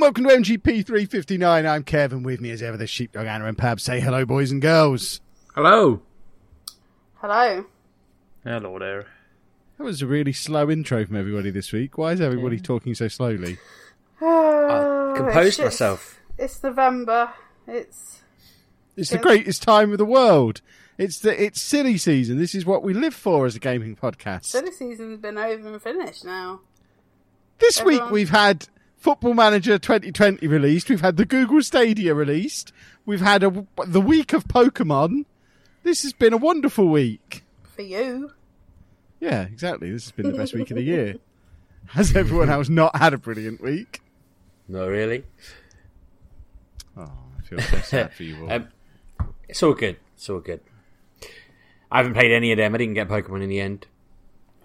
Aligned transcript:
And 0.00 0.14
welcome 0.16 0.24
to 0.24 0.30
MGP 0.30 0.86
359. 0.86 1.66
I'm 1.66 1.82
Kevin. 1.82 2.22
With 2.22 2.40
me 2.40 2.50
as 2.52 2.62
ever, 2.62 2.78
the 2.78 2.86
sheepdog 2.86 3.26
Anna 3.26 3.44
and 3.44 3.58
Pab. 3.58 3.78
Say 3.80 4.00
hello, 4.00 4.24
boys 4.24 4.50
and 4.50 4.62
girls. 4.62 5.20
Hello. 5.54 6.00
Hello. 7.16 7.66
Hello 8.42 8.78
there. 8.78 9.08
That 9.76 9.84
was 9.84 10.00
a 10.00 10.06
really 10.06 10.32
slow 10.32 10.70
intro 10.70 11.04
from 11.04 11.16
everybody 11.16 11.50
this 11.50 11.70
week. 11.70 11.98
Why 11.98 12.12
is 12.12 12.20
everybody 12.22 12.58
talking 12.58 12.94
so 12.94 13.08
slowly? 13.08 13.58
Oh, 14.22 15.12
I 15.14 15.16
composed 15.16 15.58
myself. 15.58 16.20
It's 16.36 16.62
November. 16.62 17.32
It's 17.66 18.20
It's 18.94 19.08
the 19.08 19.16
greatest 19.16 19.62
time 19.62 19.92
of 19.92 19.98
the 19.98 20.04
world. 20.04 20.60
It's 20.98 21.20
the 21.20 21.42
it's 21.42 21.62
silly 21.62 21.96
season. 21.96 22.36
This 22.36 22.54
is 22.54 22.66
what 22.66 22.82
we 22.82 22.92
live 22.92 23.14
for 23.14 23.46
as 23.46 23.56
a 23.56 23.58
gaming 23.58 23.96
podcast. 23.96 24.44
silly 24.44 24.72
season's 24.72 25.18
been 25.20 25.38
over 25.38 25.68
and 25.72 25.80
finished 25.80 26.26
now. 26.26 26.60
This 27.58 27.82
week 27.82 28.10
we've 28.10 28.28
had 28.28 28.68
Football 29.00 29.32
Manager 29.32 29.78
2020 29.78 30.46
released. 30.46 30.90
We've 30.90 31.00
had 31.00 31.16
the 31.16 31.24
Google 31.24 31.62
Stadia 31.62 32.14
released. 32.14 32.70
We've 33.06 33.22
had 33.22 33.42
a, 33.42 33.66
the 33.86 34.00
week 34.00 34.34
of 34.34 34.44
Pokemon. 34.46 35.24
This 35.82 36.02
has 36.02 36.12
been 36.12 36.34
a 36.34 36.36
wonderful 36.36 36.86
week. 36.86 37.42
For 37.74 37.80
you. 37.80 38.32
Yeah, 39.18 39.42
exactly. 39.44 39.90
This 39.90 40.04
has 40.04 40.12
been 40.12 40.30
the 40.30 40.36
best 40.36 40.52
week 40.52 40.70
of 40.70 40.76
the 40.76 40.82
year. 40.82 41.16
Has 41.86 42.14
everyone 42.14 42.50
else 42.50 42.68
not 42.68 42.94
had 42.94 43.14
a 43.14 43.18
brilliant 43.18 43.62
week? 43.62 44.02
No, 44.68 44.86
really. 44.86 45.24
Oh, 46.94 47.10
I 47.38 47.42
feel 47.42 47.58
so 47.58 47.78
sad 47.78 48.12
for 48.12 48.22
you 48.22 48.36
all. 48.42 48.52
Um, 48.52 48.68
it's 49.48 49.62
all 49.62 49.72
good. 49.72 49.96
It's 50.14 50.28
all 50.28 50.40
good. 50.40 50.60
I 51.90 51.96
haven't 51.96 52.12
played 52.12 52.32
any 52.32 52.52
of 52.52 52.58
them. 52.58 52.74
I 52.74 52.78
didn't 52.78 52.94
get 52.94 53.08
Pokemon 53.08 53.42
in 53.42 53.48
the 53.48 53.60
end. 53.60 53.86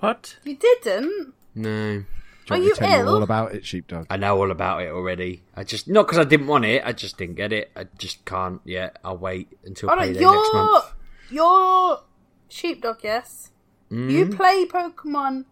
What? 0.02 0.38
You 0.44 0.58
didn't? 0.58 1.34
No. 1.56 2.04
Do 2.46 2.54
you 2.54 2.56
are 2.56 2.60
want 2.60 2.62
me 2.62 2.68
you 2.68 2.74
to 2.76 2.80
tell 2.80 2.90
you 3.00 3.06
ill? 3.06 3.16
all 3.16 3.24
about 3.24 3.56
it, 3.56 3.66
Sheepdog? 3.66 4.08
I 4.10 4.18
know 4.18 4.38
all 4.38 4.52
about 4.52 4.82
it 4.84 4.90
already. 4.92 5.44
I 5.56 5.64
just 5.64 5.88
not 5.88 6.06
because 6.06 6.20
I 6.20 6.24
didn't 6.24 6.48
want 6.48 6.66
it. 6.66 6.84
I 6.86 6.92
just 6.92 7.18
didn't 7.18 7.36
get 7.36 7.52
it. 7.52 7.72
I 7.76 7.86
just 7.98 8.24
can't 8.26 8.62
yet. 8.66 8.98
I'll 9.04 9.18
wait 9.18 9.50
until 9.66 9.90
Oh 9.92 9.96
no, 9.96 10.02
payday 10.02 10.14
next 10.14 10.22
you're 10.22 10.54
month. 10.54 10.86
you're 11.32 12.00
sheepdog, 12.50 12.98
yes. 13.04 13.52
Mm. 13.92 14.12
You 14.12 14.26
play 14.28 14.66
Pokemon 14.66 15.46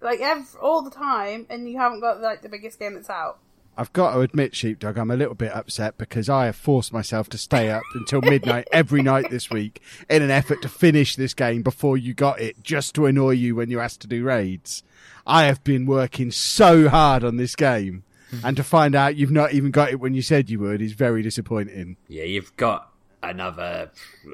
like 0.00 0.20
ev- 0.20 0.56
all 0.62 0.82
the 0.82 0.90
time, 0.90 1.46
and 1.50 1.68
you 1.68 1.78
haven't 1.78 2.00
got 2.00 2.20
like 2.20 2.42
the 2.42 2.48
biggest 2.48 2.78
game 2.78 2.94
that's 2.94 3.10
out. 3.10 3.38
I've 3.76 3.92
got 3.92 4.14
to 4.14 4.20
admit, 4.22 4.56
Sheepdog, 4.56 4.98
I'm 4.98 5.12
a 5.12 5.16
little 5.16 5.36
bit 5.36 5.52
upset 5.54 5.98
because 5.98 6.28
I 6.28 6.46
have 6.46 6.56
forced 6.56 6.92
myself 6.92 7.28
to 7.28 7.38
stay 7.38 7.70
up 7.70 7.84
until 7.94 8.20
midnight 8.20 8.66
every 8.72 9.02
night 9.02 9.30
this 9.30 9.50
week 9.50 9.80
in 10.10 10.20
an 10.20 10.32
effort 10.32 10.62
to 10.62 10.68
finish 10.68 11.14
this 11.14 11.32
game 11.32 11.62
before 11.62 11.96
you 11.96 12.12
got 12.12 12.40
it, 12.40 12.60
just 12.64 12.96
to 12.96 13.06
annoy 13.06 13.30
you 13.32 13.54
when 13.54 13.70
you 13.70 13.78
asked 13.78 14.00
to 14.00 14.08
do 14.08 14.24
raids. 14.24 14.82
I 15.28 15.44
have 15.44 15.62
been 15.62 15.86
working 15.86 16.30
so 16.30 16.88
hard 16.88 17.22
on 17.22 17.36
this 17.36 17.54
game, 17.54 18.02
and 18.44 18.56
to 18.56 18.64
find 18.64 18.94
out 18.94 19.16
you've 19.16 19.30
not 19.30 19.52
even 19.52 19.70
got 19.70 19.90
it 19.90 20.00
when 20.00 20.14
you 20.14 20.22
said 20.22 20.50
you 20.50 20.58
would 20.60 20.80
is 20.82 20.92
very 20.92 21.22
disappointing. 21.22 21.96
Yeah, 22.08 22.24
you've 22.24 22.56
got 22.56 22.90
another. 23.22 23.90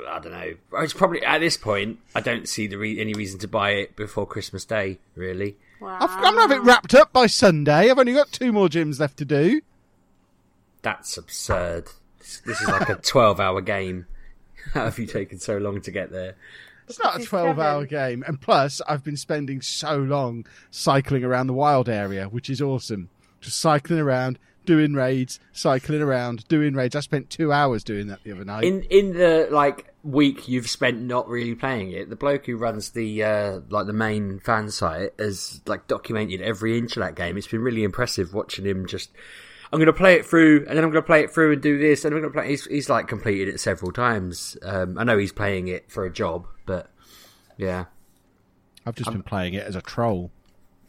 I 0.09 0.19
don't 0.21 0.33
know. 0.33 0.55
It's 0.75 0.93
probably 0.93 1.23
at 1.25 1.39
this 1.39 1.57
point. 1.57 1.99
I 2.15 2.21
don't 2.21 2.49
see 2.49 2.67
the 2.67 2.79
re- 2.79 3.01
any 3.01 3.13
reason 3.13 3.39
to 3.41 3.49
buy 3.49 3.71
it 3.73 3.97
before 3.97 4.27
Christmas 4.27 4.65
Day. 4.65 4.99
Really. 5.17 5.57
Wow. 5.81 5.99
I've, 6.01 6.11
I'm 6.11 6.35
going 6.35 6.35
to 6.35 6.41
have 6.43 6.51
it 6.53 6.63
wrapped 6.63 6.95
up 6.95 7.13
by 7.13 7.27
Sunday. 7.27 7.91
I've 7.91 7.99
only 7.99 8.15
got 8.15 8.33
two 8.33 8.53
more 8.53 8.69
gyms 8.69 9.01
left 9.01 9.19
to 9.19 9.25
do. 9.25 9.61
That's 10.83 11.17
absurd. 11.17 11.89
This, 12.21 12.41
this 12.47 12.61
is 12.61 12.69
like 12.69 12.89
a 12.89 12.95
twelve-hour 13.03 13.61
game. 13.63 14.07
How 14.73 14.85
have 14.85 14.99
you 14.99 15.07
taken 15.07 15.39
so 15.39 15.59
long 15.59 15.81
to 15.83 15.91
get 15.91 16.11
there? 16.11 16.37
It's 16.89 16.99
not 17.03 17.21
a 17.21 17.25
12 17.25 17.59
hour 17.59 17.87
game. 17.87 18.25
And 18.27 18.41
plus, 18.41 18.81
I've 18.89 19.05
been 19.05 19.17
spending 19.17 19.61
so 19.63 19.97
long 19.97 20.47
cycling 20.71 21.25
around 21.25 21.47
the 21.47 21.55
wild 21.55 21.89
area, 21.89 22.27
which 22.27 22.51
is 22.51 22.61
awesome. 22.61 23.09
Just 23.41 23.61
cycling 23.61 24.01
around, 24.01 24.39
doing 24.65 24.95
raids, 24.95 25.41
cycling 25.53 26.03
around, 26.03 26.47
doing 26.49 26.75
raids. 26.75 26.97
I 26.97 27.01
spent 27.01 27.31
two 27.31 27.53
hours 27.53 27.85
doing 27.85 28.09
that 28.09 28.23
the 28.25 28.33
other 28.33 28.45
night. 28.45 28.65
In 28.65 28.83
in 28.85 29.13
the 29.13 29.49
like 29.51 29.93
week 30.03 30.49
you've 30.49 30.69
spent 30.69 31.01
not 31.01 31.29
really 31.29 31.55
playing 31.55 31.93
it, 31.93 32.11
the 32.11 32.17
bloke 32.17 32.47
who 32.47 32.57
runs 32.57 32.91
the 32.91 33.23
uh, 33.23 33.61
like 33.69 33.87
the 33.87 33.93
main 33.93 34.41
fan 34.41 34.71
site 34.71 35.13
has 35.19 35.61
like 35.67 35.87
documented 35.87 36.41
every 36.41 36.79
inch 36.79 36.97
of 36.97 37.03
that 37.03 37.15
game. 37.15 37.37
It's 37.37 37.47
been 37.47 37.63
really 37.63 37.85
impressive 37.85 38.35
watching 38.35 38.67
him 38.67 38.87
just. 38.87 39.11
I'm 39.73 39.79
going 39.79 39.87
to 39.87 39.93
play 39.93 40.15
it 40.15 40.27
through, 40.27 40.67
and 40.69 40.77
then 40.77 40.85
I'm 40.85 40.91
going 40.91 41.03
to 41.03 41.07
play 41.07 41.25
it 41.25 41.31
through 41.33 41.53
and 41.53 41.63
do 41.63 41.79
this, 41.79 42.05
and 42.05 42.15
I'm 42.15 42.21
going 42.21 42.33
to 42.33 42.39
play. 42.39 42.49
He's, 42.49 42.65
he's 42.67 42.89
like 42.89 43.09
completed 43.09 43.49
it 43.49 43.61
several 43.61 43.93
times. 43.93 44.57
Um, 44.63 44.99
I 44.99 45.05
know 45.05 45.19
he's 45.19 45.33
playing 45.33 45.69
it 45.69 45.91
for 45.91 46.05
a 46.05 46.13
job, 46.13 46.47
but 46.67 46.91
yeah, 47.57 47.87
I've 48.87 48.95
just 48.95 49.11
been 49.11 49.23
playing 49.23 49.55
it 49.55 49.67
as 49.67 49.77
a 49.77 49.83
troll. 49.83 50.31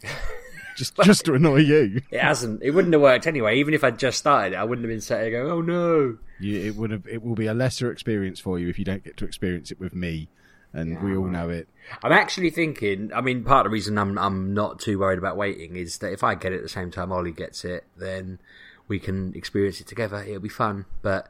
just, 0.76 0.96
just 1.04 1.26
to 1.26 1.34
annoy 1.34 1.60
you. 1.60 2.02
it 2.12 2.20
hasn't. 2.20 2.62
It 2.62 2.72
wouldn't 2.72 2.94
have 2.94 3.02
worked 3.02 3.28
anyway. 3.28 3.58
Even 3.60 3.74
if 3.74 3.84
I'd 3.84 3.98
just 3.98 4.18
started 4.18 4.54
it, 4.54 4.58
I 4.58 4.64
wouldn't 4.64 4.86
have 4.86 4.92
been 4.92 5.02
sat 5.02 5.22
here 5.22 5.32
going, 5.32 5.52
"Oh 5.52 5.62
no." 5.62 6.18
you 6.40 6.60
it 6.62 6.76
would 6.76 6.92
have, 6.92 7.08
it 7.08 7.24
will 7.24 7.36
be 7.36 7.48
a 7.48 7.54
lesser 7.54 7.92
experience 7.92 8.40
for 8.40 8.60
you 8.60 8.68
if 8.68 8.78
you 8.78 8.86
don't 8.86 9.04
get 9.04 9.18
to 9.18 9.26
experience 9.26 9.72
it 9.72 9.80
with 9.80 9.94
me. 9.94 10.30
And 10.74 11.02
we 11.02 11.16
all 11.16 11.28
know 11.28 11.48
it. 11.50 11.70
I'm 12.04 12.12
actually 12.12 12.50
thinking. 12.50 13.12
I 13.16 13.22
mean, 13.22 13.46
part 13.46 13.66
of 13.66 13.70
the 13.70 13.74
reason 13.74 13.98
I'm 13.98 14.18
I'm 14.18 14.54
not 14.54 14.82
too 14.82 15.00
worried 15.00 15.18
about 15.18 15.38
waiting 15.38 15.78
is 15.78 16.00
that 16.00 16.12
if 16.12 16.22
I 16.22 16.36
get 16.36 16.52
it 16.52 16.58
at 16.58 16.64
the 16.64 16.70
same 16.70 16.92
time 16.92 17.14
Ollie 17.14 17.32
gets 17.32 17.64
it, 17.64 17.86
then 17.96 18.40
we 18.88 19.00
can 19.00 19.34
experience 19.36 19.82
it 19.82 19.88
together. 19.88 20.24
It'll 20.24 20.40
be 20.40 20.50
fun. 20.50 20.86
But 21.02 21.28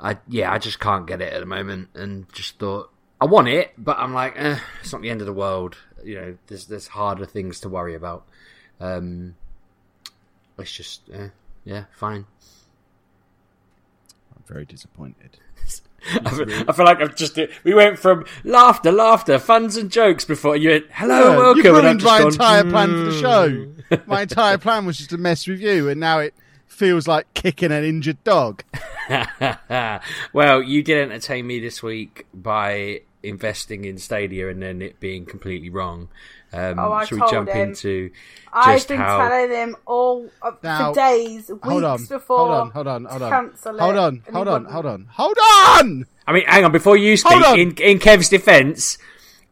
I 0.00 0.18
yeah, 0.28 0.52
I 0.52 0.58
just 0.58 0.80
can't 0.80 1.06
get 1.06 1.20
it 1.20 1.32
at 1.32 1.40
the 1.40 1.46
moment, 1.46 1.90
and 1.94 2.32
just 2.32 2.58
thought 2.58 2.90
I 3.20 3.26
want 3.26 3.48
it, 3.48 3.72
but 3.76 3.98
I'm 3.98 4.14
like, 4.14 4.34
eh, 4.36 4.58
it's 4.80 4.92
not 4.92 5.02
the 5.02 5.10
end 5.10 5.20
of 5.20 5.26
the 5.26 5.32
world. 5.32 5.76
You 6.04 6.14
know, 6.14 6.38
there's 6.46 6.66
there's 6.66 6.86
harder 6.88 7.26
things 7.26 7.60
to 7.60 7.68
worry 7.68 7.94
about. 7.94 8.24
Um, 8.80 9.34
let's 10.56 10.72
just 10.72 11.02
eh, 11.12 11.28
yeah, 11.64 11.84
fine. 11.92 12.26
I'm 14.36 14.42
very 14.46 14.64
disappointed. 14.64 15.38
I 16.24 16.30
feel, 16.30 16.46
I 16.68 16.72
feel 16.72 16.84
like 16.84 17.00
I've 17.00 17.16
just 17.16 17.38
we 17.64 17.74
went 17.74 17.98
from 17.98 18.24
laughter, 18.44 18.92
laughter, 18.92 19.38
funs 19.40 19.76
and 19.76 19.90
jokes 19.90 20.24
before 20.24 20.56
you 20.56 20.70
went 20.70 20.86
hello, 20.92 21.32
Yeah, 21.32 21.36
welcome, 21.36 21.66
and 21.74 21.84
ruined 21.84 22.02
my 22.04 22.18
gone, 22.20 22.28
entire 22.28 22.64
plan 22.64 22.88
for 22.88 23.10
the 23.10 23.10
"Mm." 23.10 23.20
show. 23.90 24.02
my 24.06 24.22
entire 24.22 24.58
plan 24.58 24.86
was 24.86 24.96
just 24.98 25.10
to 25.10 25.18
mess 25.18 25.46
with 25.46 25.60
you, 25.60 25.88
and 25.88 25.98
now 25.98 26.20
it 26.20 26.34
feels 26.78 27.06
like 27.08 27.32
kicking 27.34 27.72
an 27.72 27.84
injured 27.84 28.22
dog. 28.24 28.62
well, 30.32 30.62
you 30.62 30.82
did 30.82 31.10
entertain 31.10 31.46
me 31.46 31.60
this 31.60 31.82
week 31.82 32.26
by 32.32 33.02
investing 33.22 33.84
in 33.84 33.98
Stadia 33.98 34.48
and 34.48 34.62
then 34.62 34.80
it 34.80 35.00
being 35.00 35.26
completely 35.26 35.70
wrong. 35.70 36.08
Um, 36.52 36.78
Oh, 36.78 36.92
I 36.92 37.04
should 37.04 37.16
we 37.16 37.20
told 37.20 37.32
jump 37.32 37.48
him. 37.50 37.70
into 37.70 38.10
I've 38.52 38.86
been 38.88 38.98
how? 38.98 39.28
telling 39.28 39.50
him 39.50 39.76
all 39.86 40.30
uh, 40.40 40.52
Now, 40.62 40.92
for 40.92 41.00
days, 41.00 41.48
weeks 41.48 41.60
hold 41.64 41.84
on, 41.84 42.04
before. 42.06 42.38
hold 42.38 42.50
on, 42.52 42.70
hold 42.70 42.86
on, 42.86 43.04
hold 43.04 43.22
on, 43.22 43.30
cancel 43.30 43.78
hold 43.78 43.96
on, 43.96 44.22
and 44.26 44.34
hold 44.34 44.48
on, 44.48 44.64
hold 44.64 44.86
on, 44.86 45.06
hold 45.10 45.36
on. 45.38 46.06
I 46.26 46.32
mean, 46.32 46.44
hang 46.46 46.64
on. 46.64 46.72
Before 46.72 46.96
you 46.96 47.16
speak, 47.16 47.44
in, 47.58 47.74
in 47.76 47.98
Kev's 47.98 48.28
defence, 48.30 48.96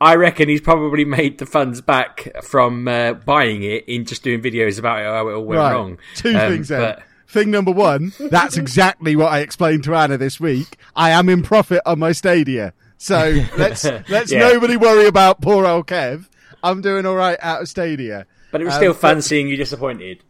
I 0.01 0.15
reckon 0.15 0.49
he's 0.49 0.61
probably 0.63 1.05
made 1.05 1.39
the 1.39 1.47
funds 1.47 1.81
back 1.83 2.29
from 2.43 2.87
uh, 2.89 3.15
buying 3.15 3.63
it 3.63 3.85
in 3.89 4.05
just 4.07 4.23
doing 4.23 4.41
videos 4.41 4.79
about 4.79 5.01
it, 5.01 5.05
how 5.05 5.29
it 5.29 5.33
all 5.35 5.45
went 5.45 5.59
right, 5.59 5.73
wrong. 5.75 5.99
two 6.15 6.31
Um, 6.31 6.53
things 6.53 6.69
then. 6.69 7.03
Thing 7.29 7.51
number 7.51 7.73
one, 7.73 8.13
that's 8.19 8.57
exactly 8.57 9.17
what 9.17 9.33
I 9.33 9.41
explained 9.41 9.85
to 9.85 9.95
Anna 9.95 10.17
this 10.17 10.39
week. 10.39 10.77
I 10.95 11.11
am 11.11 11.29
in 11.29 11.43
profit 11.43 11.81
on 11.85 11.99
my 11.99 12.13
Stadia, 12.13 12.73
so 12.99 13.17
let's 13.59 13.85
let's 14.09 14.31
Yeah. 14.31 14.41
nobody 14.41 14.77
worry 14.77 15.07
about 15.07 15.41
poor 15.41 15.67
old 15.67 15.87
Kev. 15.89 16.29
I'm 16.63 16.81
doing 16.81 17.05
all 17.05 17.17
right 17.17 17.39
out 17.43 17.63
of 17.63 17.69
Stadia. 17.69 18.27
But 18.53 18.61
it 18.61 18.65
was 18.65 18.75
Um, 18.75 18.79
still 18.81 18.93
but- 18.93 19.01
fun 19.01 19.23
seeing 19.23 19.49
you 19.49 19.57
disappointed. 19.57 20.23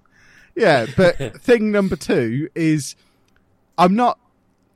Yeah, 0.55 0.87
but 0.97 1.17
thing 1.43 1.71
number 1.71 1.97
two 1.97 2.49
is 2.55 2.97
I'm 3.77 3.95
not 3.95 4.19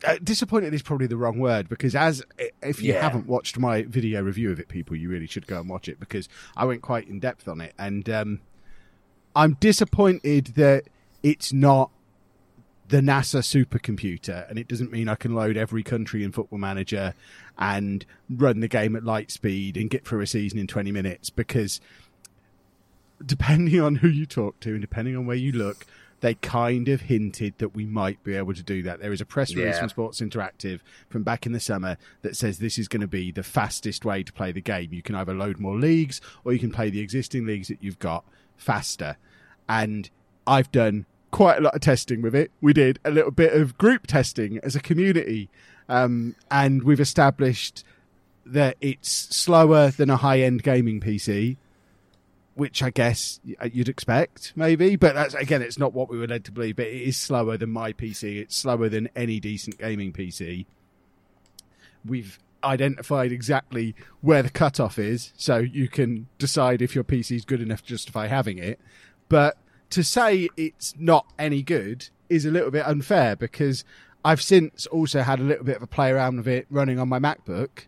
uh, 0.07 0.17
disappointed 0.23 0.75
is 0.75 0.83
probably 0.83 1.07
the 1.07 1.17
wrong 1.17 1.39
word 1.39 1.69
because 1.71 1.95
as 1.95 2.23
if 2.63 2.83
you 2.83 2.93
Yeah. 2.93 3.01
haven't 3.03 3.27
watched 3.27 3.59
my 3.59 3.83
video 3.83 4.23
review 4.23 4.51
of 4.51 4.61
it, 4.61 4.69
people, 4.69 4.95
you 4.95 5.09
really 5.09 5.27
should 5.27 5.47
go 5.47 5.59
and 5.59 5.71
watch 5.71 5.89
it 5.89 5.99
because 5.99 6.29
I 6.55 6.67
went 6.67 6.83
quite 6.83 7.09
in 7.09 7.19
depth 7.19 7.49
on 7.49 7.63
it, 7.63 7.73
and 7.79 8.09
um, 8.11 8.41
I'm 9.35 9.57
disappointed 9.59 10.49
that 10.57 10.85
it's 11.23 11.53
not 11.53 11.91
the 12.91 13.01
NASA 13.01 13.41
supercomputer, 13.41 14.49
and 14.51 14.59
it 14.59 14.69
doesn't 14.69 14.91
mean 14.93 15.09
I 15.09 15.15
can 15.15 15.35
load 15.35 15.57
every 15.57 15.83
country 15.83 16.23
in 16.25 16.33
Football 16.33 16.59
Manager 16.59 17.15
and 17.59 18.05
run 18.29 18.61
the 18.61 18.69
game 18.69 18.95
at 18.97 19.05
light 19.05 19.31
speed 19.31 19.77
and 19.77 19.89
get 19.89 20.05
through 20.07 20.21
a 20.21 20.27
season 20.27 20.59
in 20.59 20.67
20 20.67 20.91
minutes 20.93 21.31
because 21.31 21.81
depending 23.25 23.81
on 23.81 23.97
who 23.97 24.09
you 24.09 24.27
talk 24.27 24.59
to 24.61 24.71
and 24.71 24.81
depending 24.81 25.17
on 25.17 25.27
where 25.27 25.37
you 25.37 25.53
look, 25.53 25.87
they 26.21 26.35
kind 26.35 26.89
of 26.89 27.03
hinted 27.03 27.55
that 27.59 27.75
we 27.75 27.85
might 27.87 28.23
be 28.25 28.35
able 28.35 28.53
to 28.55 28.63
do 28.63 28.83
that. 28.83 29.01
There 29.01 29.13
is 29.13 29.21
a 29.21 29.27
press 29.27 29.55
release 29.55 29.75
Yeah. 29.75 29.81
from 29.81 29.89
Sports 29.89 30.21
Interactive 30.21 30.81
from 31.09 31.23
back 31.23 31.47
in 31.47 31.53
the 31.53 31.61
summer 31.61 31.97
that 32.23 32.37
says 32.37 32.59
this 32.59 32.79
is 32.79 32.89
going 32.89 33.01
to 33.01 33.07
be 33.07 33.31
the 33.31 33.43
fastest 33.43 34.05
way 34.05 34.23
to 34.23 34.33
play 34.33 34.53
the 34.53 34.61
game. 34.61 34.93
You 34.93 35.03
can 35.03 35.15
either 35.15 35.33
load 35.35 35.59
more 35.59 35.79
leagues 35.79 36.21
or 36.45 36.53
you 36.53 36.59
can 36.59 36.71
play 36.73 36.91
the 36.91 37.01
existing 37.01 37.47
leagues 37.47 37.69
that 37.69 37.83
you've 37.83 37.99
got 37.99 38.25
faster. 38.57 39.17
And 39.69 40.11
I've 40.47 40.71
done 40.73 41.07
quite 41.31 41.59
a 41.59 41.61
lot 41.61 41.75
of 41.75 41.81
testing 41.81 42.23
with 42.23 42.35
it. 42.35 42.51
We 42.61 42.73
did 42.73 42.99
a 43.05 43.11
little 43.11 43.31
bit 43.31 43.53
of 43.53 43.79
group 43.79 44.07
testing 44.07 44.59
as 44.63 44.75
a 44.75 44.81
community, 44.81 45.49
um, 45.89 46.35
and 46.51 46.83
we've 46.83 47.01
established 47.01 47.85
that 48.47 48.77
it's 48.81 49.11
slower 49.11 49.91
than 49.91 50.11
a 50.11 50.17
high 50.17 50.41
end 50.41 50.63
gaming 50.63 51.01
PC 51.01 51.57
which 52.61 52.83
I 52.83 52.91
guess 52.91 53.41
you'd 53.73 53.89
expect, 53.89 54.53
maybe. 54.55 54.95
But 54.97 55.15
that's 55.15 55.33
again, 55.33 55.63
it's 55.63 55.79
not 55.79 55.95
what 55.95 56.11
we 56.11 56.19
were 56.19 56.27
led 56.27 56.45
to 56.45 56.53
believe. 56.53 56.77
But 56.77 56.89
it 56.89 57.03
is 57.03 57.17
slower 57.17 57.57
than 57.57 57.71
my 57.71 57.95
PC. 57.95 58.39
It's 58.39 58.55
slower 58.55 58.91
than 58.91 59.09
any 59.17 59.41
decent 59.41 59.79
gaming 59.79 60.13
PC. 60.13 60.67
We've 62.05 62.39
identified 62.63 63.33
exactly 63.33 63.95
where 64.21 64.43
the 64.43 64.51
cutoff 64.51 64.99
is, 64.99 65.33
so 65.39 65.57
you 65.57 65.89
can 65.89 66.29
decide 66.37 66.83
if 66.83 66.95
your 66.95 67.03
PC 67.03 67.37
is 67.37 67.47
good 67.47 67.63
enough 67.63 67.81
to 67.81 67.89
justify 67.89 68.27
having 68.27 68.59
it. 68.59 68.79
But 69.31 69.57
to 69.91 70.03
say 70.05 70.49
it's 70.57 70.95
not 70.99 71.27
any 71.39 71.63
good 71.63 72.09
is 72.29 72.45
a 72.45 72.51
little 72.51 72.71
bit 72.71 72.87
unfair 72.87 73.37
because 73.37 73.85
I've 74.25 74.43
since 74.43 74.87
also 74.87 75.23
had 75.23 75.41
a 75.41 75.45
little 75.45 75.65
bit 75.65 75.77
of 75.77 75.83
a 75.83 75.87
play 75.87 76.11
around 76.11 76.37
with 76.37 76.49
it 76.49 76.67
running 76.71 76.99
on 76.99 77.09
my 77.09 77.19
MacBook, 77.19 77.87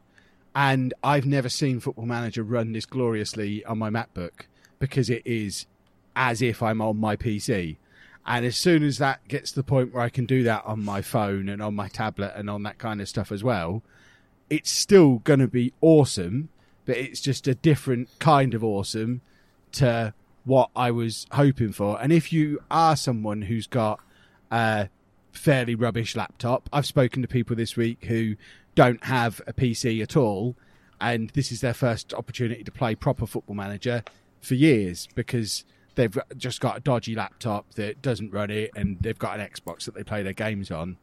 and 0.55 0.93
I've 1.03 1.27
never 1.27 1.49
seen 1.49 1.81
Football 1.81 2.07
Manager 2.07 2.43
run 2.43 2.73
this 2.73 2.87
gloriously 2.87 3.65
on 3.65 3.79
my 3.79 3.91
MacBook 3.91 4.47
because 4.79 5.09
it 5.09 5.23
is 5.25 5.67
as 6.17 6.43
if 6.43 6.63
I'm 6.63 6.81
on 6.81 6.99
my 6.99 7.17
PC. 7.17 7.77
And 8.27 8.45
as 8.47 8.57
soon 8.57 8.83
as 8.83 8.99
that 8.99 9.27
gets 9.29 9.51
to 9.51 9.57
the 9.57 9.63
point 9.65 9.93
where 9.93 10.03
I 10.03 10.09
can 10.09 10.27
do 10.27 10.43
that 10.45 10.65
on 10.65 10.85
my 10.85 11.03
phone 11.03 11.49
and 11.49 11.63
on 11.63 11.75
my 11.75 11.89
tablet 11.89 12.33
and 12.37 12.49
on 12.49 12.63
that 12.65 12.79
kind 12.79 13.01
of 13.01 13.09
stuff 13.09 13.33
as 13.33 13.43
well, 13.43 13.83
it's 14.49 14.71
still 14.71 15.17
going 15.21 15.41
to 15.41 15.49
be 15.49 15.73
awesome, 15.81 16.49
but 16.85 16.97
it's 16.97 17.21
just 17.21 17.49
a 17.49 17.55
different 17.55 18.09
kind 18.19 18.55
of 18.55 18.63
awesome 18.63 19.23
to 19.73 20.15
what 20.45 20.71
I 20.75 20.91
was 20.91 21.27
hoping 21.33 21.73
for. 21.73 22.01
And 22.01 22.13
if 22.13 22.33
you 22.33 22.61
are 22.71 22.97
someone 22.97 23.43
who's 23.43 23.67
got 23.67 24.01
a 24.51 24.89
fairly 25.33 25.75
rubbish 25.75 26.17
laptop, 26.17 26.69
I've 26.73 26.87
spoken 26.87 27.23
to 27.23 27.29
people 27.29 27.57
this 27.57 27.77
week 27.77 28.05
who 28.07 28.37
don't 28.75 29.05
have 29.05 29.41
a 29.47 29.53
PC 29.53 30.03
at 30.03 30.17
all, 30.17 30.57
and 31.01 31.31
this 31.31 31.53
is 31.53 31.61
their 31.61 31.75
first 31.75 32.15
opportunity 32.15 32.65
to 32.65 32.73
play 32.73 32.95
proper 32.95 33.27
Football 33.27 33.57
Manager 33.57 34.03
for 34.41 34.55
years 34.55 35.09
because 35.15 35.65
they've 35.95 36.17
just 36.37 36.61
got 36.61 36.77
a 36.77 36.81
dodgy 36.81 37.15
laptop 37.15 37.75
that 37.75 38.01
doesn't 38.03 38.33
run 38.33 38.51
it, 38.51 38.71
and 38.75 38.99
they've 39.01 39.19
got 39.19 39.39
an 39.39 39.47
Xbox 39.47 39.85
that 39.85 39.95
they 39.95 40.03
play 40.03 40.23
their 40.23 40.33
games 40.33 40.71
on, 40.71 40.97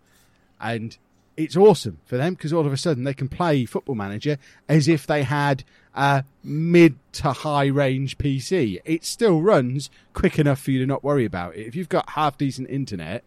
and 0.60 0.98
it's 1.38 1.56
awesome 1.56 2.00
for 2.06 2.18
them 2.18 2.34
because 2.34 2.52
all 2.52 2.66
of 2.66 2.74
a 2.74 2.78
sudden 2.78 3.06
they 3.06 3.14
can 3.14 3.30
play 3.30 3.66
Football 3.66 3.96
Manager 3.96 4.38
as 4.68 4.90
if 4.90 5.08
they 5.08 5.24
had 5.24 5.64
a 6.00 6.24
mid 6.46 6.96
to 7.12 7.34
high 7.34 7.66
range 7.66 8.18
PC. 8.18 8.80
It 8.86 9.04
still 9.04 9.42
runs 9.42 9.90
quick 10.14 10.40
enough 10.40 10.62
for 10.62 10.72
you 10.72 10.80
to 10.80 10.86
not 10.86 11.04
worry 11.04 11.26
about 11.26 11.58
it. 11.58 11.68
If 11.68 11.76
you've 11.76 11.90
got 11.90 12.12
half 12.12 12.38
decent 12.38 12.70
internet 12.70 13.22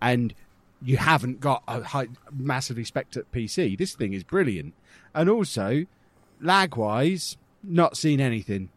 and 0.00 0.32
you 0.82 0.96
haven't 0.96 1.40
got 1.40 1.62
a 1.68 1.82
high, 1.82 2.08
massively 2.32 2.84
spec'd 2.84 3.18
up 3.18 3.30
PC, 3.32 3.76
this 3.76 3.94
thing 3.94 4.14
is 4.14 4.24
brilliant. 4.24 4.72
And 5.14 5.28
also, 5.28 5.84
lag 6.40 6.74
wise, 6.76 7.36
not 7.62 7.98
seen 7.98 8.18
anything. 8.18 8.70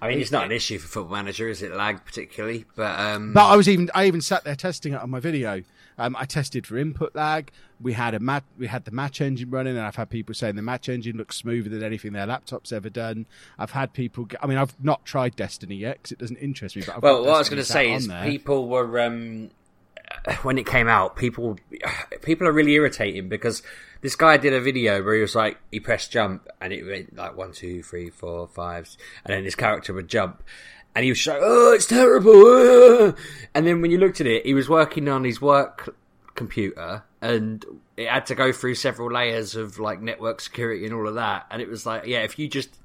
I 0.00 0.08
mean, 0.08 0.20
it's 0.20 0.30
not 0.32 0.44
an 0.44 0.52
issue 0.52 0.78
for 0.78 0.88
Football 0.88 1.16
Manager, 1.16 1.48
is 1.48 1.62
it? 1.62 1.72
Lag 1.74 2.04
particularly, 2.04 2.64
but 2.76 2.98
um, 2.98 3.32
But 3.32 3.46
I 3.46 3.56
was 3.56 3.68
even 3.68 3.90
I 3.94 4.06
even 4.06 4.20
sat 4.20 4.44
there 4.44 4.56
testing 4.56 4.92
it 4.92 5.00
on 5.00 5.10
my 5.10 5.20
video. 5.20 5.62
Um, 5.98 6.16
I 6.18 6.24
tested 6.24 6.66
for 6.66 6.78
input 6.78 7.14
lag. 7.14 7.50
We 7.78 7.92
had 7.92 8.14
a 8.14 8.20
mat, 8.20 8.44
we 8.58 8.68
had 8.68 8.86
the 8.86 8.90
match 8.90 9.20
engine 9.20 9.50
running, 9.50 9.76
and 9.76 9.84
I've 9.84 9.96
had 9.96 10.08
people 10.08 10.34
saying 10.34 10.56
the 10.56 10.62
match 10.62 10.88
engine 10.88 11.16
looks 11.18 11.36
smoother 11.36 11.68
than 11.68 11.82
anything 11.82 12.12
their 12.12 12.26
laptop's 12.26 12.72
ever 12.72 12.88
done. 12.88 13.26
I've 13.58 13.72
had 13.72 13.92
people. 13.92 14.24
g- 14.24 14.36
I 14.42 14.46
mean, 14.46 14.56
I've 14.56 14.74
not 14.82 15.04
tried 15.04 15.36
Destiny 15.36 15.76
yet 15.76 15.98
because 15.98 16.12
it 16.12 16.18
doesn't 16.18 16.38
interest 16.38 16.74
me. 16.76 16.82
But 16.86 16.96
I've 16.96 17.02
well, 17.02 17.20
what 17.24 17.34
I 17.34 17.38
was 17.38 17.50
going 17.50 17.58
to 17.62 17.64
say 17.64 17.92
is 17.92 18.08
there. 18.08 18.24
people 18.24 18.68
were 18.68 19.00
um, 19.00 19.50
when 20.42 20.58
it 20.58 20.66
came 20.66 20.88
out, 20.88 21.16
people 21.16 21.58
people 22.22 22.46
are 22.46 22.52
really 22.52 22.72
irritating 22.72 23.28
because 23.28 23.62
this 24.00 24.16
guy 24.16 24.36
did 24.36 24.52
a 24.52 24.60
video 24.60 25.02
where 25.02 25.14
he 25.14 25.20
was 25.20 25.34
like 25.34 25.58
he 25.70 25.80
pressed 25.80 26.10
jump 26.10 26.48
and 26.60 26.72
it 26.72 26.84
went 26.84 27.16
like 27.16 27.36
one, 27.36 27.52
two, 27.52 27.82
three, 27.82 28.10
four, 28.10 28.48
five, 28.48 28.96
and 29.24 29.34
then 29.34 29.44
his 29.44 29.54
character 29.54 29.92
would 29.92 30.08
jump. 30.08 30.42
And 30.94 31.04
he 31.04 31.12
was 31.12 31.24
like, 31.24 31.38
"Oh, 31.40 31.72
it's 31.72 31.86
terrible!" 31.86 32.32
uh." 32.44 33.12
And 33.54 33.66
then 33.66 33.80
when 33.80 33.92
you 33.92 33.98
looked 33.98 34.20
at 34.20 34.26
it, 34.26 34.44
he 34.44 34.54
was 34.54 34.68
working 34.68 35.08
on 35.08 35.22
his 35.22 35.40
work 35.40 35.94
computer, 36.34 37.04
and 37.20 37.64
it 37.96 38.08
had 38.08 38.26
to 38.26 38.34
go 38.34 38.50
through 38.50 38.74
several 38.74 39.12
layers 39.12 39.54
of 39.54 39.78
like 39.78 40.00
network 40.00 40.40
security 40.40 40.84
and 40.84 40.94
all 40.94 41.06
of 41.06 41.14
that. 41.14 41.46
And 41.50 41.62
it 41.62 41.68
was 41.68 41.86
like, 41.86 42.06
yeah, 42.06 42.22
if 42.22 42.40
you 42.40 42.48
just 42.48 42.79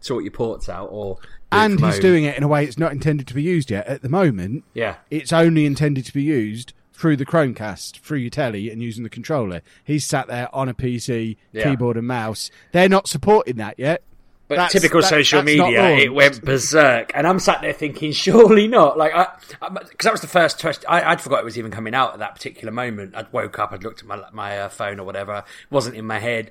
sort 0.00 0.24
your 0.24 0.30
ports 0.32 0.68
out, 0.68 0.88
or 0.90 1.18
and 1.52 1.78
he's 1.80 1.94
home- 1.94 2.00
doing 2.00 2.24
it 2.24 2.36
in 2.36 2.42
a 2.42 2.48
way 2.48 2.64
it's 2.64 2.78
not 2.78 2.92
intended 2.92 3.26
to 3.28 3.34
be 3.34 3.42
used 3.42 3.70
yet. 3.70 3.86
At 3.86 4.02
the 4.02 4.08
moment, 4.08 4.64
yeah, 4.74 4.96
it's 5.10 5.32
only 5.32 5.66
intended 5.66 6.04
to 6.06 6.12
be 6.12 6.22
used 6.22 6.72
through 6.92 7.16
the 7.16 7.24
Chromecast, 7.26 7.98
through 8.00 8.18
your 8.18 8.30
telly, 8.30 8.70
and 8.70 8.82
using 8.82 9.04
the 9.04 9.08
controller. 9.10 9.62
He's 9.82 10.04
sat 10.04 10.26
there 10.28 10.54
on 10.54 10.68
a 10.68 10.74
PC, 10.74 11.36
Yeah. 11.52 11.64
keyboard 11.64 11.96
and 11.96 12.06
mouse. 12.06 12.50
They're 12.72 12.90
not 12.90 13.08
supporting 13.08 13.56
that 13.56 13.78
yet. 13.78 14.02
But 14.48 14.56
That's- 14.56 14.72
typical 14.72 15.00
that- 15.00 15.08
social 15.08 15.42
media, 15.44 15.90
it 15.96 16.12
went 16.12 16.44
berserk, 16.44 17.12
and 17.14 17.24
I'm 17.26 17.38
sat 17.38 17.60
there 17.62 17.72
thinking, 17.72 18.10
surely 18.12 18.66
not. 18.66 18.98
Like, 18.98 19.14
I 19.14 19.28
because 19.68 20.04
that 20.04 20.12
was 20.12 20.20
the 20.22 20.26
first 20.26 20.58
twist. 20.58 20.84
I, 20.88 21.02
I'd 21.12 21.20
forgot 21.20 21.38
it 21.38 21.44
was 21.44 21.56
even 21.56 21.70
coming 21.70 21.94
out 21.94 22.14
at 22.14 22.18
that 22.18 22.34
particular 22.34 22.72
moment. 22.72 23.14
I'd 23.16 23.32
woke 23.32 23.58
up, 23.60 23.72
I'd 23.72 23.84
looked 23.84 24.00
at 24.00 24.06
my 24.08 24.20
my 24.32 24.58
uh, 24.58 24.68
phone 24.68 24.98
or 24.98 25.04
whatever, 25.04 25.36
it 25.38 25.70
wasn't 25.72 25.94
in 25.96 26.04
my 26.04 26.18
head. 26.18 26.50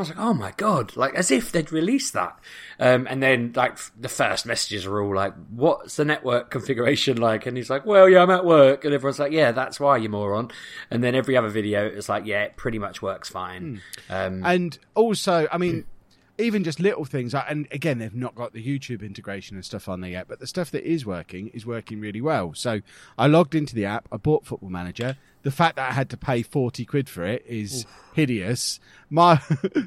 I 0.00 0.02
was 0.02 0.08
like, 0.10 0.18
oh 0.18 0.34
my 0.34 0.52
god, 0.56 0.96
like 0.96 1.14
as 1.14 1.30
if 1.30 1.52
they'd 1.52 1.70
released 1.70 2.12
that. 2.14 2.38
Um, 2.78 3.06
and 3.08 3.22
then 3.22 3.52
like 3.54 3.78
the 3.98 4.08
first 4.08 4.46
messages 4.46 4.86
are 4.86 5.00
all 5.00 5.14
like, 5.14 5.34
what's 5.50 5.96
the 5.96 6.04
network 6.04 6.50
configuration 6.50 7.18
like? 7.18 7.46
And 7.46 7.56
he's 7.56 7.70
like, 7.70 7.84
well, 7.86 8.08
yeah, 8.08 8.22
I'm 8.22 8.30
at 8.30 8.44
work, 8.44 8.84
and 8.84 8.94
everyone's 8.94 9.18
like, 9.18 9.32
yeah, 9.32 9.52
that's 9.52 9.78
why 9.78 9.96
you 9.98 10.08
moron. 10.08 10.50
And 10.90 11.04
then 11.04 11.14
every 11.14 11.36
other 11.36 11.48
video, 11.48 11.94
was 11.94 12.08
like, 12.08 12.26
yeah, 12.26 12.44
it 12.44 12.56
pretty 12.56 12.78
much 12.78 13.02
works 13.02 13.28
fine. 13.28 13.82
Um, 14.08 14.42
And 14.44 14.78
also, 14.94 15.46
I 15.52 15.58
mean, 15.58 15.84
even 16.38 16.64
just 16.64 16.80
little 16.80 17.04
things. 17.04 17.34
And 17.34 17.68
again, 17.70 17.98
they've 17.98 18.14
not 18.14 18.34
got 18.34 18.52
the 18.52 18.64
YouTube 18.64 19.02
integration 19.02 19.56
and 19.56 19.64
stuff 19.64 19.88
on 19.88 20.00
there 20.00 20.10
yet, 20.10 20.28
but 20.28 20.40
the 20.40 20.46
stuff 20.46 20.70
that 20.70 20.84
is 20.84 21.04
working 21.04 21.48
is 21.48 21.66
working 21.66 22.00
really 22.00 22.20
well. 22.20 22.54
So 22.54 22.80
I 23.18 23.26
logged 23.26 23.54
into 23.54 23.74
the 23.74 23.84
app. 23.84 24.08
I 24.10 24.16
bought 24.16 24.46
Football 24.46 24.70
Manager. 24.70 25.16
The 25.42 25.50
fact 25.50 25.76
that 25.76 25.88
I 25.90 25.92
had 25.92 26.10
to 26.10 26.16
pay 26.16 26.42
forty 26.42 26.84
quid 26.84 27.08
for 27.08 27.24
it 27.24 27.44
is 27.46 27.86
hideous. 28.14 28.78
My 29.08 29.40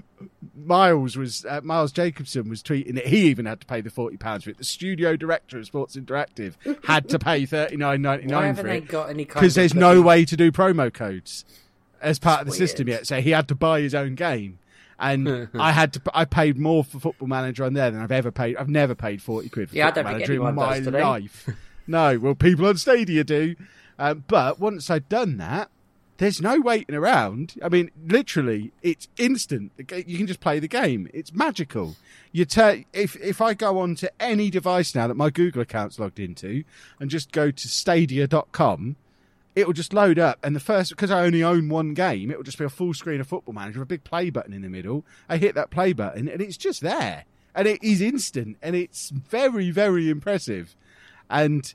Miles 0.55 1.15
was 1.17 1.45
uh, 1.45 1.62
Miles 1.63 1.91
Jacobson 1.91 2.50
was 2.50 2.62
tweeting 2.63 2.95
that 2.95 3.07
he 3.07 3.27
even 3.27 3.45
had 3.45 3.62
to 3.62 3.67
pay 3.67 3.81
the 3.81 3.89
forty 3.89 4.17
pounds 4.17 4.43
for 4.43 4.50
it. 4.50 4.57
The 4.57 4.63
studio 4.63 5.15
director 5.15 5.57
of 5.57 5.65
Sports 5.65 5.95
Interactive 5.95 6.53
had 6.86 7.10
to 7.10 7.19
pay 7.19 7.43
39.99 7.43 8.31
why 8.31 8.45
haven't 8.48 8.55
for 8.63 8.67
they 8.67 8.77
it 8.77 8.88
got 8.88 9.10
any 9.10 9.25
because 9.25 9.55
there's 9.55 9.74
no 9.74 10.01
way 10.01 10.25
to 10.25 10.36
do 10.36 10.51
promo 10.51 10.93
codes 10.93 11.45
as 12.01 12.19
part 12.19 12.41
of 12.41 12.45
the 12.48 12.51
That's 12.51 12.57
system 12.57 12.88
yet. 12.88 13.07
So 13.07 13.22
he 13.22 13.31
had 13.31 13.48
to 13.48 13.55
buy 13.55 13.81
his 13.81 13.95
own 13.95 14.15
game, 14.15 14.60
And 15.00 15.50
I 15.53 15.72
had 15.72 15.93
to. 15.93 16.01
I 16.13 16.25
paid 16.25 16.57
more 16.57 16.83
for 16.83 17.00
Football 17.00 17.27
Manager 17.27 17.63
on 17.63 17.74
there 17.74 17.91
than 17.91 18.01
I've 18.01 18.12
ever 18.12 18.31
paid. 18.31 18.57
I've 18.57 18.69
never 18.69 18.95
paid 18.95 19.22
forty 19.22 19.50
quid 19.50 19.69
for 19.69 19.75
Yeah, 19.75 19.88
I 19.88 19.91
Football 19.91 20.13
Manager 20.13 20.33
in 20.33 20.39
my 20.41 20.51
life. 20.51 21.50
no, 21.88 22.19
well, 22.19 22.36
people 22.36 22.65
on 22.65 22.77
Stadia 22.77 23.24
do. 23.24 23.55
Um, 24.00 24.23
but 24.27 24.59
once 24.59 24.89
I'd 24.89 25.07
done 25.09 25.38
that, 25.38 25.69
there's 26.17 26.41
no 26.41 26.59
waiting 26.59 26.95
around. 26.95 27.55
I 27.63 27.69
mean, 27.69 27.91
literally, 28.05 28.71
it's 28.81 29.07
instant. 29.17 29.71
You 29.77 30.17
can 30.17 30.27
just 30.27 30.39
play 30.39 30.59
the 30.59 30.67
game. 30.67 31.09
It's 31.13 31.33
magical. 31.33 31.95
You 32.31 32.45
tur- 32.45 32.83
if 32.93 33.15
if 33.17 33.41
I 33.41 33.53
go 33.53 33.79
on 33.79 33.95
to 33.95 34.12
any 34.19 34.50
device 34.50 34.93
now 34.95 35.07
that 35.07 35.15
my 35.15 35.29
Google 35.29 35.62
account's 35.62 36.00
logged 36.00 36.19
into 36.19 36.63
and 37.00 37.09
just 37.09 37.31
go 37.31 37.51
to 37.51 37.67
Stadia.com, 37.67 38.95
it 39.55 39.65
will 39.65 39.73
just 39.73 39.93
load 39.93 40.19
up. 40.19 40.39
And 40.43 40.55
the 40.55 40.59
first, 40.59 40.91
because 40.91 41.12
I 41.12 41.25
only 41.25 41.43
own 41.43 41.67
one 41.69 41.93
game, 41.93 42.31
it 42.31 42.38
will 42.38 42.43
just 42.43 42.59
be 42.59 42.65
a 42.65 42.69
full 42.69 42.93
screen 42.93 43.19
of 43.19 43.27
Football 43.27 43.55
Manager, 43.55 43.79
with 43.79 43.88
a 43.88 43.89
big 43.89 44.03
play 44.03 44.29
button 44.29 44.53
in 44.53 44.62
the 44.62 44.69
middle. 44.69 45.03
I 45.27 45.38
hit 45.38 45.55
that 45.55 45.71
play 45.71 45.93
button, 45.93 46.27
and 46.27 46.41
it's 46.41 46.57
just 46.57 46.81
there, 46.81 47.25
and 47.55 47.67
it 47.67 47.83
is 47.83 48.01
instant, 48.01 48.57
and 48.62 48.75
it's 48.75 49.09
very 49.09 49.71
very 49.71 50.09
impressive. 50.09 50.75
And 51.29 51.73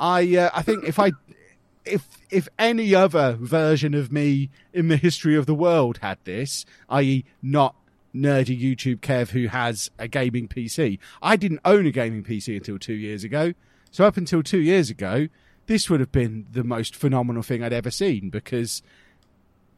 I 0.00 0.36
uh, 0.36 0.50
I 0.52 0.62
think 0.62 0.84
if 0.84 0.98
I 0.98 1.12
if 1.90 2.08
if 2.30 2.48
any 2.58 2.94
other 2.94 3.36
version 3.38 3.94
of 3.94 4.12
me 4.12 4.50
in 4.72 4.88
the 4.88 4.96
history 4.96 5.36
of 5.36 5.46
the 5.46 5.54
world 5.54 5.98
had 5.98 6.18
this, 6.24 6.64
i.e., 6.88 7.24
not 7.42 7.74
nerdy 8.14 8.60
YouTube 8.60 9.00
Kev 9.00 9.30
who 9.30 9.46
has 9.48 9.90
a 9.98 10.08
gaming 10.08 10.48
PC, 10.48 10.98
I 11.22 11.36
didn't 11.36 11.60
own 11.64 11.86
a 11.86 11.90
gaming 11.90 12.22
PC 12.22 12.56
until 12.56 12.78
two 12.78 12.94
years 12.94 13.24
ago. 13.24 13.54
So 13.90 14.04
up 14.06 14.16
until 14.16 14.42
two 14.42 14.60
years 14.60 14.90
ago, 14.90 15.28
this 15.66 15.90
would 15.90 16.00
have 16.00 16.12
been 16.12 16.46
the 16.50 16.64
most 16.64 16.96
phenomenal 16.96 17.42
thing 17.42 17.62
I'd 17.62 17.72
ever 17.72 17.90
seen 17.90 18.30
because 18.30 18.82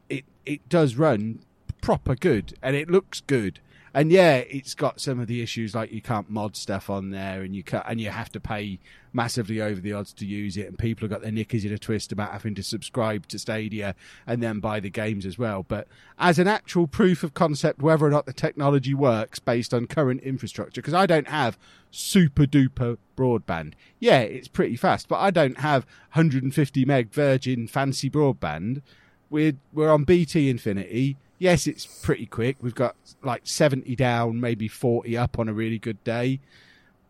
it 0.08 0.24
it 0.44 0.68
does 0.68 0.96
run 0.96 1.40
proper 1.80 2.14
good 2.14 2.54
and 2.62 2.76
it 2.76 2.90
looks 2.90 3.20
good. 3.20 3.60
And 3.94 4.10
yeah, 4.10 4.36
it's 4.36 4.74
got 4.74 5.00
some 5.00 5.20
of 5.20 5.26
the 5.26 5.42
issues 5.42 5.74
like 5.74 5.92
you 5.92 6.00
can't 6.00 6.30
mod 6.30 6.56
stuff 6.56 6.88
on 6.88 7.10
there, 7.10 7.42
and 7.42 7.54
you 7.54 7.62
can 7.62 7.82
and 7.86 8.00
you 8.00 8.10
have 8.10 8.32
to 8.32 8.40
pay 8.40 8.78
massively 9.12 9.60
over 9.60 9.80
the 9.80 9.92
odds 9.92 10.14
to 10.14 10.26
use 10.26 10.56
it. 10.56 10.66
And 10.66 10.78
people 10.78 11.06
have 11.06 11.10
got 11.10 11.22
their 11.22 11.32
knickers 11.32 11.64
in 11.64 11.72
a 11.72 11.78
twist 11.78 12.10
about 12.10 12.32
having 12.32 12.54
to 12.54 12.62
subscribe 12.62 13.26
to 13.28 13.38
Stadia 13.38 13.94
and 14.26 14.42
then 14.42 14.60
buy 14.60 14.80
the 14.80 14.88
games 14.88 15.26
as 15.26 15.38
well. 15.38 15.62
But 15.62 15.88
as 16.18 16.38
an 16.38 16.48
actual 16.48 16.86
proof 16.86 17.22
of 17.22 17.34
concept, 17.34 17.82
whether 17.82 18.06
or 18.06 18.10
not 18.10 18.24
the 18.24 18.32
technology 18.32 18.94
works 18.94 19.38
based 19.38 19.74
on 19.74 19.86
current 19.86 20.22
infrastructure, 20.22 20.80
because 20.80 20.94
I 20.94 21.04
don't 21.04 21.28
have 21.28 21.58
super 21.90 22.44
duper 22.44 22.96
broadband. 23.16 23.74
Yeah, 24.00 24.20
it's 24.20 24.48
pretty 24.48 24.76
fast, 24.76 25.08
but 25.08 25.18
I 25.18 25.30
don't 25.30 25.58
have 25.58 25.84
150 26.14 26.84
meg 26.86 27.10
Virgin 27.12 27.68
fancy 27.68 28.08
broadband. 28.08 28.80
We're 29.28 29.56
we're 29.72 29.92
on 29.92 30.04
BT 30.04 30.48
Infinity. 30.48 31.16
Yes, 31.42 31.66
it's 31.66 31.84
pretty 31.86 32.26
quick. 32.26 32.56
We've 32.60 32.74
got 32.74 32.94
like 33.24 33.42
70 33.44 33.96
down, 33.96 34.40
maybe 34.40 34.68
40 34.68 35.16
up 35.16 35.40
on 35.40 35.48
a 35.48 35.52
really 35.52 35.78
good 35.80 36.02
day. 36.04 36.38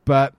But 0.07 0.33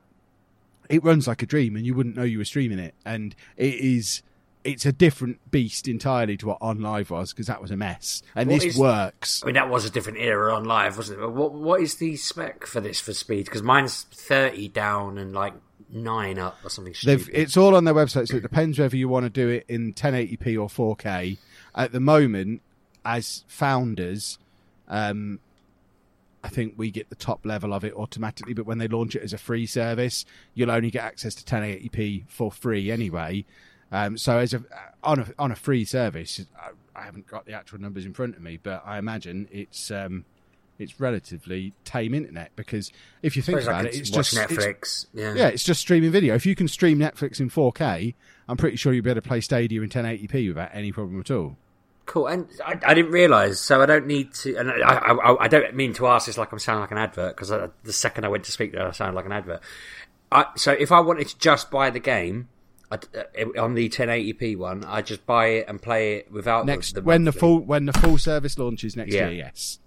it 0.90 1.04
runs 1.04 1.28
like 1.28 1.44
a 1.44 1.46
dream 1.46 1.76
and 1.76 1.86
you 1.86 1.94
wouldn't 1.94 2.16
know 2.16 2.24
you 2.24 2.40
were 2.40 2.46
streaming 2.46 2.80
it. 2.80 2.96
And 3.06 3.36
it 3.56 3.76
is 3.76 4.24
it's 4.64 4.86
a 4.88 4.92
different 4.92 5.38
beast 5.52 5.88
entirely 5.88 6.38
to 6.38 6.48
what 6.48 6.60
OnLive 6.62 7.12
was 7.12 7.34
because 7.34 7.46
that 7.48 7.62
was 7.62 7.70
a 7.70 7.78
mess. 7.78 8.24
And 8.34 8.50
What 8.50 8.62
this 8.62 8.74
is- 8.74 8.80
works. 8.80 9.44
I 9.44 9.46
mean, 9.46 9.56
that 9.56 9.70
was 9.70 9.86
a 9.86 9.92
different 9.92 10.18
era 10.18 10.54
OnLive, 10.54 10.98
wasn't 10.98 11.20
it? 11.20 11.22
But 11.22 11.34
what 11.34 11.54
what 11.54 11.80
is 11.80 11.96
the 11.96 12.16
spec 12.16 12.66
for 12.66 12.82
this 12.82 13.00
for 13.00 13.14
speed? 13.14 13.46
Because 13.46 13.62
mine's 13.62 14.08
thirty 14.12 14.70
down 14.70 15.20
and 15.20 15.34
like 15.34 15.54
nine 15.92 16.40
up 16.40 16.58
or 16.64 16.72
something 16.72 16.96
They've, 17.06 17.22
stupid. 17.22 17.40
it's 17.40 17.56
all 17.58 17.76
on 17.76 17.84
their 17.84 17.94
website, 17.94 18.28
so 18.28 18.38
it 18.38 18.42
depends 18.42 18.80
whether 18.80 18.98
you 18.98 19.08
want 19.08 19.26
to 19.26 19.30
do 19.30 19.50
it 19.50 19.66
in 19.68 19.94
1080p 19.94 20.58
or 20.58 20.68
4K. 20.96 21.38
At 21.76 21.92
the 21.92 22.00
moment, 22.00 22.62
as 23.06 23.44
founders, 23.48 24.38
um, 24.88 25.40
I 26.44 26.50
think 26.50 26.74
we 26.78 26.92
get 26.92 27.10
the 27.10 27.16
top 27.16 27.46
level 27.46 27.74
of 27.74 27.84
it 27.84 27.94
automatically. 27.94 28.54
But 28.54 28.66
when 28.66 28.78
they 28.78 28.88
launch 28.88 29.16
it 29.16 29.24
as 29.24 29.34
a 29.34 29.38
free 29.38 29.66
service, 29.66 30.26
you'll 30.54 30.72
only 30.72 30.92
get 30.92 31.04
access 31.04 31.36
to 31.36 31.44
1080p 31.44 32.26
for 32.28 32.52
free 32.52 32.92
anyway. 32.92 33.46
Um, 33.92 34.18
so 34.18 34.40
as 34.40 34.54
a 34.54 34.64
on 35.04 35.20
a 35.20 35.28
on 35.38 35.52
a 35.52 35.56
free 35.56 35.86
service, 35.86 36.46
I, 36.60 37.00
I 37.00 37.04
haven't 37.04 37.28
got 37.28 37.46
the 37.46 37.54
actual 37.54 37.80
numbers 37.80 38.06
in 38.06 38.14
front 38.14 38.36
of 38.36 38.42
me, 38.42 38.60
but 38.62 38.82
I 38.86 38.98
imagine 38.98 39.48
it's 39.52 39.92
um, 39.92 40.26
it's 40.80 41.00
relatively 41.00 41.74
tame 41.86 42.14
internet 42.14 42.52
because 42.56 42.92
if 43.22 43.36
you 43.36 43.42
think 43.44 43.62
about 43.62 43.86
it, 43.86 43.96
it's 43.96 44.10
just 44.10 44.34
it's- 44.36 44.52
Netflix. 44.52 45.06
yeah. 45.14 45.34
yeah, 45.36 45.48
it's 45.48 45.64
just 45.64 45.80
streaming 45.80 46.12
video. 46.12 46.34
If 46.34 46.46
you 46.46 46.56
can 46.56 46.68
stream 46.68 46.98
Netflix 46.98 47.40
in 47.40 47.50
4K, 47.50 48.16
I'm 48.50 48.58
pretty 48.58 48.78
sure 48.78 48.94
you'll 48.94 49.04
be 49.04 49.12
able 49.12 49.22
to 49.22 49.28
play 49.28 49.42
Stadia 49.42 49.82
in 49.82 49.90
1080p 49.90 50.50
without 50.50 50.72
any 50.74 50.92
problem 50.92 51.20
at 51.20 51.30
all. 51.30 51.58
Cool, 52.06 52.28
and 52.28 52.48
I, 52.66 52.78
I 52.86 52.94
didn't 52.94 53.12
realise, 53.12 53.62
so 53.62 53.82
I 53.82 53.86
don't 53.86 54.06
need 54.08 54.34
to. 54.36 54.56
And 54.58 54.70
I, 54.70 54.76
I, 54.98 55.44
I 55.46 55.48
don't 55.48 55.74
mean 55.74 55.94
to 55.94 56.08
ask 56.08 56.26
this 56.26 56.38
like 56.38 56.52
I'm 56.52 56.60
sounding 56.60 56.82
like 56.82 56.92
an 56.92 56.98
advert 56.98 57.36
because 57.38 57.50
the 57.84 57.94
second 57.94 58.26
I 58.26 58.28
went 58.28 58.44
to 58.44 58.52
speak 58.52 58.74
there, 58.74 58.86
I 58.88 58.92
sounded 58.92 59.16
like 59.16 59.26
an 59.26 59.32
advert. 59.32 59.62
I, 60.32 60.48
so 60.56 60.72
if 60.74 60.92
I 60.92 61.00
wanted 61.00 61.30
to 61.30 61.38
just 61.38 61.72
buy 61.72 61.90
the 61.92 62.00
game 62.00 62.50
uh, 62.92 62.98
on 63.58 63.76
the 63.76 63.88
1080p 63.88 64.58
one, 64.58 64.84
I 64.84 65.02
just 65.02 65.26
buy 65.26 65.48
it 65.48 65.66
and 65.70 65.82
play 65.82 66.16
it 66.18 66.32
without 66.32 66.66
Next, 66.66 66.94
the, 66.94 67.02
the 67.02 67.06
when 67.08 67.24
the 67.24 67.32
full 67.32 67.60
when 67.60 67.86
the 67.86 67.94
full 67.94 68.18
service 68.18 68.58
launches 68.60 68.98
next 68.98 69.14
Yeah. 69.14 69.30
year, 69.30 69.46
yes. 69.46 69.80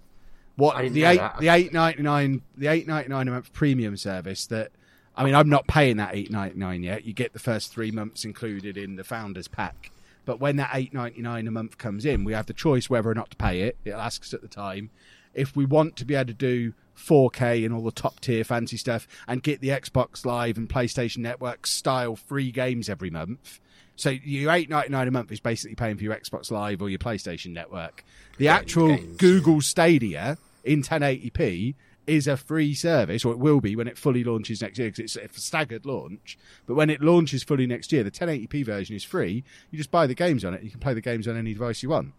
What 0.55 0.91
the 0.91 1.03
eight 1.03 1.17
that. 1.17 1.37
the 1.37 1.49
eight 1.49 1.71
ninety 1.71 2.01
nine 2.01 2.41
the 2.57 2.67
eight 2.67 2.87
ninety 2.87 3.09
nine 3.09 3.27
a 3.27 3.31
month 3.31 3.53
premium 3.53 3.95
service 3.95 4.47
that 4.47 4.71
I 5.15 5.23
mean 5.23 5.35
I'm 5.35 5.49
not 5.49 5.67
paying 5.67 5.97
that 5.97 6.15
eight 6.15 6.31
ninety 6.31 6.57
nine 6.57 6.81
yet. 6.81 7.05
You 7.05 7.13
get 7.13 7.33
the 7.33 7.39
first 7.39 7.71
three 7.71 7.91
months 7.91 8.25
included 8.25 8.75
in 8.75 8.95
the 8.95 9.03
founders 9.03 9.47
pack. 9.47 9.91
But 10.27 10.41
when 10.41 10.57
that 10.57 10.71
eight 10.73 10.93
ninety 10.93 11.21
nine 11.21 11.47
a 11.47 11.51
month 11.51 11.77
comes 11.77 12.05
in, 12.05 12.25
we 12.25 12.33
have 12.33 12.47
the 12.47 12.53
choice 12.53 12.89
whether 12.89 13.09
or 13.09 13.15
not 13.15 13.31
to 13.31 13.37
pay 13.37 13.61
it. 13.61 13.77
It 13.85 13.91
asks 13.91 14.27
us 14.27 14.33
at 14.33 14.41
the 14.41 14.49
time 14.49 14.89
if 15.33 15.55
we 15.55 15.65
want 15.65 15.95
to 15.95 16.03
be 16.05 16.15
able 16.15 16.27
to 16.27 16.33
do 16.33 16.73
4K 16.97 17.63
and 17.63 17.73
all 17.73 17.83
the 17.83 17.91
top 17.91 18.19
tier 18.19 18.43
fancy 18.43 18.75
stuff 18.75 19.07
and 19.25 19.41
get 19.41 19.61
the 19.61 19.69
Xbox 19.69 20.25
Live 20.25 20.57
and 20.57 20.67
PlayStation 20.67 21.19
Network 21.19 21.65
style 21.65 22.17
free 22.17 22.51
games 22.51 22.89
every 22.89 23.09
month. 23.09 23.61
So 23.95 24.09
your 24.09 24.51
eight 24.51 24.69
ninety 24.69 24.89
nine 24.89 25.07
a 25.07 25.11
month 25.11 25.31
is 25.31 25.39
basically 25.39 25.75
paying 25.75 25.95
for 25.95 26.03
your 26.03 26.13
Xbox 26.13 26.51
Live 26.51 26.81
or 26.81 26.89
your 26.89 26.99
PlayStation 26.99 27.53
Network. 27.53 28.03
The 28.37 28.49
actual 28.49 28.97
games, 28.97 29.17
Google 29.17 29.61
Stadia 29.61 30.37
in 30.65 30.83
1080p 30.83 31.75
is 32.07 32.25
a 32.25 32.37
free 32.37 32.73
service, 32.73 33.25
or 33.25 33.33
it 33.33 33.39
will 33.39 33.59
be 33.59 33.75
when 33.75 33.87
it 33.87 33.97
fully 33.97 34.23
launches 34.23 34.61
next 34.61 34.79
year 34.79 34.89
because 34.89 35.15
it's 35.17 35.37
a 35.37 35.41
staggered 35.41 35.85
launch. 35.85 36.37
But 36.65 36.75
when 36.75 36.89
it 36.89 37.01
launches 37.01 37.43
fully 37.43 37.67
next 37.67 37.91
year, 37.91 38.03
the 38.03 38.11
1080p 38.11 38.65
version 38.65 38.95
is 38.95 39.03
free. 39.03 39.43
You 39.69 39.77
just 39.77 39.91
buy 39.91 40.07
the 40.07 40.15
games 40.15 40.45
on 40.45 40.53
it. 40.53 40.63
You 40.63 40.71
can 40.71 40.79
play 40.79 40.93
the 40.93 41.01
games 41.01 41.27
on 41.27 41.37
any 41.37 41.53
device 41.53 41.83
you 41.83 41.89
want, 41.89 42.13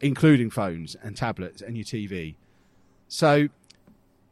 including 0.00 0.50
phones 0.50 0.94
and 1.02 1.16
tablets 1.16 1.62
and 1.62 1.76
your 1.76 1.84
TV. 1.84 2.34
So 3.08 3.48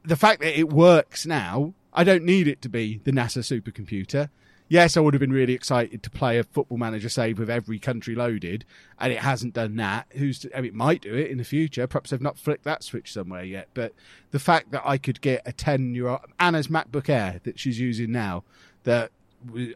the 0.05 0.17
fact 0.17 0.43
that 0.43 0.59
it 0.59 0.71
works 0.71 1.25
now, 1.27 1.75
I 1.93 2.05
don't 2.05 2.25
need 2.25 2.47
it 2.47 2.61
to 2.63 2.69
be 2.69 3.01
the 3.05 3.13
NASA 3.13 3.39
supercomputer. 3.39 4.29
Yes, 4.73 4.97
I 4.97 5.01
would 5.01 5.13
have 5.13 5.21
been 5.21 5.35
really 5.35 5.53
excited 5.53 6.03
to 6.03 6.09
play 6.09 6.39
a 6.39 6.45
football 6.45 6.79
manager 6.79 7.11
save 7.11 7.39
with 7.39 7.51
every 7.51 7.79
country 7.79 8.15
loaded, 8.15 8.65
and 8.99 9.13
it 9.13 9.19
hasn't 9.19 9.53
done 9.53 9.77
that. 9.77 10.07
Who's 10.13 10.39
to, 10.39 10.57
I 10.57 10.63
mean, 10.63 10.71
it 10.71 10.75
might 10.75 11.03
do 11.03 11.15
it 11.15 11.31
in 11.31 11.37
the 11.37 11.45
future. 11.45 11.87
Perhaps 11.87 12.09
they've 12.09 12.23
not 12.23 12.39
flicked 12.39 12.65
that 12.65 12.83
switch 12.83 13.13
somewhere 13.13 13.45
yet. 13.45 13.69
But 13.75 13.93
the 14.31 14.39
fact 14.39 14.71
that 14.71 14.81
I 14.83 14.97
could 14.97 15.21
get 15.21 15.43
a 15.45 15.53
ten-year-old 15.53 16.21
Anna's 16.41 16.69
MacBook 16.69 17.11
Air 17.11 17.43
that 17.45 17.59
she's 17.59 17.79
using 17.79 18.13
now, 18.13 18.45
that 18.85 19.11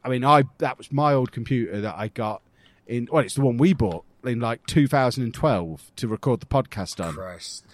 I 0.03 0.09
mean, 0.09 0.25
I 0.25 0.45
that 0.61 0.79
was 0.79 0.91
my 0.91 1.13
old 1.13 1.31
computer 1.31 1.79
that 1.83 1.95
I 1.95 2.09
got 2.09 2.41
in. 2.87 3.07
Well, 3.13 3.23
it's 3.23 3.35
the 3.35 3.43
one 3.43 3.59
we 3.59 3.75
bought 3.75 4.07
in 4.25 4.41
like 4.41 4.65
2012 4.65 5.93
to 5.97 6.09
record 6.09 6.41
the 6.41 6.47
podcast 6.47 7.05
on 7.05 7.13
Christ. 7.13 7.67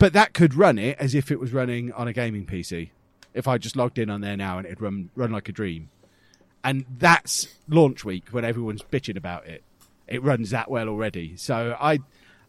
but 0.00 0.12
that 0.14 0.34
could 0.34 0.56
run 0.56 0.80
it 0.80 0.98
as 0.98 1.14
if 1.14 1.30
it 1.30 1.38
was 1.38 1.52
running 1.52 1.92
on 1.92 2.08
a 2.08 2.12
gaming 2.12 2.44
PC. 2.44 2.90
If 3.34 3.46
I 3.46 3.56
just 3.56 3.76
logged 3.76 4.00
in 4.00 4.10
on 4.10 4.20
there 4.20 4.36
now 4.36 4.58
and 4.58 4.66
it'd 4.66 4.80
run 4.80 5.10
run 5.14 5.30
like 5.30 5.48
a 5.48 5.52
dream, 5.52 5.90
and 6.64 6.84
that's 6.98 7.46
launch 7.68 8.04
week 8.04 8.24
when 8.30 8.44
everyone's 8.44 8.82
bitching 8.82 9.16
about 9.16 9.46
it. 9.46 9.62
It 10.08 10.22
runs 10.22 10.50
that 10.50 10.70
well 10.70 10.88
already, 10.88 11.36
so 11.36 11.76
I, 11.80 12.00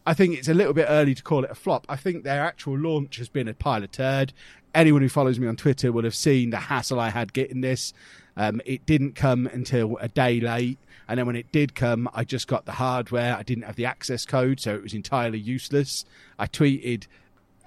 I 0.05 0.13
think 0.13 0.37
it's 0.37 0.47
a 0.47 0.53
little 0.53 0.73
bit 0.73 0.87
early 0.89 1.13
to 1.13 1.21
call 1.21 1.43
it 1.43 1.51
a 1.51 1.55
flop. 1.55 1.85
I 1.87 1.97
think 1.97 2.23
their 2.23 2.43
actual 2.43 2.77
launch 2.77 3.17
has 3.17 3.29
been 3.29 3.47
a 3.47 3.53
pile 3.53 3.83
of 3.83 3.91
turd. 3.91 4.33
Anyone 4.73 5.01
who 5.01 5.09
follows 5.09 5.39
me 5.39 5.47
on 5.47 5.55
Twitter 5.55 5.91
will 5.91 6.03
have 6.03 6.15
seen 6.15 6.49
the 6.49 6.57
hassle 6.57 6.99
I 6.99 7.09
had 7.09 7.33
getting 7.33 7.61
this. 7.61 7.93
Um, 8.35 8.61
it 8.65 8.85
didn't 8.85 9.15
come 9.15 9.47
until 9.47 9.97
a 10.01 10.07
day 10.07 10.39
late. 10.39 10.79
And 11.07 11.19
then 11.19 11.27
when 11.27 11.35
it 11.35 11.51
did 11.51 11.75
come, 11.75 12.09
I 12.13 12.23
just 12.23 12.47
got 12.47 12.65
the 12.65 12.73
hardware. 12.73 13.35
I 13.35 13.43
didn't 13.43 13.63
have 13.63 13.75
the 13.75 13.85
access 13.85 14.25
code, 14.25 14.59
so 14.59 14.73
it 14.73 14.81
was 14.81 14.93
entirely 14.93 15.39
useless. 15.39 16.03
I 16.39 16.47
tweeted 16.47 17.07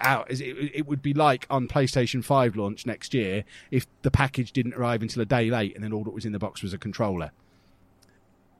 out 0.01 0.29
as 0.31 0.41
it, 0.41 0.55
it 0.73 0.87
would 0.87 1.01
be 1.01 1.13
like 1.13 1.45
on 1.49 1.67
PlayStation 1.67 2.23
5 2.23 2.55
launch 2.55 2.85
next 2.85 3.13
year 3.13 3.43
if 3.71 3.85
the 4.01 4.11
package 4.11 4.51
didn't 4.51 4.73
arrive 4.73 5.01
until 5.01 5.21
a 5.21 5.25
day 5.25 5.49
late 5.49 5.75
and 5.75 5.83
then 5.83 5.93
all 5.93 6.03
that 6.03 6.13
was 6.13 6.25
in 6.25 6.31
the 6.31 6.39
box 6.39 6.61
was 6.61 6.73
a 6.73 6.77
controller. 6.77 7.31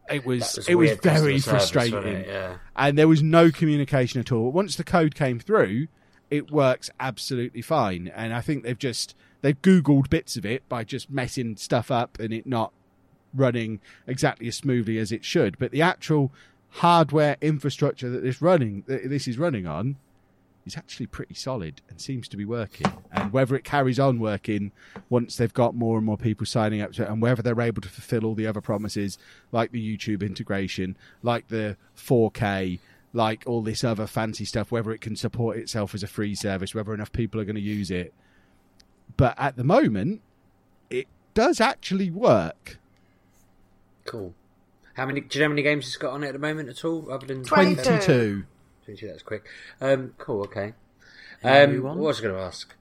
It 0.10 0.26
was, 0.26 0.56
was 0.58 0.68
it 0.68 0.76
was 0.76 0.92
very 1.04 1.40
service, 1.40 1.70
frustrating 1.70 2.14
it? 2.14 2.28
Yeah. 2.28 2.58
and 2.76 2.98
there 2.98 3.08
was 3.08 3.22
no 3.22 3.52
communication 3.52 4.20
at 4.20 4.32
all. 4.32 4.52
Once 4.52 4.76
the 4.76 4.84
code 4.84 5.14
came 5.14 5.40
through, 5.40 5.88
it 6.30 6.52
works 6.52 6.90
absolutely 7.00 7.62
fine. 7.62 8.12
And 8.16 8.34
I 8.34 8.42
think 8.42 8.64
they've 8.64 8.78
just 8.78 9.16
they've 9.42 9.62
googled 9.62 10.10
bits 10.10 10.36
of 10.36 10.46
it 10.46 10.68
by 10.68 10.84
just 10.84 11.10
messing 11.10 11.56
stuff 11.58 11.92
up 11.92 12.20
and 12.20 12.34
it 12.34 12.48
not 12.48 12.74
running 13.34 13.80
exactly 14.08 14.48
as 14.48 14.56
smoothly 14.56 14.98
as 14.98 15.12
it 15.12 15.24
should. 15.24 15.58
But 15.60 15.72
the 15.72 15.82
actual 15.82 16.32
hardware 16.70 17.38
infrastructure 17.42 18.10
that 18.10 18.24
this 18.24 18.42
running 18.42 18.84
that 18.88 19.10
this 19.10 19.28
is 19.28 19.38
running 19.38 19.66
on 19.66 19.96
is 20.66 20.78
actually 20.78 21.08
pretty 21.08 21.34
solid 21.34 21.82
and 21.90 22.00
seems 22.00 22.28
to 22.28 22.38
be 22.38 22.46
working. 22.46 22.92
And 23.12 23.34
whether 23.34 23.56
it 23.56 23.64
carries 23.64 24.00
on 24.00 24.20
working 24.20 24.72
once 25.10 25.38
they've 25.38 25.54
got 25.54 25.76
more 25.76 25.98
and 25.98 26.06
more 26.06 26.18
people 26.18 26.46
signing 26.46 26.82
up 26.82 26.94
to 26.94 27.04
it, 27.04 27.10
and 27.10 27.22
whether 27.22 27.42
they're 27.42 27.60
able 27.62 27.82
to 27.82 27.90
fulfill 27.90 28.26
all 28.26 28.36
the 28.36 28.48
other 28.48 28.62
promises, 28.62 29.18
like 29.52 29.72
the 29.72 29.98
YouTube 29.98 30.22
integration, 30.22 30.98
like 31.24 31.48
the 31.48 31.78
4K, 31.98 32.80
like 33.14 33.44
all 33.48 33.62
this 33.62 33.84
other 33.84 34.06
fancy 34.06 34.46
stuff, 34.46 34.72
whether 34.72 34.92
it 34.92 35.02
can 35.02 35.16
support 35.16 35.58
itself 35.58 35.96
as 35.96 36.04
a 36.04 36.08
free 36.08 36.36
service, 36.36 36.76
whether 36.76 36.94
enough 36.94 37.12
people 37.12 37.42
are 37.42 37.46
going 37.46 37.56
to 37.56 37.62
use 37.62 37.90
it. 37.90 38.14
But 39.18 39.34
at 39.38 39.56
the 39.56 39.64
moment, 39.64 40.22
it 40.90 41.08
does 41.34 41.60
actually 41.60 42.12
work. 42.12 42.78
Cool. 44.06 44.34
How 44.94 45.06
many? 45.06 45.22
Do 45.22 45.38
you 45.38 45.44
know 45.44 45.50
how 45.50 45.50
many 45.50 45.64
games 45.64 45.88
it's 45.88 45.98
got 45.98 46.14
on 46.14 46.24
it 46.24 46.28
at 46.28 46.34
the 46.34 46.40
moment 46.40 46.70
at 46.70 46.84
all? 46.84 47.12
Other 47.12 47.26
than 47.26 47.44
22. 47.44 47.82
22. 47.82 48.46
22, 48.90 49.08
That's 49.08 49.24
quick. 49.24 49.46
Um, 49.82 50.14
cool. 50.18 50.42
Okay. 50.44 50.74
Have 51.44 51.70
Um, 51.70 51.84
what 51.84 51.98
was 51.98 52.20
I 52.20 52.24
going 52.24 52.36
to 52.36 52.42
ask? 52.42 52.74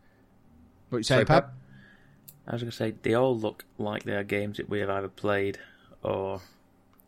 What 0.89 0.99
you 0.99 1.03
Sorry, 1.05 1.25
saying, 1.27 1.43
Pab? 1.43 1.51
I 2.47 2.53
was 2.53 2.63
going 2.63 2.71
to 2.71 2.77
say 2.77 2.95
they 3.03 3.15
all 3.15 3.39
look 3.39 3.65
like 3.77 4.05
they 4.05 4.15
are 4.15 4.25
games 4.25 4.57
that 4.57 4.69
we 4.71 4.81
have 4.81 4.89
either 4.91 5.09
played 5.09 5.59
or. 6.03 6.41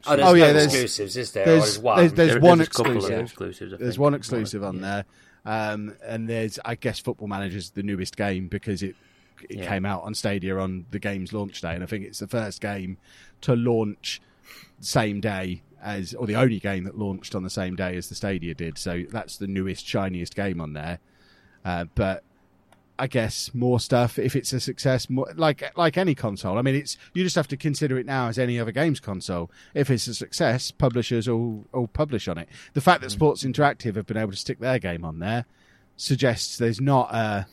Oh, 0.07 0.17
there's 0.17 0.29
Oh, 0.29 0.35
yeah, 0.35 0.47
no 0.49 0.53
there's- 0.53 0.65
exclusives, 0.67 1.17
is 1.17 1.33
there? 1.33 1.45
there's- 1.47 1.63
or 1.63 1.65
there's 1.67 1.79
one. 1.79 1.97
there's- 1.99 2.13
there's 2.13 2.31
There- 2.33 2.41
one 2.41 2.59
a 2.59 2.63
of 2.63 2.69
exclusive. 2.69 3.21
exclusives. 3.21 3.75
There's 3.79 3.99
one 3.99 4.15
exclusive 4.15 4.63
on 4.65 4.77
Yeah. 4.77 5.03
there, 5.45 5.73
um, 5.73 5.97
and 6.05 6.29
there's 6.29 6.59
I 6.65 6.75
guess 6.75 6.99
Football 6.99 7.29
Manager's 7.29 7.71
the 7.71 7.83
newest 7.83 8.17
game 8.17 8.49
because 8.49 8.83
it 8.83 8.97
it 9.49 9.57
Yeah. 9.57 9.69
came 9.69 9.87
out 9.87 10.03
on 10.03 10.15
Stadia 10.15 10.59
on 10.59 10.85
the 10.91 10.99
game's 10.99 11.33
launch 11.33 11.63
day, 11.63 11.75
and 11.75 11.83
I 11.83 11.87
think 11.87 12.05
it's 12.05 12.19
the 12.19 12.27
first 12.27 12.61
game 12.61 12.99
to 13.41 13.57
launch 13.57 14.21
same 14.81 15.21
day 15.21 15.63
as, 15.83 16.15
or 16.15 16.27
the 16.27 16.37
only 16.37 16.59
game 16.59 16.85
that 16.85 16.99
launched 16.99 17.35
on 17.35 17.43
the 17.43 17.51
same 17.51 17.77
day 17.77 17.97
as 17.97 18.09
the 18.09 18.15
Stadia 18.15 18.55
did. 18.55 18.79
So 18.79 19.05
that's 19.11 19.37
the 19.37 19.47
newest, 19.47 19.87
shiniest 19.87 20.35
game 20.35 20.61
on 20.61 20.73
there. 20.73 20.99
Uh, 21.65 21.85
but 21.95 22.25
I 22.99 23.07
guess 23.07 23.55
more 23.55 23.81
stuff 23.81 24.19
if 24.19 24.37
it's 24.37 24.53
a 24.53 24.61
success, 24.61 25.09
more, 25.09 25.27
like 25.35 25.77
like 25.77 25.97
any 25.97 26.15
console. 26.15 26.59
I 26.59 26.63
mean, 26.63 26.75
it's 26.75 26.99
you 27.15 27.25
just 27.25 27.37
have 27.37 27.49
to 27.49 27.57
consider 27.57 27.99
it 27.99 28.05
now 28.05 28.29
as 28.29 28.39
any 28.39 28.61
other 28.61 28.73
games 28.73 29.01
console. 29.01 29.51
If 29.73 29.91
it's 29.91 30.07
a 30.07 30.15
success, 30.15 30.71
publishers 30.71 31.27
will 31.27 31.65
will 31.73 31.89
publish 31.89 32.29
on 32.29 32.37
it. 32.37 32.49
The 32.75 32.83
fact 32.83 33.01
that 33.01 33.11
Sports 33.11 33.43
Interactive 33.43 33.97
have 33.97 34.07
been 34.07 34.19
able 34.19 34.33
to 34.33 34.37
stick 34.37 34.59
their 34.59 34.79
game 34.79 35.05
on 35.05 35.19
there 35.19 35.47
suggests 35.97 36.59
there's 36.59 36.81
not 36.81 37.15
a 37.15 37.47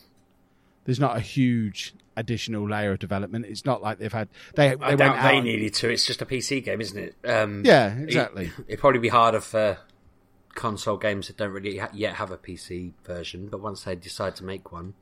there's 0.88 1.00
not 1.00 1.16
a 1.18 1.20
huge 1.20 1.94
additional 2.16 2.68
layer 2.68 2.94
of 2.94 3.00
development. 3.00 3.46
It's 3.46 3.66
not 3.66 3.84
like 3.84 4.00
they've 4.00 4.12
had 4.12 4.30
they 4.56 4.70
they 4.70 4.84
I 4.84 4.96
doubt 4.96 5.22
they 5.22 5.40
needed 5.40 5.76
to. 5.76 5.90
It's 5.90 6.06
just 6.06 6.22
a 6.24 6.26
PC 6.26 6.64
game, 6.64 6.82
isn't 6.82 6.98
it? 6.98 7.16
Um, 7.30 7.62
Yeah, 7.64 7.94
exactly. 7.96 8.46
It, 8.46 8.54
it'd 8.70 8.80
probably 8.80 9.00
be 9.02 9.10
harder 9.10 9.42
for 9.42 9.78
console 10.56 10.98
games 10.98 11.28
that 11.28 11.38
don't 11.38 11.52
really 11.52 11.78
ha- 11.78 11.90
yet 11.94 12.16
have 12.16 12.32
a 12.32 12.38
PC 12.38 12.94
version, 13.06 13.48
but 13.48 13.60
once 13.60 13.84
they 13.84 13.96
decide 13.96 14.36
to 14.38 14.44
make 14.44 14.72
one, 14.72 14.96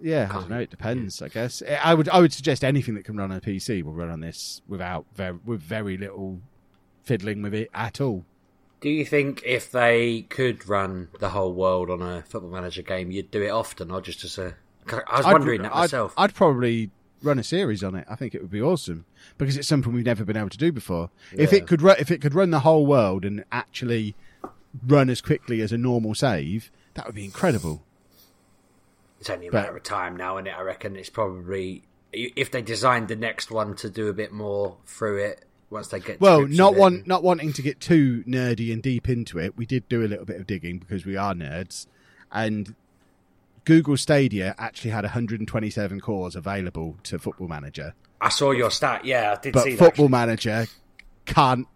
Yeah, 0.00 0.26
I 0.30 0.34
don't 0.34 0.50
know. 0.50 0.58
It 0.58 0.70
depends. 0.70 1.22
I 1.22 1.28
guess 1.28 1.62
I 1.82 1.94
would. 1.94 2.08
I 2.08 2.20
would 2.20 2.32
suggest 2.32 2.64
anything 2.64 2.94
that 2.94 3.04
can 3.04 3.16
run 3.16 3.30
on 3.30 3.36
a 3.36 3.40
PC 3.40 3.82
will 3.84 3.92
run 3.92 4.10
on 4.10 4.20
this 4.20 4.62
without 4.66 5.04
very, 5.14 5.38
with 5.44 5.60
very 5.60 5.96
little 5.98 6.40
fiddling 7.04 7.42
with 7.42 7.52
it 7.54 7.68
at 7.74 8.00
all. 8.00 8.24
do 8.80 8.88
you 8.88 9.04
think 9.04 9.42
if 9.44 9.70
they 9.70 10.22
could 10.22 10.66
run 10.68 11.08
the 11.20 11.28
whole 11.28 11.52
world 11.52 11.90
on 11.90 12.00
a 12.02 12.22
Football 12.22 12.50
Manager 12.50 12.82
game, 12.82 13.10
you'd 13.10 13.30
do 13.30 13.42
it 13.42 13.50
often, 13.50 13.90
or 13.90 14.00
just 14.00 14.24
as 14.24 14.38
a? 14.38 14.56
I 14.92 15.16
was 15.16 15.26
I'd- 15.26 15.32
wondering 15.32 15.62
that 15.62 15.74
I'd- 15.74 15.96
I'd, 16.16 16.34
probably 16.34 16.90
run 17.22 17.38
a 17.38 17.42
series 17.44 17.82
on 17.82 17.94
it. 17.94 18.04
I 18.08 18.16
think 18.16 18.34
it 18.34 18.42
would 18.42 18.50
be 18.50 18.60
awesome 18.60 19.06
because 19.38 19.56
it's 19.56 19.66
something 19.68 19.92
we've 19.92 20.04
never 20.04 20.24
been 20.24 20.36
able 20.36 20.50
to 20.50 20.58
do 20.58 20.70
before. 20.72 21.10
If 21.32 21.52
it 21.52 21.66
could, 21.66 21.80
ru- 21.82 21.94
if 21.98 22.10
it 22.10 22.20
could 22.20 22.34
run 22.34 22.50
the 22.50 22.60
whole 22.60 22.84
world 22.86 23.24
and 23.24 23.44
actually 23.50 24.14
run 24.86 25.08
as 25.08 25.20
quickly 25.20 25.60
as 25.62 25.72
a 25.72 25.78
normal 25.78 26.14
save, 26.14 26.70
that 26.94 27.06
would 27.06 27.14
be 27.14 27.24
incredible. 27.24 27.82
It's 29.20 29.30
only 29.30 29.46
a 29.46 29.50
But- 29.50 29.62
matter 29.62 29.76
of 29.76 29.82
time 29.82 30.16
now, 30.16 30.36
and 30.36 30.48
I 30.48 30.60
reckon 30.60 30.96
it's 30.96 31.08
probably 31.10 31.82
if 32.12 32.50
they 32.50 32.62
designed 32.62 33.08
the 33.08 33.16
next 33.16 33.50
one 33.50 33.74
to 33.76 33.90
do 33.90 34.08
a 34.08 34.12
bit 34.12 34.30
more 34.32 34.76
through 34.86 35.16
it 35.24 35.44
once 35.70 35.88
they 35.88 35.98
get. 36.00 36.20
Well, 36.20 36.46
not 36.46 36.74
one, 36.76 37.02
not 37.06 37.24
wanting 37.24 37.52
to 37.54 37.62
get 37.62 37.80
too 37.80 38.22
nerdy 38.28 38.72
and 38.72 38.82
deep 38.82 39.08
into 39.08 39.38
it. 39.38 39.56
We 39.56 39.66
did 39.66 39.88
do 39.88 40.04
a 40.04 40.06
little 40.06 40.24
bit 40.24 40.38
of 40.40 40.46
digging 40.46 40.78
because 40.78 41.04
we 41.06 41.16
are 41.16 41.34
nerds, 41.34 41.86
and 42.30 42.74
Google 43.64 43.96
Stadia 43.96 44.54
actually 44.58 44.90
had 44.90 45.04
127 45.04 46.00
cores 46.00 46.36
available 46.36 46.96
to 47.04 47.18
Football 47.18 47.48
Manager, 47.48 47.94
I 48.20 48.28
saw 48.28 48.52
your 48.52 48.70
stat. 48.70 49.04
Yeah, 49.04 49.34
I 49.36 49.40
did 49.40 49.52
but 49.52 49.64
see 49.64 49.76
Football 49.76 50.06
that. 50.06 50.26
Manager 50.26 50.66
can't 51.26 51.66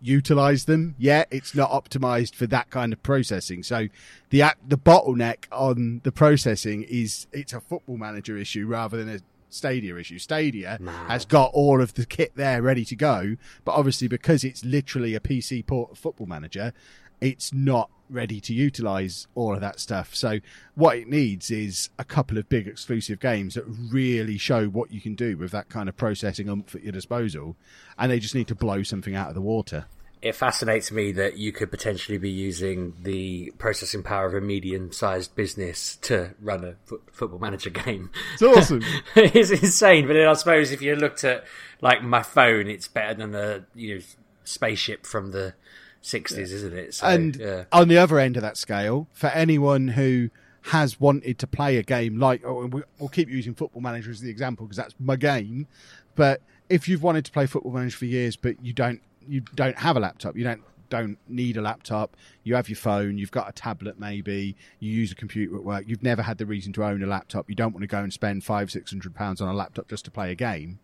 utilize 0.00 0.64
them 0.64 0.94
yet. 0.98 1.28
It's 1.30 1.54
not 1.54 1.70
optimized 1.70 2.34
for 2.34 2.46
that 2.46 2.70
kind 2.70 2.92
of 2.92 3.02
processing. 3.02 3.62
So 3.62 3.88
the 4.30 4.44
the 4.66 4.78
bottleneck 4.78 5.44
on 5.52 6.00
the 6.04 6.12
processing 6.12 6.84
is 6.84 7.26
it's 7.32 7.52
a 7.52 7.60
Football 7.60 7.98
Manager 7.98 8.36
issue 8.36 8.66
rather 8.66 8.96
than 8.96 9.14
a 9.14 9.20
Stadia 9.50 9.96
issue. 9.96 10.18
Stadia 10.18 10.78
has 11.08 11.24
got 11.24 11.50
all 11.54 11.80
of 11.80 11.94
the 11.94 12.04
kit 12.06 12.32
there 12.36 12.62
ready 12.62 12.84
to 12.84 12.96
go, 12.96 13.36
but 13.64 13.72
obviously 13.72 14.08
because 14.08 14.44
it's 14.44 14.64
literally 14.64 15.14
a 15.14 15.20
PC 15.20 15.66
port 15.66 15.92
of 15.92 15.98
Football 15.98 16.26
Manager, 16.26 16.72
it's 17.20 17.52
not 17.52 17.90
ready 18.10 18.40
to 18.40 18.54
utilize 18.54 19.26
all 19.34 19.54
of 19.54 19.60
that 19.60 19.80
stuff. 19.80 20.14
So 20.14 20.40
what 20.74 20.96
it 20.96 21.08
needs 21.08 21.50
is 21.50 21.90
a 21.98 22.04
couple 22.04 22.38
of 22.38 22.48
big 22.48 22.66
exclusive 22.66 23.20
games 23.20 23.54
that 23.54 23.64
really 23.66 24.38
show 24.38 24.66
what 24.66 24.90
you 24.90 25.00
can 25.00 25.14
do 25.14 25.36
with 25.36 25.50
that 25.52 25.68
kind 25.68 25.88
of 25.88 25.96
processing 25.96 26.48
umph 26.48 26.74
at 26.74 26.82
your 26.82 26.92
disposal, 26.92 27.56
and 27.98 28.10
they 28.10 28.18
just 28.18 28.34
need 28.34 28.48
to 28.48 28.54
blow 28.54 28.82
something 28.82 29.14
out 29.14 29.28
of 29.28 29.34
the 29.34 29.40
water. 29.40 29.86
It 30.20 30.34
fascinates 30.34 30.90
me 30.90 31.12
that 31.12 31.36
you 31.36 31.52
could 31.52 31.70
potentially 31.70 32.18
be 32.18 32.30
using 32.30 32.94
the 33.02 33.52
processing 33.58 34.02
power 34.02 34.26
of 34.26 34.34
a 34.34 34.40
medium-sized 34.40 35.36
business 35.36 35.94
to 36.02 36.34
run 36.40 36.64
a 36.64 36.74
fo- 36.86 37.00
football 37.12 37.38
manager 37.38 37.70
game. 37.84 38.10
It's 38.34 38.42
awesome. 38.42 38.82
it's 39.14 39.50
insane, 39.50 40.08
but 40.08 40.14
then 40.14 40.26
I 40.26 40.32
suppose 40.32 40.72
if 40.72 40.82
you 40.82 40.96
looked 40.96 41.22
at 41.22 41.44
like 41.80 42.02
my 42.02 42.24
phone, 42.24 42.66
it's 42.66 42.88
better 42.88 43.14
than 43.14 43.34
a 43.36 43.64
you 43.76 43.94
know 43.94 44.00
spaceship 44.42 45.06
from 45.06 45.30
the 45.30 45.54
sixties, 46.00 46.52
isn't 46.52 46.74
it? 46.74 46.94
So, 46.94 47.06
and 47.06 47.36
yeah. 47.36 47.64
on 47.72 47.88
the 47.88 47.98
other 47.98 48.18
end 48.18 48.36
of 48.36 48.42
that 48.42 48.56
scale, 48.56 49.08
for 49.12 49.28
anyone 49.28 49.88
who 49.88 50.30
has 50.62 51.00
wanted 51.00 51.38
to 51.38 51.46
play 51.46 51.76
a 51.76 51.82
game 51.82 52.18
like, 52.18 52.42
oh, 52.44 52.66
we- 52.66 52.82
we'll 52.98 53.08
keep 53.08 53.28
using 53.28 53.54
Football 53.54 53.82
Manager 53.82 54.10
as 54.10 54.20
the 54.20 54.30
example 54.30 54.66
because 54.66 54.76
that's 54.76 54.94
my 54.98 55.16
game. 55.16 55.66
But 56.14 56.42
if 56.68 56.88
you've 56.88 57.02
wanted 57.02 57.24
to 57.24 57.32
play 57.32 57.46
Football 57.46 57.72
Manager 57.72 57.96
for 57.98 58.04
years, 58.04 58.36
but 58.36 58.62
you 58.64 58.72
don't, 58.72 59.00
you 59.26 59.40
don't 59.54 59.78
have 59.78 59.96
a 59.96 60.00
laptop, 60.00 60.36
you 60.36 60.44
don't 60.44 60.62
don't 60.90 61.18
need 61.28 61.56
a 61.56 61.60
laptop. 61.60 62.16
You 62.44 62.54
have 62.54 62.68
your 62.68 62.76
phone, 62.76 63.18
you've 63.18 63.30
got 63.30 63.48
a 63.48 63.52
tablet, 63.52 63.98
maybe 63.98 64.56
you 64.80 64.90
use 64.90 65.12
a 65.12 65.14
computer 65.14 65.56
at 65.56 65.64
work. 65.64 65.84
You've 65.86 66.02
never 66.02 66.22
had 66.22 66.38
the 66.38 66.46
reason 66.46 66.72
to 66.74 66.84
own 66.84 67.02
a 67.02 67.06
laptop. 67.06 67.48
You 67.48 67.54
don't 67.54 67.72
want 67.72 67.82
to 67.82 67.86
go 67.86 67.98
and 67.98 68.12
spend 68.12 68.44
five, 68.44 68.70
six 68.70 68.90
hundred 68.90 69.14
pounds 69.14 69.40
on 69.40 69.48
a 69.48 69.52
laptop 69.52 69.88
just 69.88 70.04
to 70.06 70.10
play 70.10 70.30
a 70.30 70.34
game. 70.34 70.78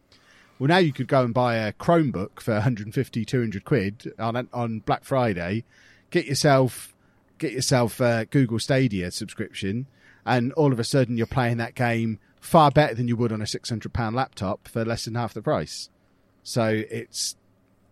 Well, 0.58 0.68
now 0.68 0.78
you 0.78 0.92
could 0.92 1.08
go 1.08 1.24
and 1.24 1.34
buy 1.34 1.56
a 1.56 1.72
Chromebook 1.72 2.40
for 2.40 2.54
150, 2.54 3.24
200 3.24 3.64
quid 3.64 4.12
on 4.18 4.48
on 4.52 4.80
Black 4.80 5.04
Friday. 5.04 5.64
Get 6.10 6.26
yourself 6.26 6.94
get 7.38 7.52
yourself 7.52 8.00
a 8.00 8.26
Google 8.30 8.60
Stadia 8.60 9.10
subscription, 9.10 9.86
and 10.24 10.52
all 10.52 10.72
of 10.72 10.78
a 10.78 10.84
sudden 10.84 11.16
you're 11.16 11.26
playing 11.26 11.56
that 11.56 11.74
game 11.74 12.20
far 12.40 12.70
better 12.70 12.94
than 12.94 13.08
you 13.08 13.16
would 13.16 13.32
on 13.32 13.42
a 13.42 13.46
600 13.46 13.92
pound 13.92 14.14
laptop 14.14 14.68
for 14.68 14.84
less 14.84 15.06
than 15.06 15.16
half 15.16 15.34
the 15.34 15.42
price. 15.42 15.88
So 16.42 16.84
it's 16.88 17.36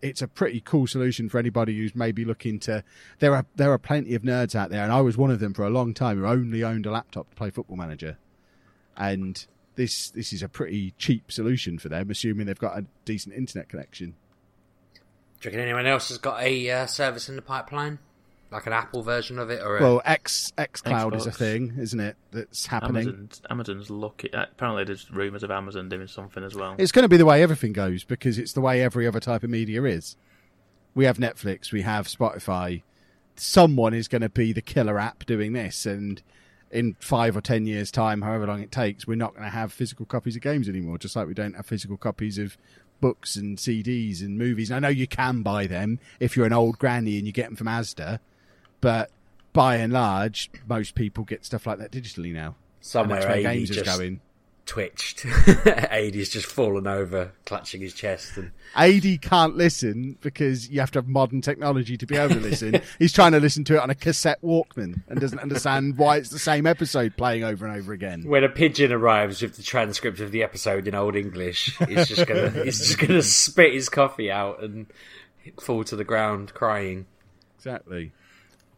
it's 0.01 0.21
a 0.21 0.27
pretty 0.27 0.61
cool 0.61 0.85
solution 0.87 1.27
for 1.29 1.39
anybody 1.39 1.77
who's 1.77 1.95
maybe 1.95 2.23
looking 2.23 2.59
to. 2.59 2.83
There 3.19 3.35
are 3.35 3.45
there 3.55 3.71
are 3.71 3.77
plenty 3.77 4.15
of 4.15 4.21
nerds 4.21 4.55
out 4.55 4.69
there, 4.69 4.83
and 4.83 4.91
I 4.91 5.01
was 5.01 5.17
one 5.17 5.31
of 5.31 5.39
them 5.39 5.53
for 5.53 5.65
a 5.65 5.69
long 5.69 5.93
time 5.93 6.17
who 6.17 6.25
only 6.25 6.63
owned 6.63 6.85
a 6.85 6.91
laptop 6.91 7.29
to 7.29 7.35
play 7.35 7.49
Football 7.49 7.77
Manager, 7.77 8.17
and 8.95 9.45
this 9.75 10.09
this 10.11 10.33
is 10.33 10.43
a 10.43 10.49
pretty 10.49 10.93
cheap 10.97 11.31
solution 11.31 11.77
for 11.79 11.89
them, 11.89 12.09
assuming 12.09 12.45
they've 12.45 12.57
got 12.57 12.77
a 12.77 12.85
decent 13.05 13.35
internet 13.35 13.69
connection. 13.69 14.15
Do 15.41 15.49
you 15.49 15.51
reckon 15.51 15.59
anyone 15.59 15.85
else 15.85 16.09
has 16.09 16.17
got 16.17 16.41
a 16.41 16.69
uh, 16.71 16.85
service 16.85 17.27
in 17.27 17.35
the 17.35 17.41
pipeline, 17.41 17.99
like 18.49 18.65
an 18.65 18.71
Apple 18.71 19.03
version 19.03 19.39
of 19.39 19.49
it, 19.49 19.61
or 19.61 19.77
a... 19.77 19.81
Well, 19.81 20.01
X 20.05 20.53
X 20.57 20.81
Cloud 20.81 21.15
is 21.15 21.25
a 21.25 21.31
thing, 21.31 21.75
isn't 21.77 21.99
it? 21.99 22.15
That's 22.31 22.65
happening. 22.65 23.07
Amazon's, 23.07 23.41
Amazon's 23.49 23.89
lucky. 23.89 24.33
uh, 24.33 24.45
Apparently, 24.51 24.85
there's 24.85 25.11
rumours 25.11 25.43
of 25.43 25.51
Amazon 25.51 25.89
doing 25.89 26.07
something 26.07 26.43
as 26.43 26.55
well. 26.55 26.75
It's 26.77 26.93
going 26.93 27.03
to 27.03 27.09
be 27.09 27.17
the 27.17 27.25
way 27.25 27.43
everything 27.43 27.73
goes 27.73 28.05
because 28.05 28.37
it's 28.37 28.53
the 28.53 28.61
way 28.61 28.81
every 28.81 29.05
other 29.05 29.19
type 29.19 29.43
of 29.43 29.49
media 29.49 29.83
is. 29.83 30.15
We 30.95 31.05
have 31.05 31.17
Netflix, 31.17 31.71
we 31.71 31.81
have 31.81 32.07
Spotify. 32.07 32.83
Someone 33.35 33.93
is 33.93 34.07
going 34.07 34.21
to 34.21 34.29
be 34.29 34.53
the 34.53 34.61
killer 34.61 34.99
app 34.99 35.25
doing 35.25 35.53
this, 35.53 35.85
and 35.85 36.21
in 36.73 36.95
five 36.99 37.37
or 37.37 37.41
ten 37.41 37.65
years' 37.65 37.91
time, 37.91 38.21
however 38.21 38.47
long 38.47 38.61
it 38.61 38.71
takes, 38.71 39.07
we're 39.07 39.15
not 39.15 39.33
going 39.33 39.45
to 39.45 39.49
have 39.49 39.71
physical 39.71 40.05
copies 40.05 40.35
of 40.35 40.41
games 40.41 40.67
anymore. 40.67 40.97
Just 40.97 41.15
like 41.15 41.27
we 41.27 41.33
don't 41.33 41.55
have 41.55 41.65
physical 41.65 41.97
copies 41.97 42.37
of 42.37 42.57
books 42.99 43.35
and 43.35 43.57
CDs 43.57 44.21
and 44.21 44.37
movies. 44.37 44.71
And 44.71 44.77
I 44.77 44.87
know 44.87 44.93
you 44.93 45.07
can 45.07 45.41
buy 45.41 45.67
them 45.67 45.99
if 46.19 46.35
you're 46.35 46.45
an 46.45 46.53
old 46.53 46.79
granny 46.79 47.17
and 47.17 47.27
you 47.27 47.33
get 47.33 47.45
them 47.47 47.55
from 47.55 47.67
Asda, 47.67 48.19
but 48.81 49.11
by 49.51 49.75
and 49.75 49.93
large, 49.93 50.49
most 50.67 50.95
people 50.95 51.23
get 51.23 51.45
stuff 51.45 51.67
like 51.67 51.79
that 51.79 51.91
digitally 51.91 52.33
now. 52.33 52.55
somewhere 52.81 53.19
that's 53.19 53.29
where 53.29 53.43
games 53.43 53.69
is 53.69 53.83
going. 53.83 54.21
Twitched. 54.65 55.25
AD's 55.65 56.29
just 56.29 56.45
fallen 56.45 56.87
over, 56.87 57.31
clutching 57.45 57.81
his 57.81 57.93
chest, 57.93 58.37
and 58.37 58.51
AD 58.75 59.21
can't 59.21 59.55
listen 59.55 60.17
because 60.21 60.69
you 60.69 60.79
have 60.79 60.91
to 60.91 60.99
have 60.99 61.07
modern 61.07 61.41
technology 61.41 61.97
to 61.97 62.05
be 62.05 62.15
able 62.15 62.35
to 62.35 62.41
listen. 62.41 62.81
He's 62.99 63.13
trying 63.13 63.33
to 63.33 63.39
listen 63.39 63.63
to 63.65 63.75
it 63.75 63.79
on 63.79 63.89
a 63.89 63.95
cassette 63.95 64.41
Walkman 64.41 65.03
and 65.07 65.19
doesn't 65.19 65.39
understand 65.39 65.97
why 65.97 66.17
it's 66.17 66.29
the 66.29 66.39
same 66.39 66.65
episode 66.65 67.15
playing 67.17 67.43
over 67.43 67.65
and 67.65 67.77
over 67.77 67.93
again. 67.93 68.23
when 68.23 68.43
a 68.43 68.49
pigeon 68.49 68.91
arrives 68.91 69.41
with 69.41 69.57
the 69.57 69.63
transcript 69.63 70.19
of 70.19 70.31
the 70.31 70.43
episode 70.43 70.87
in 70.87 70.95
Old 70.95 71.15
English, 71.15 71.77
he's 71.87 72.07
just 72.07 72.27
gonna 72.27 72.49
he's 72.63 72.79
just 72.79 72.99
gonna 72.99 73.21
spit 73.21 73.73
his 73.73 73.89
coffee 73.89 74.31
out 74.31 74.63
and 74.63 74.87
fall 75.61 75.83
to 75.83 75.95
the 75.95 76.03
ground 76.03 76.53
crying. 76.53 77.05
Exactly. 77.57 78.11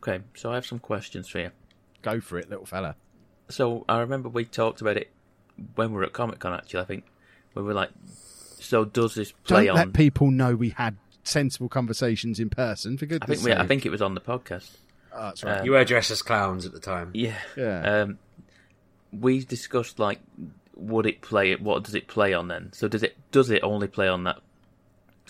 Okay, 0.02 0.24
so 0.36 0.52
I 0.52 0.56
have 0.56 0.66
some 0.66 0.80
questions 0.80 1.28
for 1.28 1.40
you. 1.40 1.52
Go 2.02 2.20
for 2.20 2.38
it, 2.38 2.50
little 2.50 2.66
fella. 2.66 2.96
So 3.50 3.86
I 3.88 4.00
remember 4.00 4.30
we 4.30 4.46
talked 4.46 4.82
about 4.82 4.98
it 4.98 5.12
when 5.76 5.92
we 5.92 5.98
were 5.98 6.04
at 6.04 6.14
Comic 6.14 6.40
Con. 6.40 6.54
Actually, 6.54 6.82
I 6.82 6.86
think 6.86 7.06
we 7.54 7.64
were 7.64 7.74
like, 7.74 7.90
"So 8.60 8.86
does 8.86 9.16
this 9.16 9.32
play 9.32 9.66
Don't 9.68 9.78
on?" 9.78 9.86
let 9.88 9.94
people 9.94 10.32
know 10.32 10.56
we 10.56 10.70
had 10.70 10.98
sensible 11.24 11.70
conversations 11.70 12.40
in 12.40 12.50
person. 12.50 12.98
For 12.98 13.06
I 13.06 13.08
goodness 13.08 13.44
think 13.44 13.56
we, 13.58 13.62
I 13.64 13.66
think 13.68 13.86
it 13.86 13.90
was 13.90 14.02
on 14.02 14.14
the 14.14 14.22
podcast. 14.22 14.70
Oh, 15.14 15.24
that's 15.24 15.44
right. 15.44 15.62
uh, 15.62 15.64
You 15.64 15.72
were 15.72 15.84
dressed 15.86 16.12
as 16.12 16.22
clowns 16.22 16.66
at 16.66 16.74
the 16.74 16.80
time. 16.80 17.12
Yeah. 17.14 17.38
Yeah. 17.58 18.02
Um, 18.02 18.20
we 19.12 19.44
discussed 19.46 19.98
like, 19.98 20.20
would 20.76 21.06
it 21.06 21.22
play? 21.22 21.56
What 21.56 21.84
does 21.84 21.96
it 21.96 22.08
play 22.08 22.34
on 22.34 22.48
then? 22.50 22.74
So 22.74 22.88
does 22.88 23.02
it 23.02 23.16
does 23.32 23.50
it 23.50 23.64
only 23.64 23.88
play 23.88 24.08
on 24.10 24.26
that 24.26 24.40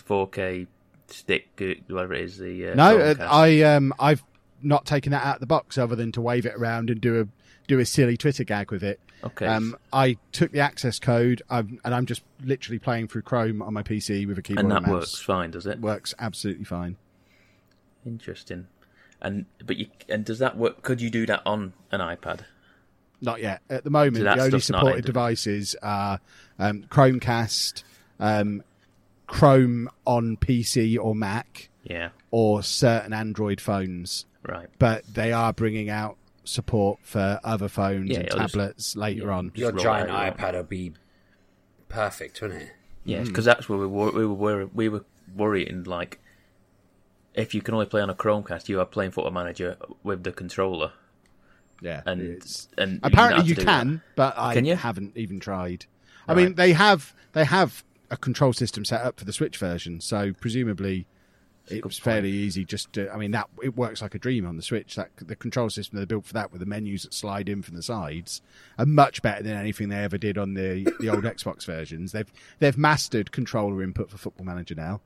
4K 0.08 0.66
stick, 1.08 1.48
uh, 1.60 1.80
whatever 1.92 2.14
it 2.14 2.22
is? 2.24 2.38
The 2.38 2.70
uh, 2.70 2.74
no, 2.74 2.98
uh, 2.98 3.14
I 3.20 3.62
um, 3.62 3.92
I've 3.98 4.24
not 4.62 4.86
taken 4.86 5.12
that 5.12 5.24
out 5.24 5.36
of 5.36 5.40
the 5.40 5.46
box 5.46 5.78
other 5.78 5.94
than 5.96 6.12
to 6.12 6.20
wave 6.20 6.46
it 6.46 6.54
around 6.54 6.90
and 6.90 7.00
do 7.00 7.20
a 7.20 7.28
do 7.68 7.78
a 7.78 7.84
silly 7.86 8.16
Twitter 8.16 8.44
gag 8.44 8.70
with 8.70 8.82
it. 8.82 9.00
Okay. 9.24 9.46
Um, 9.46 9.76
I 9.92 10.16
took 10.32 10.52
the 10.52 10.60
access 10.60 10.98
code 10.98 11.42
I'm, 11.50 11.80
and 11.84 11.94
I'm 11.94 12.06
just 12.06 12.22
literally 12.44 12.78
playing 12.78 13.08
through 13.08 13.22
Chrome 13.22 13.62
on 13.62 13.72
my 13.74 13.82
PC 13.82 14.26
with 14.26 14.38
a 14.38 14.42
keyboard 14.42 14.64
and 14.64 14.72
that 14.72 14.82
mouse. 14.82 14.90
works 14.90 15.20
fine, 15.20 15.50
does 15.50 15.66
it? 15.66 15.80
Works 15.80 16.14
absolutely 16.18 16.64
fine. 16.64 16.96
Interesting. 18.04 18.68
And 19.20 19.46
but 19.64 19.76
you 19.76 19.86
and 20.08 20.24
does 20.24 20.38
that 20.40 20.56
work? 20.56 20.82
Could 20.82 21.00
you 21.00 21.10
do 21.10 21.26
that 21.26 21.42
on 21.46 21.72
an 21.90 22.00
iPad? 22.00 22.40
Not 23.20 23.40
yet. 23.40 23.62
At 23.70 23.82
the 23.84 23.90
moment, 23.90 24.16
So 24.18 24.24
the 24.24 24.42
only 24.42 24.60
supported 24.60 25.04
devices 25.06 25.74
are 25.82 26.20
um, 26.58 26.82
Chromecast, 26.90 27.82
um, 28.20 28.62
Chrome 29.26 29.88
on 30.06 30.36
PC 30.36 30.98
or 31.00 31.14
Mac, 31.14 31.70
Yeah. 31.82 32.10
or 32.30 32.62
certain 32.62 33.14
Android 33.14 33.58
phones. 33.60 34.26
Right. 34.46 34.68
But 34.78 35.04
they 35.14 35.32
are 35.32 35.54
bringing 35.54 35.88
out 35.88 36.18
support 36.48 37.00
for 37.02 37.40
other 37.44 37.68
phones 37.68 38.10
Yeah, 38.10 38.18
and 38.18 38.26
it'll 38.26 38.38
just- 38.40 38.54
tablets 38.54 38.96
later 38.96 39.30
on. 39.30 39.52
Your 39.54 39.72
giant 39.72 40.10
out, 40.10 40.36
iPad 40.36 40.54
will 40.54 40.62
be 40.64 40.92
perfect, 41.88 42.40
wouldn't 42.40 42.62
it? 42.62 42.72
Yes, 43.04 43.28
because 43.28 43.44
hmm. 43.44 43.50
that's 43.50 43.68
where 43.68 43.78
we 43.78 43.86
were. 43.86 44.10
We 44.10 44.26
were 44.26 44.66
we 44.66 44.88
were 44.88 45.04
worrying 45.34 45.84
like, 45.84 46.20
if 47.34 47.54
you 47.54 47.62
can 47.62 47.74
only 47.74 47.86
play 47.86 48.00
on 48.00 48.10
a 48.10 48.14
Chromecast, 48.14 48.68
you 48.68 48.80
are 48.80 48.86
playing 48.86 49.12
Football 49.12 49.32
Manager 49.32 49.76
with 50.02 50.24
the 50.24 50.32
controller, 50.32 50.92
Yeah, 51.80 52.02
and 52.04 52.42
and 52.76 53.00
apparently 53.02 53.42
don't 53.42 53.48
you 53.48 53.54
can, 53.64 53.92
that. 53.94 54.16
but 54.16 54.34
I 54.36 54.54
Can 54.54 54.64
you? 54.64 54.74
haven't 54.74 55.16
even 55.16 55.38
tried. 55.38 55.86
I 56.28 56.34
mean, 56.34 56.54
they 56.54 56.72
have 56.72 57.14
they 57.32 57.44
have 57.44 57.84
a 58.10 58.16
control 58.16 58.52
system 58.52 58.84
set 58.84 59.02
up 59.02 59.18
for 59.18 59.24
the 59.24 59.32
Switch 59.32 59.56
version, 59.56 60.00
so 60.00 60.32
presumably 60.32 61.06
it 61.68 61.84
was 61.84 61.98
fairly 61.98 62.30
easy. 62.30 62.64
Just 62.64 62.92
to, 62.94 63.12
I 63.12 63.16
mean, 63.16 63.32
that 63.32 63.48
it 63.62 63.76
works 63.76 64.02
like 64.02 64.14
a 64.14 64.18
dream 64.18 64.46
on 64.46 64.56
the 64.56 64.62
Switch. 64.62 64.94
That 64.96 65.10
the 65.18 65.36
control 65.36 65.70
system 65.70 65.98
they 65.98 66.04
built 66.04 66.26
for 66.26 66.34
that 66.34 66.52
with 66.52 66.60
the 66.60 66.66
menus 66.66 67.02
that 67.02 67.14
slide 67.14 67.48
in 67.48 67.62
from 67.62 67.76
the 67.76 67.82
sides 67.82 68.42
are 68.78 68.86
much 68.86 69.22
better 69.22 69.42
than 69.42 69.56
anything 69.56 69.88
they 69.88 70.02
ever 70.02 70.18
did 70.18 70.38
on 70.38 70.54
the 70.54 70.92
the 71.00 71.08
old 71.08 71.24
Xbox 71.24 71.64
versions. 71.64 72.12
They've 72.12 72.30
they've 72.58 72.78
mastered 72.78 73.32
controller 73.32 73.82
input 73.82 74.10
for 74.10 74.18
Football 74.18 74.46
Manager 74.46 74.74
now. 74.74 75.00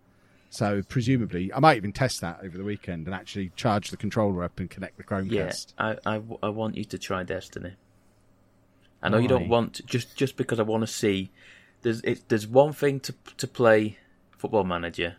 So 0.50 0.82
presumably, 0.82 1.52
I 1.52 1.60
might 1.60 1.76
even 1.76 1.92
test 1.92 2.20
that 2.22 2.40
over 2.42 2.58
the 2.58 2.64
weekend 2.64 3.06
and 3.06 3.14
actually 3.14 3.52
charge 3.54 3.90
the 3.90 3.96
controller 3.96 4.42
up 4.42 4.58
and 4.58 4.68
connect 4.68 4.96
the 4.96 5.04
Chromecast. 5.04 5.74
Yeah, 5.78 5.94
I 6.42 6.48
want 6.48 6.76
you 6.76 6.84
to 6.84 6.98
try 6.98 7.22
Destiny. 7.22 7.74
I 9.02 9.08
know 9.08 9.18
you 9.18 9.28
don't 9.28 9.48
want 9.48 9.74
to, 9.74 9.82
just 9.84 10.16
just 10.16 10.36
because 10.36 10.60
I 10.60 10.62
want 10.64 10.82
to 10.82 10.86
see. 10.86 11.30
There's 11.82 12.02
it, 12.02 12.28
there's 12.28 12.46
one 12.46 12.72
thing 12.72 13.00
to 13.00 13.14
to 13.38 13.46
play 13.46 13.98
Football 14.36 14.64
Manager. 14.64 15.16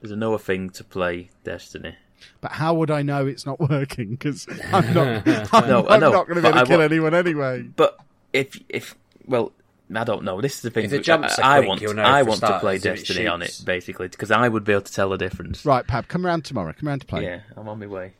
There's 0.00 0.12
another 0.12 0.38
thing 0.38 0.70
to 0.70 0.84
play 0.84 1.30
Destiny. 1.44 1.96
But 2.40 2.52
how 2.52 2.74
would 2.74 2.90
I 2.90 3.02
know 3.02 3.26
it's 3.26 3.46
not 3.46 3.58
working? 3.60 4.10
Because 4.10 4.46
I'm 4.72 4.92
not. 4.92 5.26
I'm, 5.54 5.68
No, 5.68 5.86
I 5.86 5.94
I'm 5.94 6.00
know, 6.00 6.12
not 6.12 6.26
going 6.26 6.36
to 6.36 6.42
be 6.42 6.42
but 6.42 6.48
able 6.48 6.58
I 6.58 6.62
to 6.62 6.66
kill 6.66 6.78
wa- 6.78 6.84
anyone 6.84 7.14
anyway. 7.14 7.62
But 7.62 7.98
if 8.32 8.58
if 8.68 8.94
well, 9.26 9.52
I 9.94 10.04
don't 10.04 10.24
know. 10.24 10.40
This 10.40 10.56
is 10.56 10.62
the 10.62 10.70
thing. 10.70 10.84
If 10.84 10.90
the 10.90 10.96
that 10.98 11.04
jumps 11.04 11.38
are 11.38 11.44
I, 11.44 11.56
I 11.56 11.60
want 11.60 11.80
you'll 11.80 11.94
know 11.94 12.02
I 12.02 12.22
want 12.22 12.40
to 12.40 12.58
play 12.60 12.78
starters 12.78 13.02
it 13.02 13.06
Destiny 13.06 13.26
on 13.26 13.42
it 13.42 13.60
basically 13.64 14.08
because 14.08 14.30
I 14.30 14.48
would 14.48 14.64
be 14.64 14.72
able 14.72 14.82
to 14.82 14.92
tell 14.92 15.08
the 15.10 15.16
difference. 15.18 15.64
Right, 15.64 15.86
Pab, 15.86 16.08
come 16.08 16.26
around 16.26 16.44
tomorrow. 16.44 16.72
Come 16.72 16.88
around 16.88 17.00
to 17.00 17.06
play. 17.06 17.24
Yeah, 17.24 17.40
I'm 17.56 17.68
on 17.68 17.78
my 17.78 17.86
way. 17.86 18.12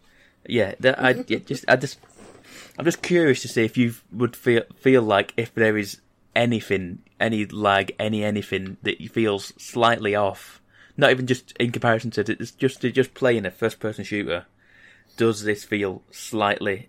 Yeah, 0.47 0.75
I 0.83 1.23
yeah, 1.29 1.39
just 1.39 1.65
I 1.69 1.77
just 1.77 1.99
I'm 2.79 2.85
just 2.87 3.03
curious 3.03 3.43
to 3.43 3.49
see 3.49 3.65
if 3.65 3.77
you 3.77 3.95
would 4.13 4.35
feel 4.35 4.63
feel 4.77 5.03
like 5.03 5.35
if 5.37 5.55
there 5.55 5.77
is 5.77 6.01
anything, 6.35 7.01
any 7.21 7.45
lag, 7.47 7.95
any 7.99 8.25
anything 8.25 8.79
that 8.83 8.97
feels 9.13 9.53
slightly 9.59 10.15
off. 10.15 10.61
Not 10.97 11.11
even 11.11 11.27
just 11.27 11.53
in 11.59 11.73
comparison 11.73 12.11
to 12.13 12.21
it's 12.41 12.51
just 12.53 12.81
to 12.83 12.91
just 12.91 13.15
playing 13.15 13.47
a 13.47 13.51
first 13.51 13.81
person 13.81 14.05
shooter. 14.05 14.47
Does 15.17 15.43
this 15.45 15.65
feel 15.65 16.03
slightly 16.11 16.89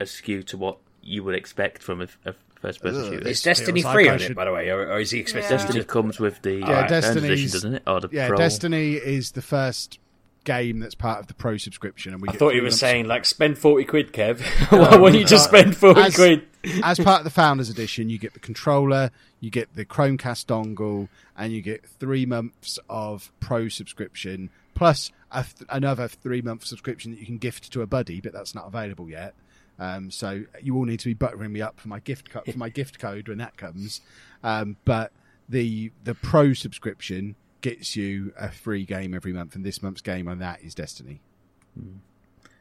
askew 0.00 0.42
to 0.44 0.56
what 0.56 0.78
you 1.02 1.22
would 1.24 1.34
expect 1.34 1.82
from 1.82 2.00
a, 2.02 2.08
a 2.24 2.34
first 2.60 2.82
person 2.82 3.04
shooter? 3.04 3.28
Is 3.28 3.42
Destiny 3.42 3.82
feels 3.82 3.92
free 3.94 4.04
like 4.04 4.12
on 4.14 4.18
should- 4.18 4.30
it, 4.32 4.34
by 4.36 4.44
the 4.44 4.52
way, 4.52 4.70
or, 4.70 4.90
or 4.92 4.98
is 5.00 5.10
he 5.10 5.20
expected 5.20 5.50
Yeah. 5.50 5.56
Destiny 5.58 5.80
to? 5.80 5.86
comes 5.86 6.18
with 6.20 6.42
the 6.42 6.54
Yeah, 6.56 6.80
uh, 6.90 7.10
edition, 7.10 7.50
doesn't 7.50 7.74
it? 7.74 7.82
Or 7.86 8.00
the 8.00 8.08
Yeah, 8.12 8.28
Pro. 8.28 8.38
Destiny 8.38 8.94
is 8.94 9.32
the 9.32 9.42
first 9.42 9.98
game 10.44 10.78
that's 10.78 10.94
part 10.94 11.20
of 11.20 11.26
the 11.26 11.34
Pro 11.34 11.56
subscription, 11.56 12.12
and 12.12 12.22
we 12.22 12.28
I 12.28 12.32
thought 12.32 12.54
you 12.54 12.62
were 12.62 12.70
saying 12.70 13.06
like 13.06 13.24
spend 13.24 13.58
forty 13.58 13.84
quid, 13.84 14.12
Kev. 14.12 14.40
Why 14.70 14.96
won't 14.96 15.14
you 15.14 15.24
just 15.24 15.48
spend 15.48 15.76
forty 15.76 16.00
As- 16.00 16.14
quid? 16.14 16.46
as 16.82 16.98
part 16.98 17.20
of 17.20 17.24
the 17.24 17.30
Founders 17.30 17.68
Edition, 17.68 18.08
you 18.08 18.16
get 18.18 18.32
the 18.32 18.40
controller, 18.40 19.10
you 19.40 19.50
get 19.50 19.74
the 19.74 19.84
Chromecast 19.84 20.46
dongle, 20.46 21.08
and 21.36 21.52
you 21.52 21.60
get 21.60 21.84
three 21.84 22.24
months 22.24 22.78
of 22.88 23.30
Pro 23.40 23.68
subscription 23.68 24.48
plus 24.74 25.12
a 25.30 25.42
th- 25.44 25.68
another 25.68 26.08
three 26.08 26.40
month 26.42 26.64
subscription 26.64 27.10
that 27.12 27.20
you 27.20 27.26
can 27.26 27.38
gift 27.38 27.70
to 27.72 27.82
a 27.82 27.86
buddy, 27.86 28.20
but 28.20 28.32
that's 28.32 28.54
not 28.54 28.66
available 28.66 29.10
yet. 29.10 29.34
Um, 29.78 30.10
so 30.10 30.44
you 30.62 30.76
all 30.76 30.84
need 30.84 31.00
to 31.00 31.08
be 31.08 31.14
buttering 31.14 31.52
me 31.52 31.60
up 31.60 31.78
for 31.80 31.88
my 31.88 31.98
gift 32.00 32.30
co- 32.30 32.42
for 32.50 32.58
my 32.58 32.68
gift 32.68 32.98
code 32.98 33.28
when 33.28 33.38
that 33.38 33.56
comes. 33.56 34.00
Um, 34.42 34.76
but 34.84 35.12
the 35.48 35.92
the 36.04 36.14
Pro 36.14 36.52
subscription 36.54 37.34
gets 37.64 37.96
you 37.96 38.30
a 38.38 38.50
free 38.50 38.84
game 38.84 39.14
every 39.14 39.32
month, 39.32 39.54
and 39.56 39.64
this 39.64 39.82
month's 39.82 40.02
game 40.02 40.28
on 40.28 40.38
that 40.38 40.62
is 40.62 40.74
Destiny. 40.74 41.22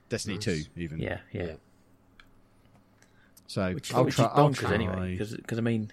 Destiny 0.08 0.38
Two, 0.38 0.62
even. 0.78 0.98
Yeah, 0.98 1.18
yeah. 1.34 1.44
Yeah. 1.44 1.54
So 3.48 3.74
Which, 3.74 3.94
I'll 3.94 4.06
which 4.06 4.16
try. 4.16 4.26
is 4.26 4.32
I'll 4.34 4.50
bonkers 4.50 4.56
try. 4.56 4.74
anyway, 4.74 5.18
because 5.18 5.58
I 5.58 5.62
mean, 5.62 5.92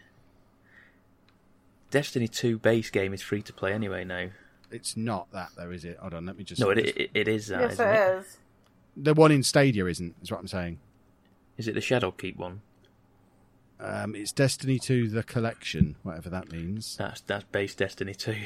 Destiny 1.91 2.29
Two 2.29 2.57
base 2.59 2.89
game 2.91 3.13
is 3.13 3.21
free 3.21 3.43
to 3.43 3.53
play 3.53 3.73
anyway 3.73 4.05
now. 4.05 4.29
It's 4.71 4.97
not 4.97 5.31
that 5.33 5.49
though, 5.57 5.71
is 5.73 5.85
it? 5.85 5.99
Hold 5.99 6.15
on, 6.15 6.25
let 6.25 6.39
me 6.39 6.45
just. 6.45 6.61
No, 6.61 6.71
it 6.71 6.79
it, 6.79 7.11
it 7.13 7.27
is 7.29 7.49
that, 7.49 7.61
yes, 7.63 7.73
isn't 7.73 7.89
it 7.89 7.93
it? 7.93 8.19
is. 8.21 8.39
The 8.97 9.15
one 9.15 9.33
in 9.33 9.43
Stadia 9.43 9.87
isn't. 9.87 10.15
Is 10.23 10.31
what 10.31 10.39
I'm 10.39 10.47
saying. 10.47 10.79
Is 11.59 11.67
it 11.67 11.75
the 11.75 11.81
Shadowkeep 11.81 12.37
one? 12.37 12.63
Um, 13.81 14.15
it's 14.15 14.31
Destiny 14.31 14.79
2 14.79 15.09
The 15.09 15.23
Collection, 15.23 15.97
whatever 16.03 16.29
that 16.31 16.53
means. 16.53 16.97
That's 16.99 17.23
that's 17.23 17.45
base 17.45 17.75
Destiny 17.75 18.15
Two. 18.15 18.37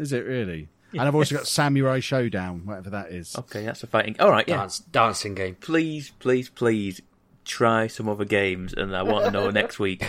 Is 0.00 0.12
it 0.12 0.24
really? 0.24 0.68
And 0.92 1.02
I've 1.02 1.14
also 1.14 1.36
got 1.36 1.46
Samurai 1.46 2.00
Shodown, 2.00 2.64
whatever 2.64 2.90
that 2.90 3.12
is. 3.12 3.38
okay, 3.38 3.64
that's 3.64 3.84
a 3.84 3.86
fighting. 3.86 4.16
All 4.18 4.28
right, 4.28 4.44
yeah. 4.48 4.56
Dance, 4.56 4.80
dancing 4.80 5.36
game. 5.36 5.54
Please, 5.60 6.10
please, 6.18 6.48
please 6.48 7.00
try 7.44 7.86
some 7.86 8.08
other 8.08 8.24
games, 8.24 8.74
and 8.74 8.96
I 8.96 9.04
want 9.04 9.26
to 9.26 9.30
know 9.30 9.50
next 9.50 9.78
week. 9.78 10.04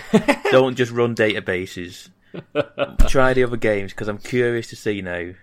Don't 0.50 0.76
just 0.76 0.92
run 0.92 1.14
databases. 1.14 2.10
try 3.08 3.34
the 3.34 3.44
other 3.44 3.58
games 3.58 3.92
because 3.92 4.08
I'm 4.08 4.18
curious 4.18 4.70
to 4.70 4.76
see 4.76 5.04
now 5.04 5.34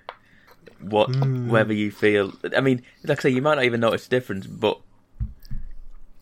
what 0.80 1.14
hmm. 1.14 1.48
whether 1.48 1.72
you 1.72 1.92
feel. 1.92 2.32
I 2.56 2.60
mean, 2.60 2.82
like 3.04 3.20
I 3.20 3.22
say, 3.22 3.30
you 3.30 3.40
might 3.42 3.54
not 3.54 3.64
even 3.64 3.78
notice 3.78 4.08
the 4.08 4.16
difference, 4.16 4.44
but 4.48 4.80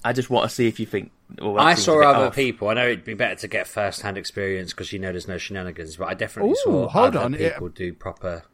I 0.04 0.12
just 0.12 0.28
want 0.28 0.46
to 0.46 0.54
see 0.54 0.68
if 0.68 0.78
you 0.78 0.84
think. 0.84 1.10
Well, 1.40 1.58
I 1.58 1.74
saw 1.74 2.02
other 2.02 2.26
off. 2.26 2.34
people. 2.34 2.68
I 2.68 2.74
know 2.74 2.84
it'd 2.86 3.04
be 3.04 3.14
better 3.14 3.34
to 3.36 3.48
get 3.48 3.66
first 3.66 4.02
hand 4.02 4.16
experience 4.16 4.72
because 4.72 4.92
you 4.92 4.98
know 4.98 5.10
there's 5.10 5.28
no 5.28 5.38
shenanigans, 5.38 5.96
but 5.96 6.06
I 6.06 6.14
definitely 6.14 6.52
Ooh, 6.52 6.56
saw 6.64 6.88
hold 6.88 7.16
other 7.16 7.18
on, 7.24 7.34
it- 7.34 7.52
people 7.54 7.68
do 7.68 7.92
proper 7.92 8.44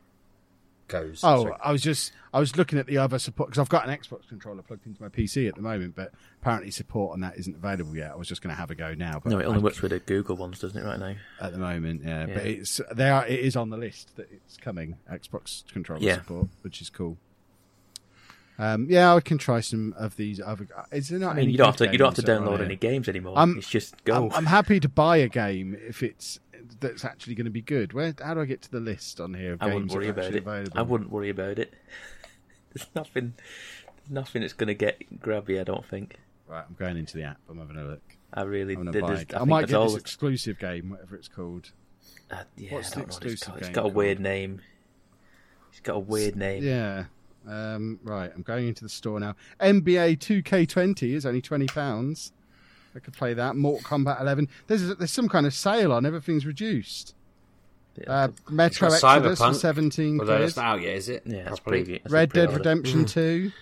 goes. 0.88 1.20
Oh, 1.22 1.42
Sorry. 1.44 1.54
I 1.62 1.72
was 1.72 1.80
just 1.82 2.12
I 2.34 2.40
was 2.40 2.56
looking 2.56 2.78
at 2.78 2.86
the 2.86 2.98
other 2.98 3.18
support 3.18 3.48
because 3.50 3.60
I've 3.60 3.68
got 3.68 3.88
an 3.88 3.96
Xbox 3.96 4.28
controller 4.28 4.62
plugged 4.62 4.86
into 4.86 5.02
my 5.02 5.08
PC 5.08 5.48
at 5.48 5.54
the 5.54 5.62
moment, 5.62 5.94
but 5.94 6.12
apparently 6.40 6.70
support 6.70 7.12
on 7.12 7.20
that 7.20 7.36
isn't 7.38 7.56
available 7.56 7.94
yet. 7.96 8.10
I 8.10 8.16
was 8.16 8.26
just 8.28 8.42
going 8.42 8.54
to 8.54 8.60
have 8.60 8.70
a 8.70 8.74
go 8.74 8.94
now, 8.94 9.20
but 9.22 9.30
No, 9.32 9.38
it 9.38 9.44
only 9.44 9.60
I- 9.60 9.62
works 9.62 9.80
with 9.82 9.90
the 9.92 10.00
Google 10.00 10.36
ones, 10.36 10.58
doesn't 10.58 10.76
it? 10.80 10.84
Right 10.84 10.98
now. 10.98 11.14
at 11.40 11.52
the 11.52 11.58
moment. 11.58 12.02
Yeah, 12.04 12.26
but 12.26 12.46
it's 12.46 12.80
there. 12.90 13.24
it 13.26 13.40
is 13.40 13.54
on 13.56 13.70
the 13.70 13.76
list 13.76 14.16
that 14.16 14.30
it's 14.32 14.56
coming 14.56 14.96
Xbox 15.10 15.62
controller 15.72 16.02
Yeah. 16.02 16.16
support, 16.16 16.48
which 16.62 16.80
is 16.82 16.88
cool. 16.90 17.16
Um, 18.62 18.86
yeah, 18.88 19.12
I 19.12 19.20
can 19.20 19.38
try 19.38 19.58
some 19.58 19.92
of 19.98 20.16
these 20.16 20.40
other. 20.40 20.68
Is 20.92 21.08
there 21.08 21.18
not 21.18 21.32
I 21.32 21.34
mean, 21.34 21.42
any 21.44 21.52
you 21.52 21.58
don't 21.58 21.66
have 21.66 21.76
to 21.78 21.90
you 21.90 21.98
don't 21.98 22.14
have 22.14 22.14
to 22.14 22.22
games 22.22 22.26
that 22.26 22.42
are 22.42 22.52
on 22.52 22.58
download 22.58 22.64
any 22.64 22.76
games 22.76 23.08
anymore. 23.08 23.36
I'm- 23.36 23.58
it's 23.58 23.68
just 23.68 24.04
go. 24.04 24.26
I'm, 24.26 24.32
I'm 24.32 24.46
happy 24.46 24.78
to 24.78 24.88
buy 24.88 25.16
a 25.16 25.28
game 25.28 25.76
if 25.88 26.00
it's 26.02 26.38
that's 26.78 27.04
actually 27.04 27.34
going 27.34 27.46
to 27.46 27.50
be 27.50 27.60
good. 27.60 27.92
Where? 27.92 28.14
How 28.22 28.34
do 28.34 28.40
I 28.40 28.44
get 28.44 28.62
to 28.62 28.70
the 28.70 28.78
list 28.78 29.20
on 29.20 29.34
here 29.34 29.54
of 29.54 29.62
I 29.62 29.70
games 29.70 29.74
wouldn't 29.74 29.94
worry 29.94 30.08
about 30.08 30.32
it. 30.32 30.36
available? 30.36 30.78
I 30.78 30.82
wouldn't 30.82 31.10
worry 31.10 31.30
about 31.30 31.58
it. 31.58 31.74
There's 32.72 32.88
nothing, 32.94 33.34
nothing 34.08 34.42
that's 34.42 34.52
going 34.52 34.68
to 34.68 34.74
get 34.74 35.20
grabby. 35.20 35.60
I 35.60 35.64
don't 35.64 35.84
think. 35.84 36.18
Right, 36.46 36.64
I'm 36.68 36.76
going 36.78 36.96
into 36.96 37.16
the 37.16 37.24
app. 37.24 37.38
I'm 37.50 37.58
having 37.58 37.76
a 37.76 37.84
look. 37.84 38.02
I 38.32 38.42
really 38.42 38.76
I'm 38.76 38.90
did. 38.92 39.02
I, 39.02 39.26
I, 39.34 39.44
might 39.44 39.66
get 39.66 39.74
all 39.74 39.88
this 39.88 39.96
exclusive 39.96 40.58
game, 40.58 40.90
whatever 40.90 41.16
it's 41.16 41.28
called. 41.28 41.72
Uh, 42.30 42.44
yeah, 42.56 42.74
What's 42.74 42.90
the 42.90 42.96
don't 42.96 43.08
what 43.08 43.08
it's 43.08 43.16
exclusive 43.16 43.46
called. 43.48 43.58
It's 43.58 43.68
game 43.68 43.74
got 43.74 43.84
a 43.86 43.88
weird 43.88 44.18
called? 44.18 44.22
name. 44.22 44.60
It's 45.70 45.80
got 45.80 45.96
a 45.96 45.98
weird 45.98 46.36
name. 46.36 46.62
Yeah. 46.62 47.04
Um, 47.48 47.98
right, 48.04 48.30
I'm 48.34 48.42
going 48.42 48.68
into 48.68 48.82
the 48.84 48.88
store 48.88 49.18
now. 49.18 49.34
NBA 49.60 50.18
2K20 50.18 51.14
is 51.14 51.26
only 51.26 51.40
twenty 51.42 51.66
pounds. 51.66 52.32
I 52.94 52.98
could 52.98 53.14
play 53.14 53.32
that. 53.34 53.56
Mortal 53.56 53.82
Kombat 53.88 54.20
11. 54.20 54.48
There's 54.66 54.96
there's 54.96 55.10
some 55.10 55.28
kind 55.28 55.46
of 55.46 55.54
sale 55.54 55.92
on. 55.92 56.04
Everything's 56.06 56.44
reduced. 56.46 57.14
Uh, 58.06 58.28
Metro 58.48 58.88
It's 58.88 59.00
got 59.02 59.18
Exodus 59.26 59.38
for 59.38 59.52
17 59.54 60.18
Although 60.20 60.36
quid. 60.36 60.46
it's 60.48 60.56
not 60.56 60.64
out 60.64 60.80
yet, 60.80 60.96
is 60.96 61.08
it? 61.10 61.22
Yeah, 61.26 61.44
that's 61.44 61.60
Properly? 61.60 61.84
preview. 61.84 62.02
that's 62.02 62.12
a 62.12 62.14
Red 62.14 62.32
Dead 62.32 62.48
pre-order. 62.48 62.56
Redemption 62.58 63.04
2. 63.04 63.52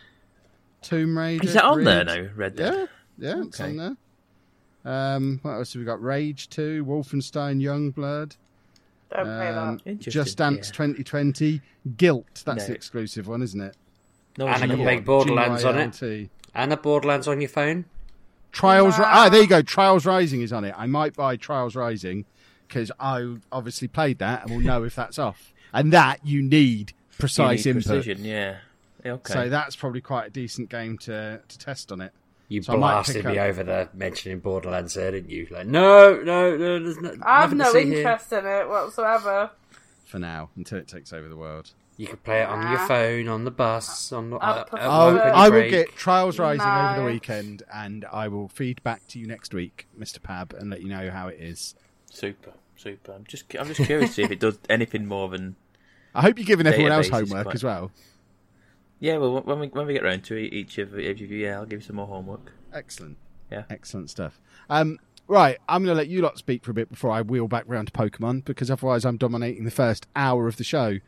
Tomb 0.83 1.19
Raider. 1.19 1.45
Is 1.45 1.55
that 1.55 1.65
on 1.65 1.83
there 1.85 2.05
Ridge. 2.05 2.07
now? 2.07 2.29
Red 2.37 2.57
Dead. 2.57 2.75
Yeah, 3.19 3.37
yeah, 3.37 3.43
it's 3.45 3.61
Okay. 3.61 3.71
on 3.71 3.77
there. 3.77 3.97
Um, 4.93 5.39
what 5.43 5.53
else 5.53 5.73
have 5.73 5.81
we 5.81 5.85
got? 5.87 6.01
Rage 6.03 6.49
2, 6.49 6.85
Wolfenstein 6.85 7.61
Youngblood, 7.61 8.37
Don't 9.13 9.25
play 9.25 9.49
um, 9.49 9.81
that. 9.85 9.99
Just 9.99 10.37
Dance 10.39 10.69
yeah. 10.69 10.73
2020, 10.87 11.61
GYLT. 11.97 12.45
That's 12.45 12.67
the 12.67 12.75
exclusive 12.75 13.27
one, 13.29 13.43
isn't 13.43 13.61
it? 13.61 13.77
No, 14.39 14.47
And 14.47 14.55
it's 14.55 14.63
I 14.63 14.67
can 14.69 14.79
not. 14.79 14.85
play 14.85 15.01
Borderlands 15.01 15.65
on 15.65 15.79
it. 15.79 15.91
GYLT. 15.91 16.29
And 16.55 16.73
a 16.73 16.77
Borderlands 16.77 17.27
on 17.29 17.41
your 17.41 17.49
phone. 17.51 17.85
Trials. 18.53 18.99
Ri- 18.99 19.05
Wow. 19.05 19.11
Ah, 19.13 19.29
there 19.29 19.41
you 19.43 19.47
go. 19.49 19.63
Trials 19.63 20.05
Rising 20.07 20.43
is 20.43 20.53
on 20.53 20.65
it. 20.65 20.75
I 20.77 20.87
might 20.87 21.15
buy 21.15 21.37
Trials 21.37 21.75
Rising 21.77 22.25
because 22.67 22.91
I 23.01 23.37
obviously 23.53 23.89
played 23.89 24.19
that 24.19 24.43
and 24.43 24.51
will 24.51 24.61
know 24.61 24.83
if 24.85 24.95
that's 24.95 25.19
off. 25.19 25.53
And 25.73 25.93
that 25.93 26.25
you 26.27 26.43
need 26.43 26.91
You 26.91 26.95
precise 27.19 27.65
need 27.65 27.71
input. 27.77 27.85
precision. 27.87 28.25
Yeah. 28.25 28.57
Yeah, 29.05 29.13
Okay. 29.13 29.33
So 29.33 29.49
that's 29.49 29.77
probably 29.77 30.01
quite 30.01 30.27
a 30.27 30.31
decent 30.31 30.69
game 30.69 30.99
to 30.99 31.41
to 31.47 31.59
test 31.59 31.91
on 31.91 32.01
it. 32.01 32.13
You 32.51 32.63
So 32.63 32.77
blasted 32.77 33.25
me 33.25 33.39
up- 33.39 33.49
over 33.51 33.63
there 33.63 33.89
mentioning 33.95 34.41
Borderlands 34.41 34.95
there, 34.95 35.13
didn't 35.13 35.31
you? 35.31 35.47
Like, 35.51 35.69
no, 35.69 36.17
no, 36.21 36.57
no, 36.57 36.79
there's 36.83 36.99
no, 37.01 37.15
I 37.23 37.43
have 37.43 37.55
no 37.55 37.73
see 37.73 37.85
here. 37.87 37.99
interest 37.99 38.33
in 38.33 38.45
it 38.45 38.69
whatsoever. 38.69 39.53
For 40.05 40.19
now, 40.19 40.51
until 40.57 40.79
it 40.79 40.89
takes 40.89 41.13
over 41.13 41.29
the 41.29 41.37
world. 41.37 41.71
You 41.97 42.09
can 42.09 42.17
play 42.17 42.43
it 42.43 42.49
on 42.49 42.69
your 42.69 42.81
phone, 42.89 43.29
on 43.29 43.45
the 43.45 43.51
bus, 43.53 44.11
on 44.11 44.31
the. 44.31 44.37
I 44.39 44.51
Uh, 44.51 44.65
I'll, 44.73 45.13
work 45.13 45.21
on 45.23 45.27
your 45.29 45.35
I 45.37 45.43
will 45.45 45.51
break. 45.51 45.71
get 45.71 45.95
Trials 45.97 46.39
Rising 46.41 46.67
over 46.67 47.01
the 47.01 47.05
weekend, 47.07 47.63
and 47.73 48.05
I 48.11 48.27
will 48.27 48.49
feed 48.49 48.83
back 48.83 49.07
to 49.09 49.21
you 49.21 49.27
next 49.29 49.55
week, 49.55 49.87
Mr. 49.99 50.19
Pab, 50.19 50.53
and 50.59 50.71
let 50.71 50.83
you 50.83 50.89
know 50.89 51.11
how 51.11 51.29
it 51.29 51.39
is. 51.39 51.77
Super. 52.11 52.53
Super. 52.75 53.13
I'm 53.13 53.25
just 53.29 53.45
I'm 53.55 53.69
just 53.69 53.81
curious 53.85 54.11
to 54.11 54.15
see 54.15 54.23
if 54.25 54.31
it 54.33 54.41
does 54.41 54.59
anything 54.69 55.07
more 55.07 55.29
than 55.29 55.55
I 56.15 56.23
hope 56.23 56.39
you're 56.39 56.47
giving 56.47 56.67
everyone 56.67 56.91
else 56.91 57.09
homework 57.11 57.45
quite- 57.45 57.55
as 57.55 57.63
well. 57.63 57.93
Yeah. 59.01 59.17
Well, 59.17 59.41
when 59.43 59.59
we 59.59 59.67
when 59.69 59.87
we 59.87 59.93
get 59.95 60.03
round 60.05 60.25
to 60.25 60.37
it, 60.37 60.53
each 60.53 60.79
of 60.79 60.99
each 60.99 61.21
of 61.21 61.31
you, 61.31 61.39
yeah, 61.39 61.57
I'll 61.57 61.67
give 61.67 61.81
you 61.81 61.87
some 61.87 61.97
more 61.97 62.07
homework. 62.07 62.53
Excellent. 62.73 63.17
Yeah. 63.51 63.65
Excellent 63.69 64.09
stuff. 64.11 64.39
Um, 64.69 64.99
right, 65.27 65.59
I'm 65.69 65.83
going 65.83 65.93
to 65.95 65.99
let 65.99 66.07
you 66.07 66.23
lot 66.23 66.39
speak 66.39 66.63
for 66.63 66.71
a 66.71 66.75
bit 66.75 66.89
before 66.89 67.11
I 67.11 67.23
wheel 67.23 67.49
back 67.49 67.65
round 67.67 67.89
to 67.89 67.93
Pokemon, 67.93 68.45
because 68.45 68.71
otherwise 68.71 69.05
I'm 69.05 69.17
dominating 69.17 69.65
the 69.65 69.73
first 69.73 70.07
hour 70.15 70.47
of 70.47 70.57
the 70.57 70.63
show, 70.63 70.99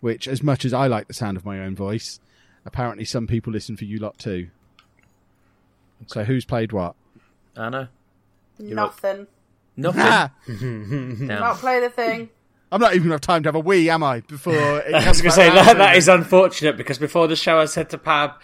which, 0.00 0.26
as 0.26 0.42
much 0.42 0.64
as 0.64 0.72
I 0.72 0.88
like 0.88 1.06
the 1.06 1.14
sound 1.14 1.36
of 1.36 1.44
my 1.44 1.60
own 1.60 1.76
voice, 1.76 2.18
apparently 2.64 3.04
some 3.04 3.28
people 3.28 3.52
listen 3.52 3.76
for 3.76 3.84
you 3.84 3.98
lot 4.00 4.18
too. 4.18 4.48
So 6.06 6.24
who's 6.24 6.44
played 6.44 6.72
what? 6.72 6.96
Anna, 7.56 7.90
Nothing. 8.58 9.28
nothing. 9.76 10.00
Ah, 10.02 10.32
Damn. 10.48 11.26
Not 11.28 11.58
played 11.58 11.84
a 11.84 11.90
thing. 11.90 12.30
I'm 12.72 12.80
not 12.80 12.94
even 12.94 13.08
going 13.08 13.10
to 13.10 13.14
have 13.14 13.20
time 13.20 13.42
to 13.44 13.48
have 13.48 13.54
a 13.54 13.60
wee, 13.60 13.88
am 13.90 14.02
I? 14.02 14.20
Before 14.20 14.54
it 14.80 14.94
I 14.94 15.08
was 15.08 15.20
going 15.20 15.30
to 15.30 15.36
say 15.36 15.46
round 15.48 15.58
that 15.58 15.72
to 15.74 15.78
that 15.78 15.92
me? 15.92 15.98
is 15.98 16.08
unfortunate 16.08 16.76
because 16.76 16.98
before 16.98 17.28
the 17.28 17.36
show 17.36 17.58
I 17.60 17.66
said 17.66 17.90
to 17.90 17.98
Pab, 17.98 18.34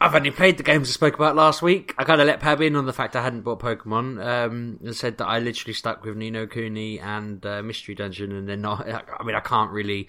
I've 0.00 0.14
only 0.14 0.30
played 0.30 0.56
the 0.58 0.62
games 0.62 0.88
I 0.88 0.92
spoke 0.92 1.14
about 1.14 1.34
last 1.36 1.60
week. 1.62 1.94
I 1.98 2.04
kind 2.04 2.20
of 2.20 2.26
let 2.26 2.40
Pab 2.40 2.64
in 2.64 2.76
on 2.76 2.86
the 2.86 2.92
fact 2.92 3.14
I 3.16 3.22
hadn't 3.22 3.42
bought 3.42 3.60
Pokemon 3.60 4.24
um, 4.24 4.78
and 4.82 4.94
said 4.96 5.18
that 5.18 5.26
I 5.26 5.38
literally 5.40 5.72
stuck 5.74 6.04
with 6.04 6.16
Ni 6.16 6.30
no 6.30 6.46
Kuni 6.46 6.98
and 7.00 7.44
uh, 7.44 7.62
Mystery 7.62 7.94
Dungeon, 7.94 8.32
and 8.32 8.48
they're 8.48 8.56
not. 8.56 8.88
I 9.20 9.22
mean, 9.24 9.34
I 9.36 9.40
can't 9.40 9.70
really 9.70 10.08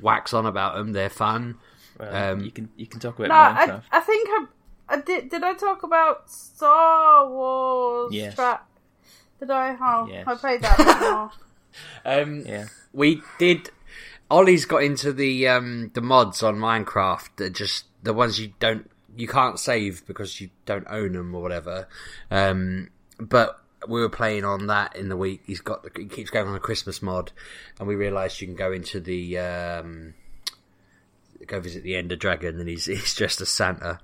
wax 0.00 0.32
on 0.32 0.46
about 0.46 0.74
them. 0.76 0.92
They're 0.92 1.08
fun. 1.10 1.58
Well, 1.98 2.32
Um, 2.32 2.40
you 2.44 2.50
can 2.50 2.70
you 2.76 2.86
can 2.86 2.98
talk 3.00 3.18
about 3.18 3.28
No, 3.28 3.34
I, 3.34 3.66
Minecraft. 3.66 3.82
I 3.92 4.00
think 4.00 4.28
I, 4.30 4.46
I 4.88 5.00
did. 5.00 5.28
Did 5.30 5.42
I 5.44 5.54
talk 5.54 5.82
about 5.82 6.30
Star 6.30 7.28
Wars? 7.28 8.12
Yes. 8.12 8.34
Tra- 8.34 8.60
did 9.38 9.50
I? 9.50 9.76
Oh, 9.80 10.06
Yes. 10.10 10.24
I 10.26 10.34
played 10.34 10.62
that. 10.62 11.30
Um, 12.04 12.40
Yeah. 12.46 12.66
we 12.92 13.22
did. 13.38 13.70
Ollie's 14.30 14.64
got 14.64 14.82
into 14.84 15.12
the 15.12 15.48
um, 15.48 15.90
the 15.94 16.00
mods 16.00 16.42
on 16.42 16.56
Minecraft. 16.56 17.28
That 17.36 17.54
just 17.54 17.86
the 18.02 18.14
ones 18.14 18.38
you 18.38 18.52
don't 18.60 18.90
you 19.16 19.26
can't 19.26 19.58
save 19.58 20.06
because 20.06 20.40
you 20.40 20.50
don't 20.66 20.86
own 20.88 21.12
them 21.12 21.34
or 21.34 21.42
whatever. 21.42 21.88
Um, 22.30 22.90
but 23.18 23.60
we 23.88 24.00
were 24.00 24.08
playing 24.08 24.44
on 24.44 24.66
that 24.68 24.94
in 24.94 25.08
the 25.08 25.16
week. 25.16 25.42
He's 25.46 25.60
got 25.60 25.84
he 25.96 26.06
keeps 26.06 26.30
going 26.30 26.46
on 26.48 26.54
a 26.54 26.60
Christmas 26.60 27.02
mod, 27.02 27.32
and 27.78 27.88
we 27.88 27.94
realised 27.96 28.40
you 28.40 28.46
can 28.46 28.56
go 28.56 28.72
into 28.72 29.00
the 29.00 29.38
um, 29.38 30.14
go 31.46 31.60
visit 31.60 31.82
the 31.82 31.96
Ender 31.96 32.16
Dragon, 32.16 32.60
and 32.60 32.68
he's 32.68 32.84
he's 32.86 33.14
dressed 33.14 33.40
as 33.40 33.48
Santa. 33.48 34.00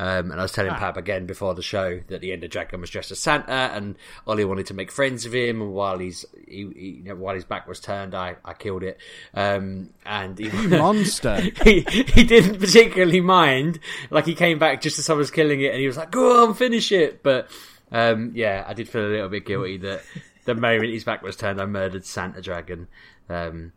Um, 0.00 0.30
and 0.30 0.38
I 0.38 0.42
was 0.42 0.52
telling 0.52 0.70
Pab 0.72 0.96
again 0.96 1.26
before 1.26 1.54
the 1.54 1.62
show 1.62 2.00
that 2.06 2.20
the 2.20 2.32
Ender 2.32 2.46
Dragon 2.46 2.80
was 2.80 2.90
dressed 2.90 3.10
as 3.10 3.18
Santa, 3.18 3.50
and 3.50 3.96
Ollie 4.26 4.44
wanted 4.44 4.66
to 4.66 4.74
make 4.74 4.92
friends 4.92 5.24
with 5.24 5.34
him. 5.34 5.60
And 5.60 5.72
while 5.72 5.98
he's 5.98 6.24
he, 6.46 6.70
he, 6.76 6.88
you 6.88 7.04
know, 7.04 7.16
while 7.16 7.34
his 7.34 7.44
back 7.44 7.66
was 7.66 7.80
turned, 7.80 8.14
I, 8.14 8.36
I 8.44 8.54
killed 8.54 8.84
it. 8.84 8.98
Um, 9.34 9.90
and 10.06 10.38
he, 10.38 10.48
monster. 10.68 11.40
he 11.64 11.80
he 11.80 12.22
didn't 12.22 12.60
particularly 12.60 13.20
mind. 13.20 13.80
Like 14.10 14.26
he 14.26 14.34
came 14.34 14.58
back 14.58 14.80
just 14.80 15.00
as 15.00 15.10
I 15.10 15.14
was 15.14 15.30
killing 15.32 15.60
it, 15.62 15.72
and 15.72 15.80
he 15.80 15.86
was 15.88 15.96
like, 15.96 16.12
"Go 16.12 16.46
on, 16.46 16.54
finish 16.54 16.92
it." 16.92 17.22
But 17.24 17.50
um, 17.90 18.32
yeah, 18.34 18.64
I 18.66 18.74
did 18.74 18.88
feel 18.88 19.04
a 19.04 19.08
little 19.08 19.28
bit 19.28 19.46
guilty 19.46 19.78
that 19.78 20.02
the 20.44 20.54
moment 20.54 20.92
his 20.92 21.04
back 21.04 21.22
was 21.22 21.36
turned, 21.36 21.60
I 21.60 21.66
murdered 21.66 22.06
Santa 22.06 22.40
Dragon, 22.40 22.88
um, 23.28 23.72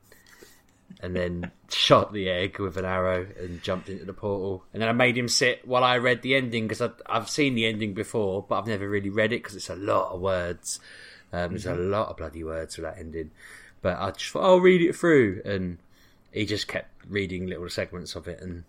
and 1.02 1.16
then 1.16 1.52
shot 1.70 2.14
the 2.14 2.30
egg 2.30 2.60
with 2.60 2.78
an 2.78 2.86
arrow 2.86 3.28
and 3.40 3.62
jumped 3.64 3.90
into 3.90 4.06
the 4.06 4.14
portal. 4.14 4.64
And 4.74 4.82
then 4.82 4.90
I 4.90 4.94
made 4.94 5.18
him 5.18 5.28
sit 5.28 5.68
while 5.68 5.84
I 5.84 5.98
read 5.98 6.22
the 6.22 6.36
ending 6.36 6.68
because 6.68 6.88
I've 7.08 7.30
seen 7.30 7.56
the 7.56 7.66
ending 7.66 7.94
before, 7.94 8.46
but 8.48 8.60
I've 8.60 8.68
never 8.68 8.88
really 8.88 9.10
read 9.10 9.34
it 9.34 9.42
because 9.42 9.56
it's 9.56 9.70
a 9.70 9.76
lot 9.76 10.14
of 10.14 10.22
words. 10.22 10.80
Um, 11.34 11.52
There's 11.52 11.66
a 11.66 11.76
lot 11.76 12.10
of 12.10 12.18
bloody 12.18 12.44
words 12.44 12.76
for 12.76 12.82
that 12.82 12.98
ending. 12.98 13.32
But 13.82 13.98
I 13.98 14.12
just 14.12 14.32
thought, 14.32 14.44
I'll 14.44 14.60
read 14.60 14.82
it 14.82 14.96
through. 14.96 15.42
And 15.44 15.80
he 16.32 16.46
just 16.46 16.68
kept 16.68 16.90
reading 17.08 17.48
little 17.48 17.70
segments 17.70 18.16
of 18.16 18.28
it 18.28 18.40
and 18.42 18.64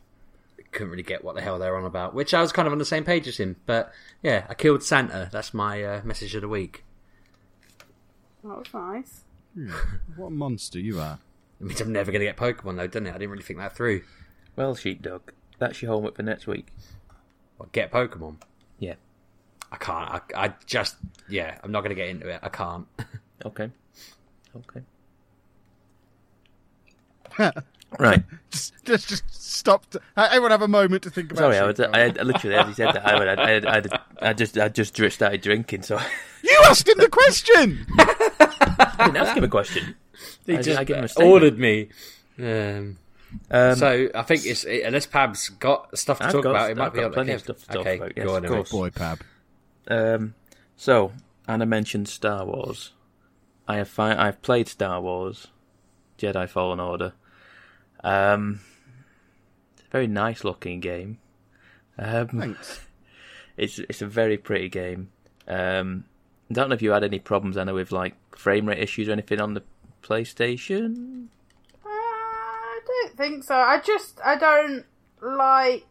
couldn't 0.72 0.90
really 0.90 1.02
get 1.02 1.22
what 1.22 1.34
the 1.34 1.42
hell 1.42 1.58
they're 1.58 1.76
on 1.76 1.84
about, 1.84 2.14
which 2.14 2.32
I 2.32 2.40
was 2.40 2.50
kind 2.50 2.66
of 2.66 2.72
on 2.72 2.78
the 2.78 2.84
same 2.84 3.04
page 3.04 3.28
as 3.28 3.36
him. 3.36 3.56
But 3.66 3.92
yeah, 4.22 4.46
I 4.48 4.54
killed 4.54 4.82
Santa. 4.82 5.28
That's 5.30 5.52
my 5.52 5.82
uh, 5.82 6.00
message 6.02 6.34
of 6.34 6.40
the 6.40 6.48
week. 6.48 6.84
That 8.42 8.58
was 8.58 8.74
nice. 8.74 9.24
what 10.16 10.28
a 10.28 10.30
monster 10.30 10.80
you 10.80 10.98
are. 10.98 11.18
It 11.62 11.66
means 11.66 11.80
I'm 11.80 11.92
never 11.92 12.10
going 12.10 12.20
to 12.20 12.26
get 12.26 12.36
Pokemon 12.36 12.76
though, 12.76 12.88
doesn't 12.88 13.06
it? 13.06 13.10
I 13.10 13.18
didn't 13.18 13.30
really 13.30 13.44
think 13.44 13.60
that 13.60 13.76
through. 13.76 14.02
Well, 14.56 14.74
sheepdog, 14.74 15.30
that's 15.60 15.80
your 15.80 15.92
homework 15.92 16.16
for 16.16 16.24
next 16.24 16.48
week. 16.48 16.66
What, 17.56 17.70
get 17.70 17.92
Pokemon? 17.92 18.38
Yeah. 18.80 18.94
I 19.70 19.76
can't. 19.76 20.10
I, 20.10 20.20
I 20.34 20.54
just, 20.66 20.96
yeah, 21.28 21.56
I'm 21.62 21.70
not 21.70 21.82
going 21.82 21.90
to 21.90 21.94
get 21.94 22.08
into 22.08 22.28
it. 22.28 22.40
I 22.42 22.48
can't. 22.48 22.86
Okay. 23.44 23.72
Okay. 24.54 24.82
right. 27.98 28.22
Just, 28.52 28.72
just, 28.84 29.08
just 29.08 29.34
stop. 29.34 29.84
To, 29.90 30.00
everyone 30.16 30.52
have 30.52 30.62
a 30.62 30.68
moment 30.68 31.02
to 31.02 31.10
think 31.10 31.32
about. 31.32 31.50
It. 31.50 31.56
Sorry, 31.56 31.58
I, 31.58 31.66
was, 31.66 31.80
I 31.80 31.98
had 31.98 32.24
literally 32.24 32.54
as 32.54 32.68
he 32.68 32.74
said 32.74 32.94
that 32.94 33.04
I, 33.04 33.18
would, 33.18 33.26
I, 33.26 33.56
I, 33.56 33.78
I, 33.78 34.28
I 34.28 34.32
just 34.32 34.56
I 34.56 34.68
just 34.68 34.94
started 34.94 35.40
drinking, 35.40 35.82
so 35.82 36.00
You 36.42 36.62
asked 36.66 36.88
him 36.88 36.98
the 36.98 37.08
question. 37.08 37.84
I 37.98 38.94
didn't 39.06 39.16
ask 39.16 39.36
him 39.36 39.44
a 39.44 39.48
question. 39.48 39.96
He 40.46 40.56
I- 40.56 40.62
just 40.62 40.78
I 40.80 40.84
give 40.84 40.96
him 40.98 41.04
a 41.04 41.08
statement. 41.08 41.32
ordered 41.32 41.58
me. 41.58 41.88
Um, 42.38 42.98
Um, 43.50 43.76
so 43.76 44.08
I 44.14 44.22
think 44.22 44.44
it's 44.44 44.64
unless 44.64 45.06
Pab's 45.06 45.48
got 45.48 45.96
stuff 45.96 46.18
to 46.18 46.26
I've 46.26 46.32
talk 46.32 46.42
got 46.44 46.50
about, 46.50 46.70
it 46.70 46.76
might 46.76 46.86
I've 46.86 46.92
be 46.92 47.00
got 47.00 47.12
plenty 47.14 47.30
okay. 47.30 47.34
of 47.36 47.40
stuff 47.42 47.58
to 47.60 47.66
talk 47.66 47.76
okay, 47.78 47.96
about, 47.96 48.12
yes, 48.16 48.24
go 48.26 48.30
of 48.30 48.36
on, 48.36 48.42
then. 48.42 48.52
course. 48.52 48.70
Boy, 48.70 48.90
Pab. 48.90 49.20
Um, 49.88 50.34
so 50.76 51.12
Anna 51.48 51.64
mentioned 51.66 52.08
Star 52.08 52.44
Wars. 52.44 52.92
I 53.66 53.76
have 53.76 53.88
fi- 53.88 54.16
I've 54.16 54.42
played 54.42 54.68
Star 54.68 55.00
Wars, 55.00 55.46
Jedi 56.18 56.46
Fallen 56.48 56.78
Order. 56.80 57.14
Um, 58.04 58.60
it's 59.76 59.86
a 59.86 59.90
very 59.90 60.06
nice 60.06 60.44
looking 60.44 60.80
game. 60.80 61.18
Um, 61.98 62.28
Thanks. 62.28 62.80
it's 63.56 63.78
it's 63.78 64.02
a 64.02 64.06
very 64.06 64.36
pretty 64.36 64.68
game. 64.68 65.10
Um, 65.48 66.04
I 66.50 66.54
don't 66.54 66.68
know 66.68 66.74
if 66.74 66.82
you 66.82 66.90
had 66.90 67.04
any 67.04 67.18
problems, 67.18 67.56
Anna, 67.56 67.72
with 67.72 67.92
like 67.92 68.14
frame 68.36 68.66
rate 68.68 68.78
issues 68.78 69.08
or 69.08 69.12
anything 69.12 69.40
on 69.40 69.54
the 69.54 69.62
PlayStation. 70.02 71.26
Uh, 71.84 71.88
I 71.88 72.80
don't 72.86 73.16
think 73.16 73.44
so. 73.44 73.54
I 73.54 73.80
just 73.80 74.20
I 74.24 74.36
don't 74.36 74.84
like 75.20 75.86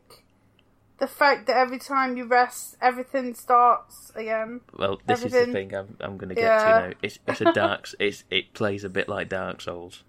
the 1.00 1.08
fact 1.08 1.48
that 1.48 1.58
every 1.58 1.80
time 1.80 2.16
you 2.18 2.26
rest, 2.26 2.78
everything 2.82 3.34
starts 3.34 4.12
again. 4.16 4.62
Well, 4.78 5.02
this 5.08 5.24
is 5.26 5.32
the 5.32 5.48
thing 5.48 5.74
I'm, 5.74 5.98
I'm 6.00 6.18
going 6.18 6.30
to 6.30 6.36
get 6.36 6.44
Yeah. 6.44 6.80
to 6.82 6.88
now. 6.90 6.94
It's 7.02 7.20
it's 7.28 7.42
a 7.42 7.52
dark. 7.54 7.90
it's 8.00 8.24
it 8.30 8.54
plays 8.54 8.84
a 8.84 8.90
bit 8.90 9.10
like 9.10 9.30
Dark 9.30 9.62
Souls. 9.62 10.04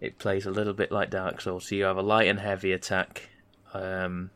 It 0.00 0.18
plays 0.18 0.46
a 0.46 0.50
little 0.52 0.74
bit 0.74 0.92
like 0.92 1.10
Dark 1.10 1.40
Souls. 1.40 1.66
So 1.68 1.74
you 1.74 1.84
have 1.84 1.96
a 1.96 2.02
light 2.02 2.28
and 2.28 2.38
heavy 2.38 2.72
attack, 2.72 3.28
um, 3.74 4.30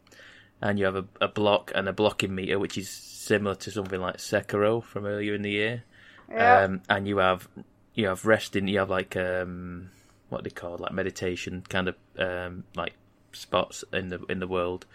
and 0.61 0.79
you 0.79 0.85
have 0.87 0.97
a, 0.97 1.05
a 1.21 1.29
block 1.29 1.71
and 1.75 1.89
a 1.89 1.93
blocking 1.93 2.35
meter, 2.35 2.59
which 2.59 2.77
is 2.77 2.89
similar 2.91 3.55
to 3.55 3.71
something 3.71 4.01
like 4.01 4.17
Sekiro 4.17 4.83
from 4.83 5.07
earlier 5.07 5.35
in 5.35 5.43
the 5.43 5.51
year. 5.53 5.85
Yeah. 6.29 6.63
Um, 6.63 6.81
and 6.89 7.07
you 7.07 7.19
have 7.19 7.47
you 7.95 8.07
have 8.09 8.25
resting. 8.25 8.69
You 8.69 8.81
have 8.81 8.91
like 8.91 9.17
um, 9.17 9.91
what 10.29 10.45
they 10.45 10.51
call 10.51 10.79
like 10.79 10.93
meditation 10.93 11.63
kind 11.69 11.89
of 11.89 11.97
um, 12.19 12.65
like 12.75 12.95
spots 13.33 13.85
in 13.93 14.09
the 14.09 14.23
in 14.29 14.41
the 14.41 14.49
world, 14.49 14.87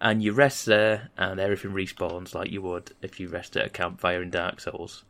and 0.00 0.22
you 0.22 0.32
rest 0.32 0.66
there, 0.66 1.10
and 1.16 1.40
everything 1.40 1.72
respawns 1.72 2.34
like 2.34 2.50
you 2.50 2.62
would 2.62 2.92
if 3.02 3.20
you 3.20 3.28
rest 3.28 3.56
at 3.56 3.66
a 3.66 3.70
campfire 3.70 4.22
in 4.22 4.30
Dark 4.30 4.60
Souls. 4.60 5.04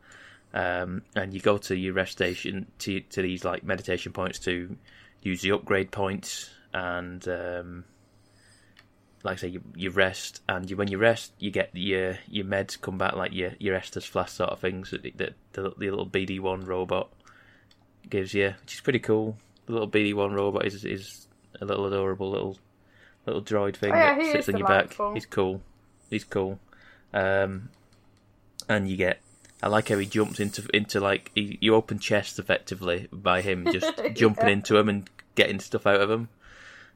Um, 0.53 1.03
and 1.15 1.33
you 1.33 1.41
go 1.41 1.57
to 1.57 1.75
your 1.75 1.93
rest 1.93 2.13
station 2.13 2.67
to 2.79 3.01
to 3.01 3.21
these 3.21 3.43
like 3.43 3.63
meditation 3.63 4.13
points 4.13 4.39
to 4.39 4.77
use 5.21 5.41
the 5.41 5.51
upgrade 5.51 5.91
points 5.91 6.49
and 6.73 7.27
um, 7.27 7.83
like 9.23 9.37
I 9.37 9.41
say, 9.41 9.47
you, 9.49 9.61
you 9.75 9.89
rest, 9.89 10.41
and 10.47 10.69
you, 10.69 10.77
when 10.77 10.87
you 10.87 10.97
rest, 10.97 11.33
you 11.39 11.51
get 11.51 11.71
your 11.73 12.17
your 12.27 12.45
meds 12.45 12.79
come 12.79 12.97
back 12.97 13.15
like 13.15 13.33
your 13.33 13.51
your 13.59 13.77
Estus 13.77 14.03
flask 14.07 14.37
sort 14.37 14.51
of 14.51 14.59
things 14.59 14.91
that 14.91 15.03
the, 15.03 15.33
the 15.53 15.73
little 15.77 16.07
BD 16.07 16.39
one 16.39 16.61
robot 16.61 17.09
gives 18.09 18.33
you, 18.33 18.53
which 18.61 18.75
is 18.75 18.81
pretty 18.81 18.99
cool. 18.99 19.37
The 19.65 19.73
little 19.73 19.89
BD 19.89 20.13
one 20.13 20.33
robot 20.33 20.65
is 20.65 20.83
is 20.85 21.27
a 21.59 21.65
little 21.65 21.85
adorable 21.87 22.29
little 22.31 22.57
little 23.25 23.41
droid 23.41 23.75
thing 23.75 23.91
Oh, 23.91 23.95
yeah, 23.95 24.15
that 24.15 24.31
sits 24.31 24.49
on 24.49 24.57
your 24.57 24.67
back. 24.67 24.95
He's 25.13 25.25
cool. 25.25 25.61
He's 26.09 26.23
cool. 26.23 26.59
Um, 27.13 27.69
and 28.69 28.87
you 28.89 28.97
get. 28.97 29.19
I 29.61 29.67
like 29.69 29.89
how 29.89 29.97
he 29.97 30.05
jumps 30.05 30.39
into 30.39 30.67
into 30.73 30.99
like 30.99 31.31
he, 31.35 31.57
you 31.61 31.73
open 31.75 31.99
chests 31.99 32.37
effectively 32.39 33.07
by 33.11 33.41
him 33.41 33.67
just 33.71 33.91
jumping 34.13 34.45
Yeah. 34.47 34.53
into 34.53 34.73
them 34.75 34.87
and 34.89 35.09
getting 35.35 35.59
stuff 35.59 35.87
out 35.87 35.99
of 36.01 36.09
them. 36.09 36.29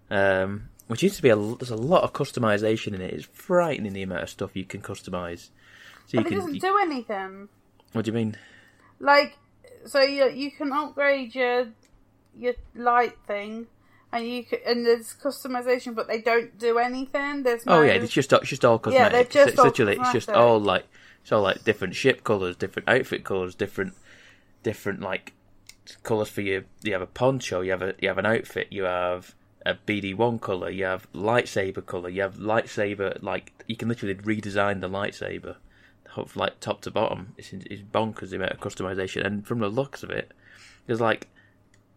Um, 0.10 0.70
which 0.88 1.04
used 1.04 1.16
to 1.16 1.22
be 1.22 1.30
a 1.30 1.36
there's 1.36 1.70
a 1.72 1.76
lot 1.76 2.04
of 2.04 2.14
customization 2.14 2.94
in 2.94 3.02
it. 3.02 3.14
It's 3.14 3.26
frightening 3.26 3.94
the 3.94 4.04
amount 4.04 4.24
of 4.24 4.30
stuff 4.30 4.56
you 4.56 4.66
can 4.66 4.82
customize. 4.82 5.50
So 6.08 6.18
you 6.18 6.20
it 6.22 6.28
can. 6.28 6.38
doesn't 6.38 6.54
you- 6.56 6.62
do 6.62 6.78
anything. 6.82 7.50
what 7.94 8.06
do 8.06 8.10
you 8.12 8.16
mean? 8.16 8.38
Like, 9.00 9.38
so 9.86 10.02
you 10.02 10.30
you 10.30 10.52
can 10.52 10.72
upgrade 10.72 11.36
your 11.36 11.68
your 12.38 12.54
light 12.76 13.18
thing, 13.28 13.68
and 14.12 14.28
you 14.28 14.44
can, 14.44 14.60
and 14.66 14.86
there's 14.86 15.14
customization, 15.14 15.96
but 15.96 16.08
they 16.08 16.22
don't 16.22 16.58
do 16.58 16.78
anything. 16.78 17.44
There's 17.44 17.64
oh, 17.68 17.72
no, 17.76 17.80
Oh 17.80 17.82
yeah, 17.84 17.94
it's 17.94 18.14
just 18.14 18.32
it's 18.34 18.50
just 18.50 18.66
all 18.66 18.76
Yeah, 18.76 19.10
cosmetic. 19.10 19.12
they're 19.12 19.22
It's- 19.22 19.34
just 19.34 19.50
it's 19.50 19.60
all 19.60 19.66
literally 19.66 19.98
it's 19.98 20.12
just 20.12 20.30
all 20.30 20.60
like 20.60 20.86
it's 21.22 21.32
all 21.32 21.42
like 21.44 21.64
different 21.64 21.96
ship 21.96 22.24
colors, 22.24 22.56
different 22.56 22.88
outfit 22.90 23.24
colors, 23.24 23.54
different 23.56 23.94
different 24.64 25.02
like 25.02 25.34
colors 26.04 26.30
for 26.30 26.42
your. 26.42 26.64
You 26.82 26.94
have 26.94 27.02
a 27.02 27.08
poncho, 27.08 27.62
you 27.62 27.72
have 27.72 27.82
a 27.82 27.94
you 28.00 28.08
have 28.08 28.18
an 28.18 28.26
outfit, 28.26 28.68
you 28.72 28.84
have 28.84 29.36
a 29.66 29.76
BD 29.76 30.16
one 30.16 30.40
color, 30.40 30.70
you 30.72 30.86
have 30.86 31.12
lightsaber 31.14 31.86
color, 31.86 32.10
you 32.10 32.22
have 32.24 32.38
lightsaber 32.38 33.22
like 33.22 33.54
you 33.68 33.76
can 33.76 33.90
literally 33.90 34.16
redesign 34.16 34.82
the 34.82 34.90
lightsaber, 34.90 35.58
like 36.36 36.60
top 36.60 36.82
to 36.82 36.92
bottom. 36.92 37.34
It's 37.38 37.54
it's 37.54 37.82
bonkers 37.82 38.30
the 38.30 38.38
amount 38.38 38.52
of 38.52 38.60
customization, 38.60 39.26
and 39.26 39.46
from 39.46 39.60
the 39.60 39.70
looks 39.70 40.04
of 40.04 40.10
it, 40.10 40.32
there's 40.86 41.02
like 41.02 41.28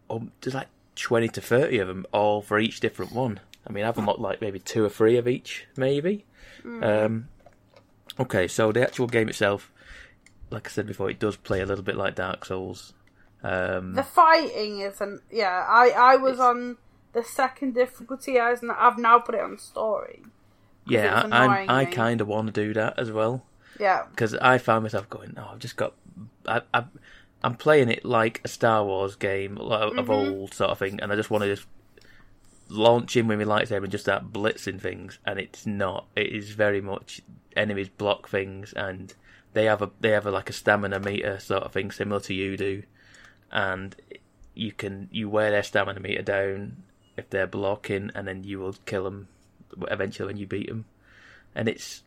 um, 0.09 0.31
there's 0.41 0.53
like 0.53 0.67
twenty 0.95 1.27
to 1.29 1.41
thirty 1.41 1.79
of 1.79 1.87
them, 1.87 2.05
all 2.11 2.41
for 2.41 2.59
each 2.59 2.79
different 2.79 3.11
one. 3.11 3.39
I 3.67 3.71
mean, 3.71 3.83
I've 3.83 3.97
unlocked 3.97 4.19
like 4.19 4.41
maybe 4.41 4.59
two 4.59 4.85
or 4.85 4.89
three 4.89 5.17
of 5.17 5.27
each, 5.27 5.65
maybe. 5.75 6.25
Um, 6.63 7.29
okay, 8.19 8.47
so 8.47 8.71
the 8.71 8.81
actual 8.81 9.07
game 9.07 9.27
itself, 9.29 9.71
like 10.49 10.67
I 10.67 10.71
said 10.71 10.87
before, 10.87 11.09
it 11.09 11.19
does 11.19 11.35
play 11.35 11.61
a 11.61 11.65
little 11.65 11.83
bit 11.83 11.95
like 11.95 12.15
Dark 12.15 12.45
Souls. 12.45 12.93
Um, 13.43 13.93
The 13.93 14.03
fighting 14.03 14.79
isn't. 14.79 15.21
Yeah, 15.31 15.65
I 15.67 15.89
I 15.89 16.15
was 16.15 16.39
on 16.39 16.77
the 17.13 17.23
second 17.23 17.73
difficulty. 17.73 18.39
I've 18.39 18.61
now 18.97 19.19
put 19.19 19.35
it 19.35 19.41
on 19.41 19.57
story. 19.57 20.23
yeah, 20.87 21.27
I, 21.31 21.65
I, 21.65 21.79
I 21.81 21.85
kind 21.85 22.21
of 22.21 22.27
want 22.27 22.53
to 22.53 22.53
do 22.53 22.73
that 22.73 22.99
as 22.99 23.11
well 23.11 23.43
Yeah, 23.79 24.05
because 24.11 24.35
I 24.35 24.57
found 24.57 24.83
myself 24.83 25.09
going, 25.09 25.33
"Oh, 25.37 25.49
I've 25.53 25.59
just 25.59 25.75
got, 25.75 25.93
I, 26.47 26.61
I, 26.73 26.85
I'm 27.43 27.55
playing 27.55 27.89
it 27.89 28.05
like 28.05 28.41
a 28.43 28.47
Star 28.47 28.83
Wars 28.83 29.15
game 29.15 29.55
like, 29.55 29.97
of 29.97 30.07
Mm-hmm. 30.07 30.11
old 30.11 30.53
sort 30.53 30.71
of 30.71 30.79
thing, 30.79 30.99
and 31.01 31.11
I 31.11 31.15
just 31.15 31.29
want 31.29 31.43
to 31.43 31.55
just 31.55 31.67
launch 32.69 33.15
in 33.15 33.27
with 33.27 33.37
my 33.37 33.45
lightsaber 33.45 33.83
and 33.83 33.91
just 33.91 34.05
start 34.05 34.31
blitzing 34.33 34.79
things, 34.81 35.19
and 35.25 35.39
it's 35.39 35.65
not. 35.65 36.07
It 36.15 36.27
is 36.31 36.51
very 36.51 36.81
much 36.81 37.21
enemies 37.55 37.89
block 37.89 38.27
things, 38.29 38.73
and 38.73 39.13
they 39.53 39.65
have 39.65 39.81
a 39.81 39.91
they 39.99 40.09
have 40.11 40.25
a, 40.25 40.31
like 40.31 40.49
a 40.49 40.53
stamina 40.53 40.99
meter 40.99 41.39
sort 41.39 41.63
of 41.63 41.71
thing 41.71 41.91
similar 41.91 42.19
to 42.21 42.33
you 42.33 42.57
do, 42.57 42.83
and 43.51 43.95
you 44.53 44.71
can 44.71 45.09
you 45.11 45.29
wear 45.29 45.51
their 45.51 45.63
stamina 45.63 45.99
meter 45.99 46.21
down 46.21 46.83
if 47.17 47.29
they're 47.29 47.47
blocking, 47.47 48.11
and 48.15 48.27
then 48.27 48.43
you 48.43 48.59
will 48.59 48.75
kill 48.85 49.03
them 49.03 49.27
eventually 49.91 50.27
when 50.27 50.37
you 50.37 50.47
beat 50.47 50.67
them, 50.67 50.85
and 51.53 51.67
it's 51.69 52.03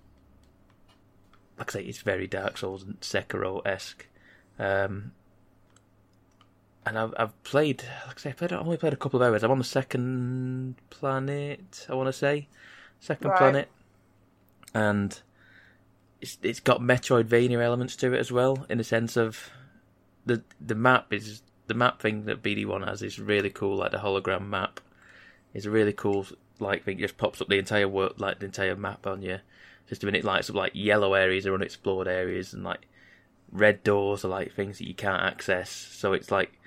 like 1.58 1.70
I 1.74 1.80
say, 1.80 1.84
it's 1.84 1.98
very 2.00 2.26
Dark 2.26 2.56
Souls 2.58 2.82
and 2.82 3.00
Sekiro 3.00 3.66
esque. 3.66 4.06
Um, 4.58 5.12
and 6.86 6.98
I've 6.98 7.14
I've 7.18 7.42
played, 7.42 7.82
like 8.06 8.18
I 8.18 8.20
say, 8.20 8.30
I 8.30 8.32
played, 8.32 8.52
I've 8.52 8.60
only 8.64 8.76
played 8.76 8.92
a 8.92 8.96
couple 8.96 9.20
of 9.20 9.28
hours. 9.28 9.42
I'm 9.42 9.50
on 9.50 9.58
the 9.58 9.64
second 9.64 10.76
planet, 10.90 11.86
I 11.88 11.94
want 11.94 12.08
to 12.08 12.12
say, 12.12 12.48
second 13.00 13.28
Right. 13.30 13.38
planet, 13.38 13.68
and 14.74 15.20
it's 16.20 16.38
it's 16.42 16.60
got 16.60 16.80
Metroidvania 16.80 17.62
elements 17.62 17.96
to 17.96 18.12
it 18.14 18.18
as 18.18 18.32
well, 18.32 18.66
in 18.68 18.78
the 18.78 18.84
sense 18.84 19.16
of 19.16 19.50
the 20.26 20.42
the 20.60 20.74
map 20.74 21.12
is 21.12 21.42
the 21.66 21.74
map 21.74 22.00
thing 22.00 22.24
that 22.24 22.42
BD 22.42 22.64
One 22.66 22.82
has 22.82 23.02
is 23.02 23.18
really 23.18 23.50
cool. 23.50 23.76
Like 23.76 23.92
the 23.92 23.98
hologram 23.98 24.48
map 24.48 24.80
is 25.52 25.66
a 25.66 25.70
really 25.70 25.92
cool 25.92 26.26
like 26.58 26.84
thing. 26.84 26.98
It 26.98 27.02
just 27.02 27.18
pops 27.18 27.40
up 27.40 27.48
the 27.48 27.58
entire 27.58 27.88
world, 27.88 28.18
like 28.18 28.38
the 28.38 28.46
entire 28.46 28.76
map 28.76 29.06
on 29.06 29.22
you. 29.22 29.38
Just 29.88 30.04
when 30.04 30.14
it 30.14 30.24
lights 30.24 30.50
up 30.50 30.56
like 30.56 30.72
yellow 30.74 31.14
areas 31.14 31.46
are 31.46 31.54
unexplored 31.54 32.08
areas, 32.08 32.52
and 32.52 32.62
like 32.64 32.86
red 33.50 33.82
doors 33.82 34.24
are 34.24 34.28
like 34.28 34.52
things 34.52 34.78
that 34.78 34.86
you 34.86 34.94
can't 34.94 35.22
access. 35.22 35.70
So 35.70 36.12
it's 36.12 36.30
like, 36.30 36.58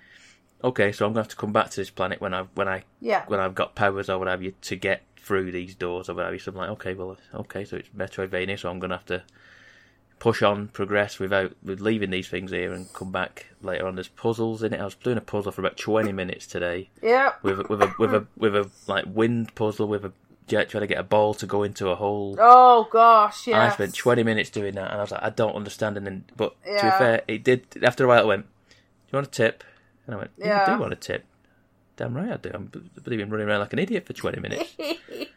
okay, 0.64 0.92
so 0.92 1.06
I'm 1.06 1.14
gonna 1.14 1.22
have 1.24 1.30
to 1.30 1.36
come 1.36 1.54
back 1.54 1.70
to 1.72 1.76
this 1.76 1.90
planet 1.90 2.22
when 2.22 2.34
I 2.34 2.44
when 2.56 2.68
I 2.68 2.84
yeah. 3.00 3.24
when 3.28 3.40
I've 3.40 3.56
got 3.56 3.76
powers 3.76 4.10
or 4.10 4.18
what 4.20 4.28
have 4.28 4.42
you 4.42 4.54
to 4.62 4.76
get 4.76 5.04
through 5.18 5.52
these 5.52 5.76
doors 5.76 6.10
or 6.10 6.16
what 6.16 6.26
have 6.26 6.34
you. 6.34 6.40
So 6.40 6.52
I'm 6.52 6.58
like, 6.58 6.70
okay, 6.72 6.94
well, 6.96 7.16
okay, 7.34 7.64
so 7.64 7.78
it's 7.78 7.90
Metroidvania, 7.90 8.58
so 8.60 8.70
I'm 8.70 8.80
gonna 8.80 8.96
have 8.96 9.06
to 9.06 9.24
push 10.18 10.44
on, 10.44 10.68
progress 10.68 11.18
without 11.18 11.52
with 11.64 11.82
leaving 11.82 12.12
these 12.12 12.28
things 12.28 12.52
here 12.52 12.72
and 12.74 12.94
come 12.94 13.12
back 13.12 13.48
later 13.62 13.88
on. 13.88 13.96
There's 13.96 14.08
puzzles 14.08 14.62
in 14.62 14.72
it. 14.72 14.80
I 14.80 14.86
was 14.86 14.94
doing 14.94 15.18
a 15.18 15.22
puzzle 15.22 15.52
for 15.52 15.62
about 15.62 15.78
20 15.78 16.12
minutes 16.12 16.46
today 16.46 16.90
Yeah. 17.02 17.34
with 17.42 17.60
a, 17.60 17.64
with 17.64 17.82
a 17.82 17.94
with 17.98 18.14
a 18.14 18.28
with 18.38 18.56
a 18.56 18.70
like 18.88 19.06
wind 19.08 19.56
puzzle 19.56 19.88
with 19.88 20.06
a 20.06 20.14
trying 20.52 20.82
to 20.82 20.88
get 20.88 20.98
a 21.00 21.04
ball 21.04 21.34
to 21.36 21.46
go 21.46 21.64
into 21.64 21.90
a 21.90 21.96
hole. 21.96 22.36
Oh 22.40 22.88
gosh, 22.92 23.48
yeah. 23.48 23.64
I 23.66 23.70
spent 23.72 23.96
20 23.96 24.24
minutes 24.24 24.50
doing 24.50 24.76
that, 24.76 24.92
and 24.92 25.00
I 25.00 25.02
was 25.02 25.12
like, 25.12 25.24
I 25.24 25.30
don't 25.30 25.56
understand. 25.56 25.98
And 25.98 26.06
then, 26.06 26.26
but 26.36 26.56
to 26.64 26.72
be 26.72 26.80
fair, 26.80 27.22
it 27.28 27.44
did. 27.44 27.66
After 27.84 28.06
a 28.06 28.08
while, 28.08 28.24
it 28.24 28.28
went, 28.28 28.46
"Do 28.70 28.76
you 29.12 29.18
want 29.18 29.28
a 29.28 29.32
tip?" 29.32 29.64
And 30.06 30.16
I 30.16 30.18
went, 30.20 30.32
"Yeah, 30.38 30.64
I 30.68 30.74
do 30.74 30.80
want 30.80 30.94
a 30.94 30.98
tip." 30.98 31.26
Damn 31.98 32.16
right, 32.16 32.32
I 32.32 32.38
do. 32.38 32.52
I'm 32.54 32.66
b- 32.66 32.82
believing 33.04 33.30
running 33.30 33.48
around 33.48 33.60
like 33.60 33.74
an 33.74 33.80
idiot 33.80 34.06
for 34.06 34.14
20 34.14 34.40
minutes. 34.40 34.76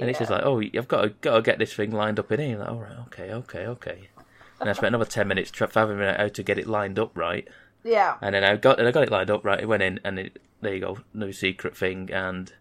And 0.00 0.08
it's 0.08 0.18
just 0.18 0.30
like, 0.30 0.44
oh, 0.44 0.60
I've 0.62 0.88
got 0.88 1.02
to, 1.02 1.08
got 1.20 1.36
to 1.36 1.42
get 1.42 1.58
this 1.58 1.74
thing 1.74 1.90
lined 1.90 2.18
up 2.18 2.32
in 2.32 2.40
here. 2.40 2.58
Like, 2.58 2.68
all 2.68 2.78
right, 2.80 2.96
okay, 3.08 3.32
okay, 3.32 3.66
okay. 3.66 4.08
And 4.58 4.68
I 4.68 4.72
spent 4.72 4.94
another 4.94 5.04
10 5.04 5.28
minutes 5.28 5.50
figuring 5.50 6.02
out 6.02 6.16
how 6.18 6.28
to 6.28 6.42
get 6.42 6.58
it 6.58 6.66
lined 6.66 6.98
up 6.98 7.16
right. 7.16 7.46
yeah. 7.84 8.16
And 8.22 8.34
then 8.34 8.44
I 8.44 8.56
got 8.56 8.78
and 8.78 8.88
I 8.88 8.92
got 8.92 9.02
it 9.02 9.10
lined 9.10 9.30
up 9.30 9.44
right. 9.44 9.60
It 9.60 9.66
went 9.66 9.82
in, 9.82 10.00
and 10.04 10.18
it, 10.18 10.40
there 10.60 10.74
you 10.74 10.80
go, 10.80 10.98
no 11.12 11.30
secret 11.32 11.76
thing. 11.76 12.10
And 12.12 12.52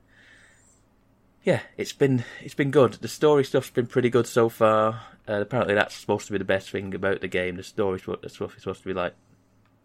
yeah, 1.43 1.61
it's 1.77 1.93
been 1.93 2.23
it's 2.41 2.53
been 2.53 2.71
good. 2.71 2.93
The 2.93 3.07
story 3.07 3.43
stuff's 3.43 3.69
been 3.69 3.87
pretty 3.87 4.09
good 4.09 4.27
so 4.27 4.49
far. 4.49 5.01
Uh, 5.27 5.41
apparently, 5.41 5.75
that's 5.75 5.95
supposed 5.95 6.27
to 6.27 6.31
be 6.31 6.37
the 6.37 6.43
best 6.43 6.69
thing 6.69 6.93
about 6.93 7.21
the 7.21 7.27
game. 7.27 7.55
The 7.55 7.63
story 7.63 7.99
stuff 7.99 8.23
is 8.23 8.33
supposed 8.33 8.81
to 8.81 8.87
be 8.87 8.93
like 8.93 9.13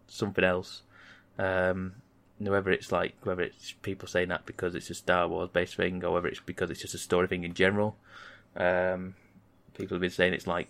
something 0.06 0.44
else. 0.44 0.82
Um, 1.38 1.94
whether 2.38 2.70
it's 2.70 2.90
like 2.90 3.14
whether 3.22 3.42
it's 3.42 3.72
people 3.82 4.08
saying 4.08 4.28
that 4.28 4.46
because 4.46 4.74
it's 4.74 4.90
a 4.90 4.94
Star 4.94 5.28
Wars 5.28 5.50
based 5.52 5.76
thing, 5.76 6.04
or 6.04 6.12
whether 6.12 6.28
it's 6.28 6.40
because 6.40 6.70
it's 6.70 6.80
just 6.80 6.94
a 6.94 6.98
story 6.98 7.28
thing 7.28 7.44
in 7.44 7.54
general. 7.54 7.96
Um, 8.56 9.14
people 9.74 9.94
have 9.96 10.00
been 10.00 10.10
saying 10.10 10.32
it's 10.32 10.46
like 10.46 10.68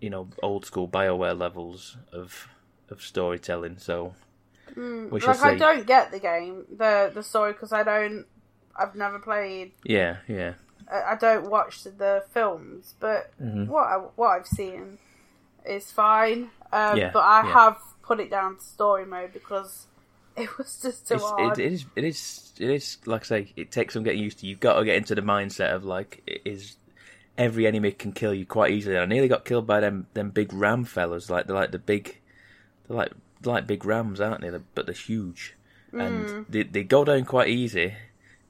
you 0.00 0.10
know 0.10 0.28
old 0.42 0.66
school 0.66 0.86
Bioware 0.88 1.38
levels 1.38 1.96
of 2.12 2.48
of 2.90 3.00
storytelling. 3.00 3.78
So 3.78 4.14
shall 5.20 5.34
Like 5.34 5.42
I 5.42 5.54
don't 5.56 5.86
get 5.86 6.10
the 6.10 6.18
game, 6.18 6.64
the 6.70 7.10
the 7.14 7.22
story, 7.22 7.52
because 7.52 7.72
I 7.72 7.82
don't. 7.82 8.26
I've 8.76 8.94
never 8.94 9.18
played. 9.18 9.72
Yeah, 9.84 10.16
yeah, 10.28 10.54
I 10.90 11.16
don't 11.16 11.48
watch 11.50 11.84
the, 11.84 12.24
films, 12.30 12.94
but 13.00 13.30
Mm-hmm. 13.42 13.66
what 13.66 13.86
I, 13.86 13.96
what 14.16 14.28
I've 14.28 14.46
seen 14.46 14.98
is 15.64 15.90
fine. 15.92 16.50
Um, 16.72 16.96
Yeah, 16.98 17.10
but 17.12 17.20
I 17.24 17.42
yeah. 17.46 17.52
have 17.52 17.78
put 18.02 18.20
it 18.20 18.30
down 18.30 18.56
to 18.56 18.62
story 18.62 19.06
mode 19.06 19.32
because 19.32 19.86
It 20.36 20.58
was 20.58 20.80
just 20.82 21.06
too 21.06 21.14
It's, 21.14 21.24
hard. 21.24 21.58
it, 21.58 21.64
it 21.66 21.72
is. 21.72 21.84
It 21.94 22.04
is. 22.04 22.52
It 22.58 22.70
is. 22.70 22.98
Like 23.06 23.22
I 23.22 23.24
say, 23.24 23.52
it 23.56 23.70
takes 23.70 23.94
some 23.94 24.02
getting 24.02 24.20
used 24.22 24.40
to. 24.40 24.46
You've 24.48 24.58
got 24.60 24.78
to 24.78 24.84
get 24.84 24.96
into 24.96 25.14
the 25.14 25.22
mindset 25.22 25.72
of 25.72 25.84
like, 25.84 26.22
it 26.26 26.42
is 26.44 26.76
every 27.38 27.66
enemy 27.68 27.92
can 27.92 28.10
kill 28.12 28.34
you 28.34 28.44
quite 28.44 28.72
easily. 28.72 28.98
I 28.98 29.06
nearly 29.06 29.28
got 29.28 29.44
killed 29.44 29.66
by 29.66 29.78
them 29.80 30.06
them 30.14 30.30
big 30.30 30.52
ram 30.52 30.84
fellas. 30.84 31.30
Like 31.30 31.46
they're 31.46 31.54
like 31.54 31.70
the 31.70 31.78
big, 31.78 32.18
they're 32.88 32.96
like 32.96 33.12
they're 33.42 33.52
like 33.54 33.66
big 33.68 33.84
rams, 33.84 34.20
aren't 34.20 34.40
they? 34.40 34.50
They're- 34.50 34.62
But 34.74 34.86
they're 34.86 34.94
huge, 34.94 35.54
and 35.92 36.44
they 36.48 36.64
they 36.64 36.82
go 36.82 37.04
down 37.04 37.24
quite 37.26 37.48
easy. 37.48 37.94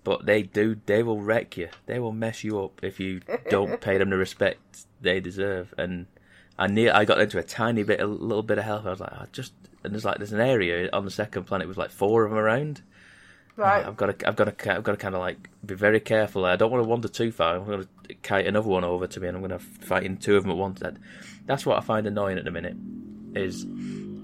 But 0.05 0.26
they 0.26 0.42
do. 0.42 0.76
They 0.86 1.02
will 1.02 1.20
wreck 1.20 1.57
you. 1.57 1.70
They 1.86 1.98
will 1.98 2.12
mess 2.12 2.44
you 2.44 2.61
up 2.61 2.84
if 2.84 3.00
you 3.00 3.22
don't 3.48 3.80
pay 3.80 3.98
them 3.98 4.11
the 4.11 4.16
respect 4.16 4.84
they 5.00 5.18
deserve. 5.18 5.74
And 5.78 6.07
I 6.59 6.66
near 6.66 6.92
I 6.94 7.05
got 7.05 7.20
into 7.20 7.38
a 7.38 7.42
tiny 7.42 7.82
bit, 7.82 8.00
a 8.00 8.07
little 8.07 8.42
bit 8.42 8.59
of 8.59 8.64
health. 8.64 8.86
I 8.86 8.90
was 8.90 9.00
like, 9.00 9.12
I 9.12 9.26
just 9.32 9.52
and 9.82 9.92
there's 9.92 10.05
like 10.05 10.18
there's 10.18 10.32
an 10.32 10.40
area 10.40 10.88
on 10.92 11.05
the 11.05 11.11
second 11.11 11.44
planet 11.44 11.68
with 11.68 11.76
like 11.76 11.90
four 11.90 12.24
of 12.24 12.30
them 12.30 12.38
around. 12.38 12.82
right. 13.57 13.86
I've 13.86 13.96
got 13.96 14.18
to, 14.18 14.28
I've 14.28 14.36
got 14.36 14.59
to, 14.59 14.74
I've 14.76 14.82
got 14.82 14.92
to 14.92 14.98
kind 14.98 15.14
of 15.14 15.20
like 15.20 15.48
be 15.64 15.74
very 15.74 16.00
careful. 16.00 16.44
I 16.44 16.57
don't 16.57 16.70
want 16.70 16.82
to 16.82 16.88
wander 16.88 17.09
too 17.09 17.30
far. 17.32 17.57
I'm 17.57 17.66
going 17.66 17.86
to 18.09 18.14
kite 18.22 18.46
another 18.46 18.68
one 18.68 18.84
over 18.84 19.07
to 19.07 19.20
me, 19.20 19.28
and 19.28 19.36
I'm 19.36 19.46
going 19.46 19.59
to 19.59 19.64
fight 19.64 20.05
in 20.05 20.16
two 20.16 20.36
of 20.36 20.42
them 20.42 20.50
at 20.50 20.57
once. 20.57 20.80
That, 20.80 20.96
that's 21.46 21.64
what 21.64 21.78
I 21.78 21.80
find 21.80 22.07
annoying 22.07 22.38
at 22.38 22.44
the 22.44 22.50
minute. 22.50 22.76
Is 23.34 23.66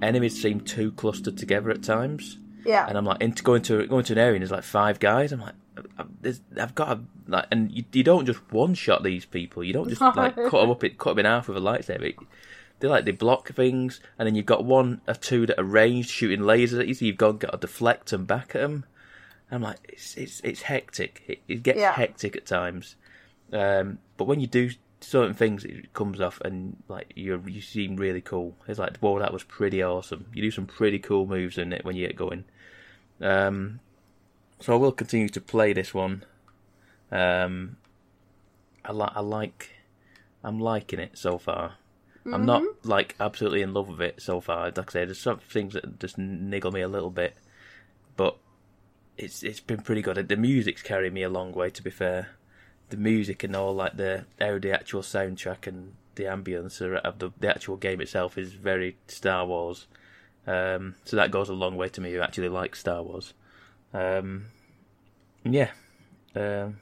enemies 0.03 0.41
seem 0.41 0.61
too 0.61 0.93
clustered 0.93 1.37
together 1.37 1.71
at 1.71 1.83
times, 1.83 2.39
yeah. 2.65 2.87
and 2.89 2.97
I'm 2.97 3.05
like 3.05 3.21
into 3.21 3.43
going 3.43 3.63
to 3.63 3.87
going 3.87 4.05
to 4.05 4.13
an 4.15 4.19
area 4.19 4.35
and 4.35 4.43
there's 4.43 4.51
like 4.51 4.65
five 4.65 4.99
guys. 4.99 5.33
I'm 5.33 5.41
like, 5.41 5.55
I've, 6.01 6.23
there's- 6.23 6.41
I've 6.59 6.75
got 6.75 6.95
to 6.95 7.01
like, 7.29 7.47
and 7.51 7.71
you, 7.73 7.85
you 7.93 8.03
don't 8.03 8.27
just 8.27 8.41
one 8.53 8.75
shot 8.75 9.03
these 9.03 9.25
people. 9.25 9.63
You 9.65 9.73
don't 9.73 9.89
just 9.89 10.01
like 10.17 10.35
cut 10.37 10.51
them 10.61 10.71
up, 10.71 10.83
cut 10.99 11.11
them 11.11 11.21
in 11.21 11.25
half 11.27 11.49
with 11.49 11.57
a 11.57 11.61
lightsaber. 11.61 12.15
They 12.81 12.89
like 12.89 13.05
they 13.05 13.11
block 13.13 13.49
things, 13.53 14.01
and 14.19 14.27
then 14.27 14.35
you've 14.35 14.47
got 14.47 14.65
one 14.65 15.01
or 15.07 15.15
two 15.15 15.47
that 15.47 15.59
are 15.61 15.65
ranged 15.65 16.11
shooting 16.11 16.41
lasers 16.41 16.81
at 16.81 16.89
you. 16.89 16.95
So 16.95 17.05
you've 17.05 17.19
got, 17.19 17.39
got 17.39 17.53
to 17.53 17.59
deflect 17.59 18.11
them 18.11 18.25
back 18.25 18.55
at 18.55 18.63
them. 18.63 18.85
I'm 19.51 19.63
like, 19.63 19.79
it's 19.89 20.17
it's 20.17 20.41
it's 20.43 20.63
hectic. 20.63 21.23
It, 21.29 21.39
it 21.49 21.63
gets 21.63 21.79
Yeah. 21.79 21.93
hectic 21.93 22.37
at 22.37 22.47
times. 22.47 22.97
Um, 23.53 23.99
but 24.17 24.25
when 24.25 24.41
you 24.41 24.47
do 24.47 24.71
certain 25.01 25.35
things, 25.35 25.65
it 25.65 25.93
comes 25.93 26.21
off, 26.21 26.41
and 26.43 26.77
like 26.89 27.13
you 27.17 27.43
you 27.47 27.61
seem 27.61 27.97
really 27.97 28.21
cool. 28.23 28.57
It's 28.67 28.79
like, 28.79 28.97
whoa, 28.99 29.19
that 29.19 29.33
was 29.33 29.43
pretty 29.43 29.83
awesome. 29.83 30.27
You 30.33 30.41
do 30.41 30.51
some 30.51 30.67
pretty 30.67 30.99
cool 31.01 31.27
moves 31.27 31.59
in 31.59 31.73
it 31.73 31.85
when 31.85 31.97
you 31.97 32.07
get 32.07 32.17
going. 32.17 32.45
Um, 33.21 33.81
so 34.61 34.75
I 34.75 34.77
will 34.77 34.93
continue 34.93 35.29
to 35.29 35.41
play 35.41 35.73
this 35.73 35.93
one. 35.95 36.25
Um, 37.11 37.77
I 38.85 38.93
like 38.93 39.13
I 39.15 39.21
like 39.21 39.71
I'm 40.43 40.59
liking 40.59 41.01
it 41.01 41.19
so 41.19 41.39
far. 41.39 41.75
I'm 42.33 42.45
not 42.45 42.63
like 42.85 43.17
absolutely 43.19 43.63
in 43.63 43.73
love 43.73 43.89
with 43.89 44.01
it 44.01 44.21
so 44.21 44.41
far. 44.41 44.67
Like 44.67 44.91
I 44.91 44.93
say, 44.93 45.05
there's 45.05 45.19
some 45.19 45.39
things 45.39 45.75
that 45.75 45.99
just 45.99 46.19
niggle 46.19 46.71
me 46.71 46.83
a 46.83 46.89
little 46.89 47.11
bit, 47.11 47.35
but 48.17 48.37
it's 49.17 49.43
it's 49.43 49.61
been 49.61 49.81
pretty 49.81 50.03
good. 50.03 50.29
The 50.29 50.37
music's 50.37 50.83
carried 50.83 51.13
me 51.13 51.23
a 51.23 51.31
long 51.31 51.53
way. 51.53 51.71
To 51.71 51.83
be 51.83 51.91
fair, 51.91 52.29
the 52.91 52.97
music 52.97 53.43
and 53.43 53.57
all 53.57 53.75
like 53.75 53.97
the 53.97 54.27
how 54.39 54.59
the 54.59 54.73
actual 54.73 55.03
soundtrack 55.03 55.67
and 55.67 55.95
the 56.17 56.25
ambience 56.25 56.81
of 56.81 57.19
the 57.19 57.33
the 57.39 57.49
actual 57.49 57.77
game 57.77 58.01
itself 58.01 58.37
is 58.37 58.53
very 58.53 58.97
Star 59.09 59.47
Wars. 59.47 59.87
Um, 60.47 60.97
so 61.05 61.17
that 61.17 61.31
goes 61.31 61.49
a 61.49 61.55
long 61.55 61.77
way 61.77 61.89
to 61.89 62.01
me 62.01 62.13
who 62.13 62.21
actually 62.21 62.49
likes 62.49 62.81
Star 62.81 63.03
Wars. 63.03 63.35
Um, 63.93 64.47
yeah, 65.45 65.71
um, 66.37 66.79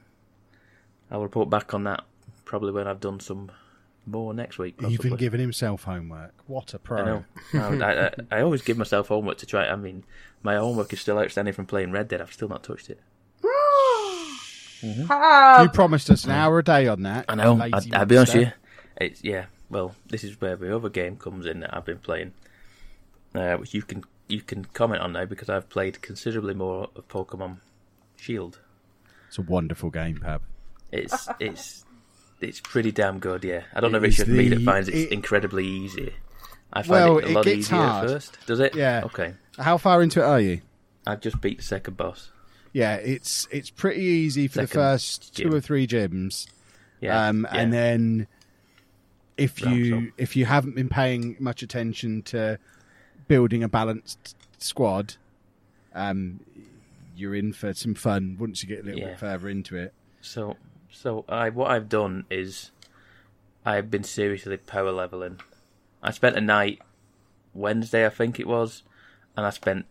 I'll 1.10 1.22
report 1.22 1.48
back 1.50 1.72
on 1.74 1.84
that 1.84 2.04
probably 2.44 2.72
when 2.72 2.86
I've 2.86 3.00
done 3.00 3.20
some 3.20 3.50
more 4.06 4.32
next 4.34 4.58
week. 4.58 4.76
Even 4.82 5.10
been 5.10 5.16
giving 5.18 5.40
himself 5.40 5.84
homework. 5.84 6.32
What 6.46 6.74
a 6.74 6.78
pro. 6.78 6.98
I 6.98 7.04
know. 7.04 7.84
I, 7.84 8.10
I, 8.32 8.38
I 8.38 8.40
always 8.42 8.62
give 8.62 8.76
myself 8.78 9.08
homework 9.08 9.38
to 9.38 9.46
try. 9.46 9.66
I 9.68 9.76
mean, 9.76 10.04
my 10.42 10.56
homework 10.56 10.92
is 10.92 11.00
still 11.00 11.18
outstanding 11.18 11.54
from 11.54 11.66
playing 11.66 11.92
Red 11.92 12.08
Dead. 12.08 12.20
I've 12.20 12.32
still 12.32 12.48
not 12.48 12.62
touched 12.62 12.90
it. 12.90 13.00
Ah, 15.10 15.62
You 15.62 15.68
promised 15.70 16.08
us 16.10 16.24
an 16.24 16.30
hour 16.30 16.58
a 16.60 16.64
day 16.64 16.86
on 16.86 17.02
that. 17.02 17.24
I 17.28 17.34
know. 17.34 17.60
I, 17.60 17.70
I'll 17.92 18.06
be 18.06 18.16
honest 18.16 18.34
with 18.34 18.46
you. 18.46 18.52
It's 19.00 19.24
yeah. 19.24 19.46
Well, 19.70 19.94
this 20.08 20.24
is 20.24 20.40
where 20.40 20.56
the 20.56 20.74
other 20.74 20.88
game 20.88 21.16
comes 21.16 21.46
in 21.46 21.60
that 21.60 21.76
I've 21.76 21.84
been 21.84 21.98
playing, 21.98 22.32
uh, 23.34 23.56
which 23.56 23.74
you 23.74 23.82
can 23.82 24.04
you 24.28 24.42
can 24.42 24.64
comment 24.66 25.00
on 25.02 25.12
now 25.12 25.24
because 25.24 25.48
I've 25.48 25.68
played 25.68 26.00
considerably 26.02 26.54
more 26.54 26.88
of 26.94 27.08
Pokemon 27.08 27.58
Shield. 28.16 28.58
It's 29.28 29.38
a 29.38 29.42
wonderful 29.42 29.90
game, 29.90 30.18
Pab. 30.18 30.40
It's 30.92 31.28
it's 31.40 31.84
it's 32.40 32.60
pretty 32.60 32.92
damn 32.92 33.18
good. 33.18 33.44
Yeah. 33.44 33.62
I 33.74 33.80
don't 33.80 33.92
know 33.92 33.98
if 33.98 34.04
it's 34.04 34.18
is 34.20 34.26
just 34.26 34.30
me 34.30 34.48
that 34.48 34.62
finds 34.62 34.88
it, 34.88 34.94
it- 34.94 35.12
incredibly 35.12 35.66
easy. 35.66 36.14
I 36.72 36.82
find 36.82 36.90
Well, 36.90 37.18
it 37.18 37.24
a 37.24 37.28
it 37.28 37.32
lot 37.34 37.44
gets 37.46 37.58
easier 37.60 37.78
hard. 37.78 38.04
at 38.04 38.10
first. 38.10 38.38
Does 38.46 38.60
it? 38.60 38.74
Yeah. 38.74 39.02
Okay. 39.06 39.34
How 39.58 39.78
far 39.78 40.02
into 40.02 40.20
it 40.20 40.24
are 40.24 40.40
you? 40.40 40.60
I've 41.06 41.20
just 41.20 41.40
beat 41.40 41.56
the 41.58 41.64
second 41.64 41.96
boss. 41.96 42.30
Yeah, 42.74 42.96
it's 42.96 43.48
it's 43.50 43.70
pretty 43.70 44.02
easy 44.02 44.46
for 44.48 44.60
the 44.60 44.66
Second 44.66 44.80
first 44.82 45.34
two 45.36 45.52
or 45.54 45.60
three 45.62 45.86
gyms. 45.86 46.46
Yeah. 47.00 47.28
Um, 47.28 47.46
yeah. 47.50 47.58
and 47.60 47.72
then 47.72 48.26
if 49.38 49.62
you 49.62 49.96
up. 49.96 50.02
if 50.18 50.36
you 50.36 50.44
haven't 50.44 50.74
been 50.74 50.88
paying 50.90 51.36
much 51.40 51.62
attention 51.62 52.22
to 52.24 52.58
building 53.28 53.62
a 53.62 53.68
balanced 53.68 54.34
squad, 54.58 55.14
um, 55.94 56.40
you're 57.16 57.34
in 57.34 57.52
for 57.52 57.72
some 57.74 57.94
fun 57.94 58.36
once 58.40 58.62
you 58.62 58.68
get 58.68 58.80
a 58.80 58.82
little 58.84 59.00
Yeah. 59.00 59.06
bit 59.08 59.18
further 59.18 59.48
into 59.48 59.76
it. 59.76 59.92
So, 60.20 60.56
so 60.90 61.24
I 61.28 61.50
what 61.50 61.70
I've 61.70 61.88
done 61.88 62.24
is 62.30 62.70
I've 63.64 63.90
been 63.90 64.04
seriously 64.04 64.56
power 64.56 64.90
leveling. 64.90 65.40
I 66.02 66.10
spent 66.10 66.36
a 66.36 66.40
night 66.40 66.80
Wednesday, 67.54 68.06
I 68.06 68.10
think 68.10 68.38
it 68.40 68.46
was, 68.46 68.82
and 69.36 69.44
I 69.46 69.50
spent 69.50 69.86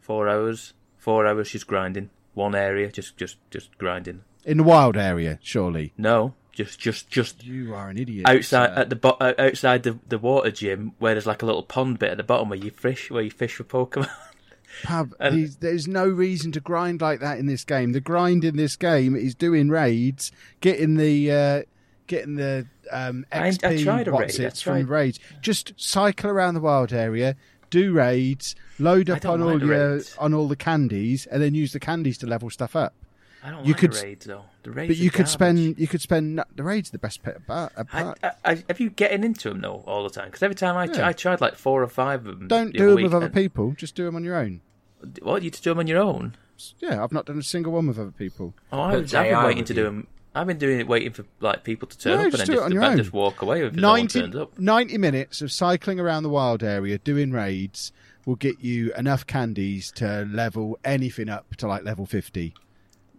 four 0.00 0.28
hours, 0.28 0.72
four 0.96 1.26
hours 1.26 1.50
just 1.50 1.66
grinding 1.66 2.10
one 2.34 2.54
area, 2.54 2.90
just 2.90 3.16
just 3.16 3.36
just 3.50 3.76
grinding. 3.78 4.22
In 4.44 4.56
the 4.58 4.62
wild 4.64 4.96
area, 4.96 5.38
surely. 5.42 5.92
No, 5.98 6.34
just 6.52 6.78
just 6.78 7.08
just 7.10 7.44
You 7.44 7.74
are 7.74 7.88
an 7.88 7.98
idiot. 7.98 8.26
outside 8.28 8.68
sir. 8.74 8.80
at 8.80 8.90
the 8.90 8.96
bo- 8.96 9.16
uh, 9.20 9.34
outside 9.38 9.82
the 9.82 9.98
the 10.08 10.18
water 10.18 10.50
gym 10.50 10.92
where 10.98 11.14
there's 11.14 11.26
like 11.26 11.42
a 11.42 11.46
little 11.46 11.62
pond 11.62 11.98
bit 11.98 12.10
at 12.10 12.16
the 12.16 12.22
bottom 12.24 12.48
where 12.48 12.58
you 12.58 12.70
fish 12.70 13.10
where 13.10 13.22
you 13.22 13.30
fish 13.30 13.54
for 13.54 13.64
Pokemon. 13.64 14.10
Pab, 14.84 15.12
and- 15.18 15.48
there's 15.60 15.88
no 15.88 16.06
reason 16.06 16.52
to 16.52 16.60
grind 16.60 17.00
like 17.00 17.20
that 17.20 17.38
in 17.38 17.46
this 17.46 17.64
game. 17.64 17.92
The 17.92 18.00
grind 18.00 18.44
in 18.44 18.56
this 18.56 18.76
game 18.76 19.16
is 19.16 19.34
doing 19.34 19.68
raids, 19.68 20.30
getting 20.60 20.96
the 20.96 21.30
uh, 21.32 21.62
getting 22.06 22.36
the 22.36 22.66
um, 22.92 23.26
I- 23.32 23.48
I 23.64 23.82
tried 23.82 24.08
a 24.08 24.12
raid, 24.12 24.40
I 24.40 24.44
it, 24.44 24.56
from 24.58 24.86
raids. 24.86 25.18
Just 25.40 25.72
cycle 25.76 26.30
around 26.30 26.54
the 26.54 26.60
wild 26.60 26.92
area, 26.92 27.36
do 27.70 27.92
raids, 27.92 28.54
load 28.78 29.10
up 29.10 29.24
on 29.26 29.42
all 29.42 29.58
your 29.62 29.94
raids. 29.94 30.16
on 30.18 30.34
all 30.34 30.48
the 30.48 30.56
candies, 30.56 31.26
and 31.26 31.42
then 31.42 31.54
use 31.54 31.72
the 31.72 31.80
candies 31.80 32.18
to 32.18 32.26
level 32.26 32.48
stuff 32.50 32.74
up. 32.76 32.94
I 33.42 33.50
don't 33.50 33.64
You 33.64 33.72
like 33.72 33.80
could- 33.80 33.92
the 33.94 34.02
raids 34.02 34.26
though. 34.26 34.44
The 34.62 34.70
raids 34.70 34.88
But 34.90 34.96
you 34.98 35.10
could 35.10 35.18
garbage. 35.26 35.32
spend 35.32 35.78
you 35.78 35.86
could 35.86 36.00
spend 36.02 36.42
the 36.54 36.62
raids 36.62 36.90
are 36.90 36.92
the 36.92 36.98
best 36.98 37.22
pet 37.22 37.36
apart. 37.36 37.72
I. 37.92 38.14
I, 38.22 38.30
I, 38.44 38.64
have 38.68 38.78
you 38.80 38.90
getting 38.90 39.24
into 39.24 39.48
them 39.48 39.60
though 39.62 39.82
all 39.86 40.02
the 40.04 40.10
time? 40.10 40.26
Because 40.26 40.42
every 40.42 40.54
time 40.54 40.76
I, 40.76 40.84
Yeah. 40.84 41.06
I 41.08 41.12
tried 41.12 41.40
like 41.40 41.54
four 41.56 41.82
or 41.82 41.88
five 41.88 42.26
of 42.26 42.38
them. 42.38 42.48
Don't 42.48 42.72
the 42.72 42.78
do 42.78 42.94
them 42.94 43.02
with 43.02 43.14
other 43.14 43.30
people. 43.30 43.72
Just 43.72 43.94
do 43.94 44.04
them 44.04 44.16
on 44.16 44.24
your 44.24 44.36
own. 44.36 44.60
What 45.22 45.42
you 45.42 45.50
to 45.50 45.62
do 45.62 45.70
them 45.70 45.78
on 45.78 45.86
your 45.86 46.02
own? 46.02 46.34
Yeah, 46.78 47.02
I've 47.02 47.12
not 47.12 47.24
done 47.24 47.38
a 47.38 47.42
single 47.42 47.72
one 47.72 47.86
with 47.86 47.98
other 47.98 48.10
people. 48.10 48.52
Oh, 48.70 48.80
I, 48.82 48.92
But 48.92 49.00
was, 49.02 49.14
I've 49.14 49.30
been 49.30 49.44
waiting 49.44 49.64
to 49.64 49.72
you. 49.72 49.80
do 49.80 49.84
them. 49.84 50.06
I've 50.34 50.46
been 50.46 50.58
doing 50.58 50.78
it, 50.78 50.86
waiting 50.86 51.12
for 51.12 51.24
like 51.40 51.64
people 51.64 51.88
to 51.88 51.98
turn 51.98 52.12
No, 52.12 52.18
up 52.18 52.22
and 52.24 52.32
just 52.32 52.46
then 52.46 52.54
just, 52.56 52.64
on 52.66 52.72
your 52.72 52.84
own. 52.84 52.96
just 52.98 53.12
walk 53.14 53.40
away 53.40 53.64
if 53.64 53.72
no 53.72 53.88
one 53.92 54.00
90, 54.00 54.20
turns 54.20 54.36
up. 54.36 54.58
90 54.58 54.98
minutes 54.98 55.40
of 55.40 55.50
cycling 55.50 55.98
around 55.98 56.22
the 56.22 56.28
wild 56.28 56.62
area 56.62 56.98
doing 56.98 57.32
raids 57.32 57.90
will 58.26 58.36
get 58.36 58.60
you 58.60 58.92
enough 58.94 59.26
candies 59.26 59.90
to 59.92 60.28
level 60.30 60.78
anything 60.84 61.30
up 61.30 61.56
to 61.56 61.66
like 61.66 61.82
level 61.82 62.04
50 62.06 62.52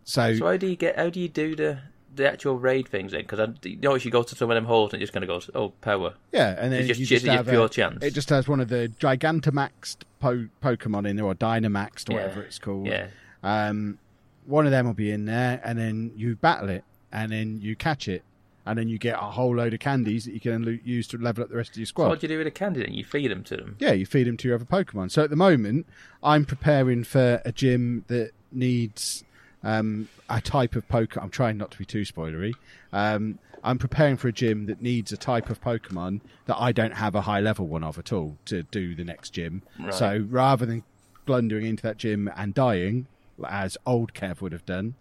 so, 0.03 0.35
So 0.35 0.45
how 0.45 0.57
do 0.57 0.67
you 0.67 0.75
get? 0.75 0.97
How 0.97 1.09
do 1.09 1.19
you 1.19 1.29
do 1.29 1.55
the 1.55 1.79
the 2.13 2.29
actual 2.29 2.59
raid 2.59 2.87
things 2.89 3.13
then? 3.13 3.21
Because 3.21 3.39
you 3.63 3.77
notice 3.77 4.03
you 4.03 4.11
go 4.11 4.21
to 4.23 4.35
some 4.35 4.51
of 4.51 4.55
them 4.55 4.65
holes 4.65 4.91
and 4.93 5.01
it 5.01 5.03
just 5.03 5.13
kind 5.13 5.23
of 5.23 5.29
goes, 5.29 5.49
oh, 5.55 5.69
power. 5.81 6.13
yeah 6.33 6.55
and 6.59 6.71
then 6.73 6.79
It's 6.81 6.87
just- 6.89 6.99
you 6.99 7.03
it's 7.15 7.23
just 7.23 7.25
have 7.25 7.47
pure 7.47 7.65
a, 7.67 7.69
chance. 7.69 8.03
it 8.03 8.13
just 8.13 8.29
has 8.29 8.49
one 8.49 8.59
of 8.59 8.67
the 8.67 8.91
gigantamaxed 8.99 9.97
po- 10.19 10.49
pokemon 10.61 11.07
in 11.09 11.15
there 11.15 11.25
or 11.25 11.33
dynamaxed 11.35 12.09
or 12.09 12.13
Yeah. 12.13 12.21
whatever 12.23 12.41
it's 12.43 12.59
called 12.59 12.87
Yeah, 12.87 13.07
um, 13.43 13.97
one 14.45 14.65
of 14.65 14.71
them 14.71 14.85
will 14.87 14.93
be 14.93 15.09
in 15.11 15.23
there 15.25 15.61
and 15.63 15.79
then 15.79 16.11
you 16.17 16.35
battle 16.35 16.67
it 16.69 16.83
and 17.13 17.31
then 17.31 17.61
you 17.61 17.77
catch 17.77 18.09
it 18.09 18.23
and 18.65 18.77
then 18.77 18.89
you 18.89 18.97
get 18.97 19.15
a 19.15 19.31
whole 19.31 19.55
load 19.55 19.73
of 19.73 19.79
candies 19.79 20.25
that 20.25 20.33
you 20.33 20.41
can 20.41 20.81
use 20.83 21.07
to 21.07 21.17
level 21.17 21.43
up 21.45 21.49
the 21.49 21.55
rest 21.55 21.71
of 21.71 21.77
your 21.77 21.85
so 21.85 21.89
squad 21.91 22.09
what 22.09 22.19
do 22.19 22.25
you 22.25 22.33
do 22.33 22.37
with 22.39 22.47
a 22.47 22.51
candy 22.51 22.81
then? 22.83 22.93
You 22.93 23.05
feed 23.05 23.31
them 23.31 23.43
to 23.45 23.55
them. 23.55 23.77
Yeah, 23.79 23.93
you 23.93 24.05
feed 24.05 24.27
them 24.27 24.35
to 24.37 24.47
your 24.49 24.55
other 24.55 24.65
Pokemon. 24.65 25.11
So 25.11 25.23
at 25.23 25.29
the 25.29 25.35
moment, 25.37 25.87
I'm 26.21 26.43
preparing 26.45 27.03
for 27.05 27.41
a 27.45 27.51
gym 27.53 28.03
that 28.07 28.31
needs 28.51 29.23
um, 29.63 30.09
a 30.29 30.41
type 30.41 30.75
of 30.75 30.87
Pokemon. 30.87 31.23
I'm 31.23 31.29
trying 31.29 31.57
not 31.57 31.71
to 31.71 31.77
be 31.77 31.85
too 31.85 32.01
spoilery. 32.01 32.53
Um, 32.91 33.39
I'm 33.63 33.77
preparing 33.77 34.17
for 34.17 34.27
a 34.27 34.31
gym 34.31 34.65
that 34.65 34.81
needs 34.81 35.11
a 35.11 35.17
type 35.17 35.49
of 35.49 35.61
Pokemon 35.61 36.21
that 36.45 36.59
I 36.59 36.71
don't 36.71 36.95
have 36.95 37.15
a 37.15 37.21
high 37.21 37.39
level 37.39 37.67
one 37.67 37.83
of 37.83 37.97
at 37.97 38.11
all 38.11 38.37
to 38.45 38.63
do 38.63 38.95
the 38.95 39.03
next 39.03 39.31
gym. 39.31 39.61
Right. 39.79 39.93
So 39.93 40.25
rather 40.29 40.65
than 40.65 40.83
blundering 41.25 41.65
into 41.65 41.83
that 41.83 41.97
gym 41.97 42.29
and 42.35 42.53
dying, 42.53 43.07
as 43.47 43.77
old 43.85 44.13
Kev 44.13 44.41
would 44.41 44.51
have 44.51 44.65
done, 44.65 44.95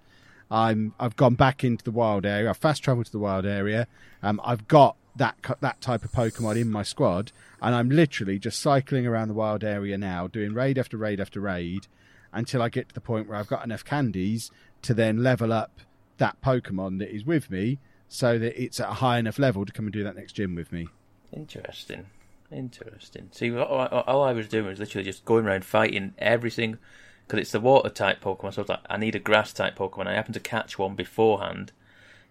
I'm 0.51 0.95
I've 0.99 1.17
gone 1.17 1.35
back 1.35 1.65
into 1.65 1.85
the 1.85 1.91
wild 1.91 2.27
area. 2.27 2.51
I've 2.51 2.57
fast 2.57 2.83
travelled 2.83 3.07
to 3.07 3.13
the 3.13 3.19
wild 3.19 3.47
area. 3.47 3.87
Um, 4.23 4.41
I've 4.45 4.69
got 4.69 4.97
that 5.17 5.37
that 5.61 5.81
type 5.81 6.05
of 6.05 6.13
Pokemon 6.13 6.61
in 6.61 6.71
my 6.71 6.83
squad, 6.83 7.33
and 7.63 7.75
I'm 7.75 7.89
literally 7.89 8.39
just 8.39 8.61
cycling 8.61 9.07
around 9.07 9.29
the 9.29 9.35
wild 9.35 9.65
area 9.65 9.97
now, 9.97 10.27
doing 10.27 10.53
raid 10.53 10.79
after 10.79 10.97
raid 10.97 11.21
after 11.21 11.41
raid, 11.41 11.87
until 12.33 12.63
I 12.63 12.69
get 12.69 12.89
to 12.89 12.95
the 12.95 13.01
point 13.01 13.29
where 13.29 13.39
I've 13.39 13.49
got 13.49 13.65
enough 13.65 13.85
candies 13.85 14.51
to 14.83 14.95
then 14.95 15.23
level 15.23 15.53
up 15.53 15.81
that 16.19 16.41
Pokemon 16.43 16.99
that 16.99 17.15
is 17.15 17.25
with 17.25 17.51
me, 17.51 17.79
so 18.09 18.39
that 18.39 18.61
it's 18.61 18.81
at 18.81 18.89
a 18.89 18.95
high 18.95 19.19
enough 19.19 19.39
level 19.39 19.65
to 19.65 19.73
come 19.73 19.87
and 19.87 19.93
do 19.93 20.05
that 20.05 20.17
next 20.17 20.33
gym 20.33 20.55
with 20.55 20.73
me. 20.73 20.89
Interesting. 21.33 22.07
Interesting. 22.51 23.29
See, 23.31 23.57
all 23.57 24.23
I, 24.25 24.33
was 24.33 24.49
doing 24.49 24.67
was 24.67 24.81
literally 24.81 25.05
just 25.05 25.25
going 25.25 25.47
around 25.47 25.65
fighting 25.65 26.15
everything. 26.19 26.79
Because 27.27 27.43
it's 27.43 27.53
the 27.53 27.61
water 27.61 27.89
type 27.89 28.21
Pokemon, 28.21 28.55
so 28.55 28.63
I 28.63 28.63
was 28.63 28.69
like, 28.69 28.81
I 28.91 28.97
need 28.97 29.15
a 29.15 29.21
grass 29.21 29.53
type 29.53 29.77
Pokemon. 29.77 30.09
I 30.09 30.15
happened 30.15 30.35
to 30.35 30.41
catch 30.41 30.79
one 30.79 30.97
beforehand. 30.97 31.71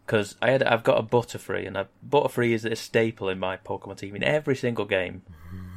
Because 0.05 0.35
I 0.41 0.51
had, 0.51 0.61
I've 0.63 0.83
got 0.83 0.99
a 0.99 1.03
Butterfree, 1.03 1.65
and 1.65 1.77
a, 1.77 1.87
Butterfree 2.07 2.51
is 2.51 2.65
a 2.65 2.75
staple 2.75 3.29
in 3.29 3.39
my 3.39 3.55
Pokemon 3.55 3.97
team 3.97 4.15
in 4.15 4.23
every 4.23 4.57
single 4.57 4.83
game. 4.83 5.21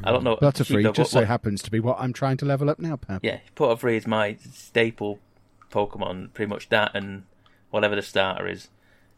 I 0.04 0.10
don't 0.12 0.24
know. 0.24 0.36
Butterfree 0.36 0.64
Sheepdog, 0.66 0.94
just 0.94 1.14
what- 1.14 1.22
so 1.22 1.26
happens 1.26 1.62
to 1.62 1.70
be 1.70 1.80
what 1.80 1.96
I'm 2.00 2.12
trying 2.12 2.36
to 2.38 2.44
level 2.44 2.68
up 2.70 2.78
now, 2.78 2.96
Pam. 2.96 3.20
Yeah, 3.22 3.38
Butterfree 3.56 3.96
is 3.96 4.06
my 4.06 4.36
staple 4.52 5.18
Pokemon. 5.70 6.32
Pretty 6.34 6.48
much 6.48 6.68
that, 6.70 6.92
and 6.94 7.24
whatever 7.70 7.94
the 7.96 8.02
starter 8.02 8.46
is. 8.48 8.68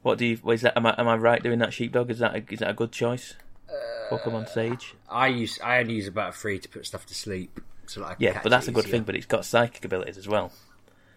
What 0.02 0.18
do 0.18 0.26
you? 0.26 0.38
Is 0.50 0.60
that? 0.62 0.76
Am 0.76 0.84
I, 0.86 0.94
am 0.98 1.08
I 1.08 1.16
right 1.16 1.42
doing 1.42 1.58
that 1.60 1.72
Sheepdog? 1.72 2.10
Is 2.10 2.18
that 2.18 2.34
a, 2.34 2.44
is 2.52 2.58
that 2.60 2.70
a 2.70 2.74
good 2.74 2.92
choice? 2.92 3.34
Pokemon 4.10 4.48
Sage. 4.48 4.94
I 5.08 5.28
use 5.28 5.58
I 5.64 5.78
only 5.80 5.94
use 5.94 6.06
about 6.06 6.34
three 6.34 6.58
to 6.58 6.68
put 6.68 6.84
stuff 6.86 7.06
to 7.06 7.14
sleep, 7.14 7.58
so 7.86 8.00
that 8.00 8.06
I 8.06 8.14
can 8.14 8.22
Yeah, 8.22 8.32
catch 8.34 8.42
but 8.42 8.48
that's 8.50 8.66
it 8.66 8.70
a 8.70 8.74
good 8.74 8.84
easier. 8.84 8.92
thing. 8.98 9.02
But 9.04 9.14
it's 9.16 9.24
got 9.26 9.44
psychic 9.46 9.84
abilities 9.84 10.18
as 10.18 10.28
well. 10.28 10.52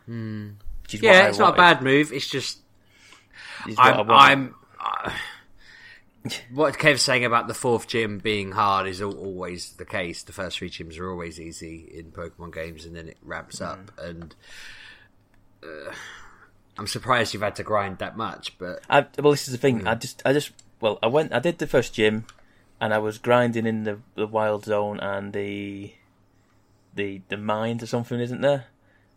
Which 0.07 0.93
is 0.93 1.01
what 1.01 1.03
Yeah, 1.03 1.25
I 1.25 1.27
it's 1.29 1.37
not 1.37 1.53
a 1.55 1.57
bad 1.57 1.81
move. 1.83 2.13
It's 2.13 2.29
just 2.29 2.59
Is 3.67 3.75
I 3.77 3.91
I'm. 3.91 4.09
I'm 4.09 4.55
uh, 4.79 5.11
what 6.53 6.77
Kev's 6.77 7.01
saying 7.01 7.25
about 7.25 7.47
the 7.47 7.53
fourth 7.53 7.87
gym 7.87 8.19
being 8.19 8.51
hard 8.51 8.87
is 8.87 9.01
always 9.01 9.73
the 9.73 9.85
case. 9.85 10.23
The 10.23 10.33
first 10.33 10.57
three 10.57 10.69
gyms 10.69 10.99
are 10.99 11.09
always 11.09 11.39
easy 11.39 11.89
in 11.93 12.11
Pokemon 12.11 12.53
games, 12.53 12.85
and 12.85 12.95
then 12.95 13.09
it 13.09 13.17
ramps 13.21 13.61
up. 13.61 13.91
And 13.97 14.35
uh, 15.63 15.91
I'm 16.77 16.87
surprised 16.87 17.33
you've 17.33 17.43
had 17.43 17.55
to 17.55 17.63
grind 17.63 17.97
that 17.99 18.17
much, 18.17 18.57
but 18.57 18.81
I, 18.89 19.05
well, 19.19 19.31
this 19.31 19.47
is 19.47 19.53
the 19.53 19.57
thing. 19.57 19.87
I 19.87 19.95
just, 19.95 20.21
I 20.25 20.33
just, 20.33 20.51
well, 20.79 20.99
I 21.01 21.07
went, 21.07 21.33
I 21.33 21.39
did 21.39 21.57
the 21.57 21.67
first 21.67 21.93
gym, 21.93 22.25
and 22.79 22.93
I 22.93 22.99
was 22.99 23.17
grinding 23.17 23.65
in 23.65 23.83
the 23.83 23.99
the 24.15 24.27
wild 24.27 24.65
zone 24.65 24.99
and 24.99 25.33
the 25.33 25.93
the 26.93 27.21
the 27.29 27.37
mines 27.37 27.83
or 27.83 27.87
something, 27.87 28.19
isn't 28.19 28.41
there? 28.41 28.65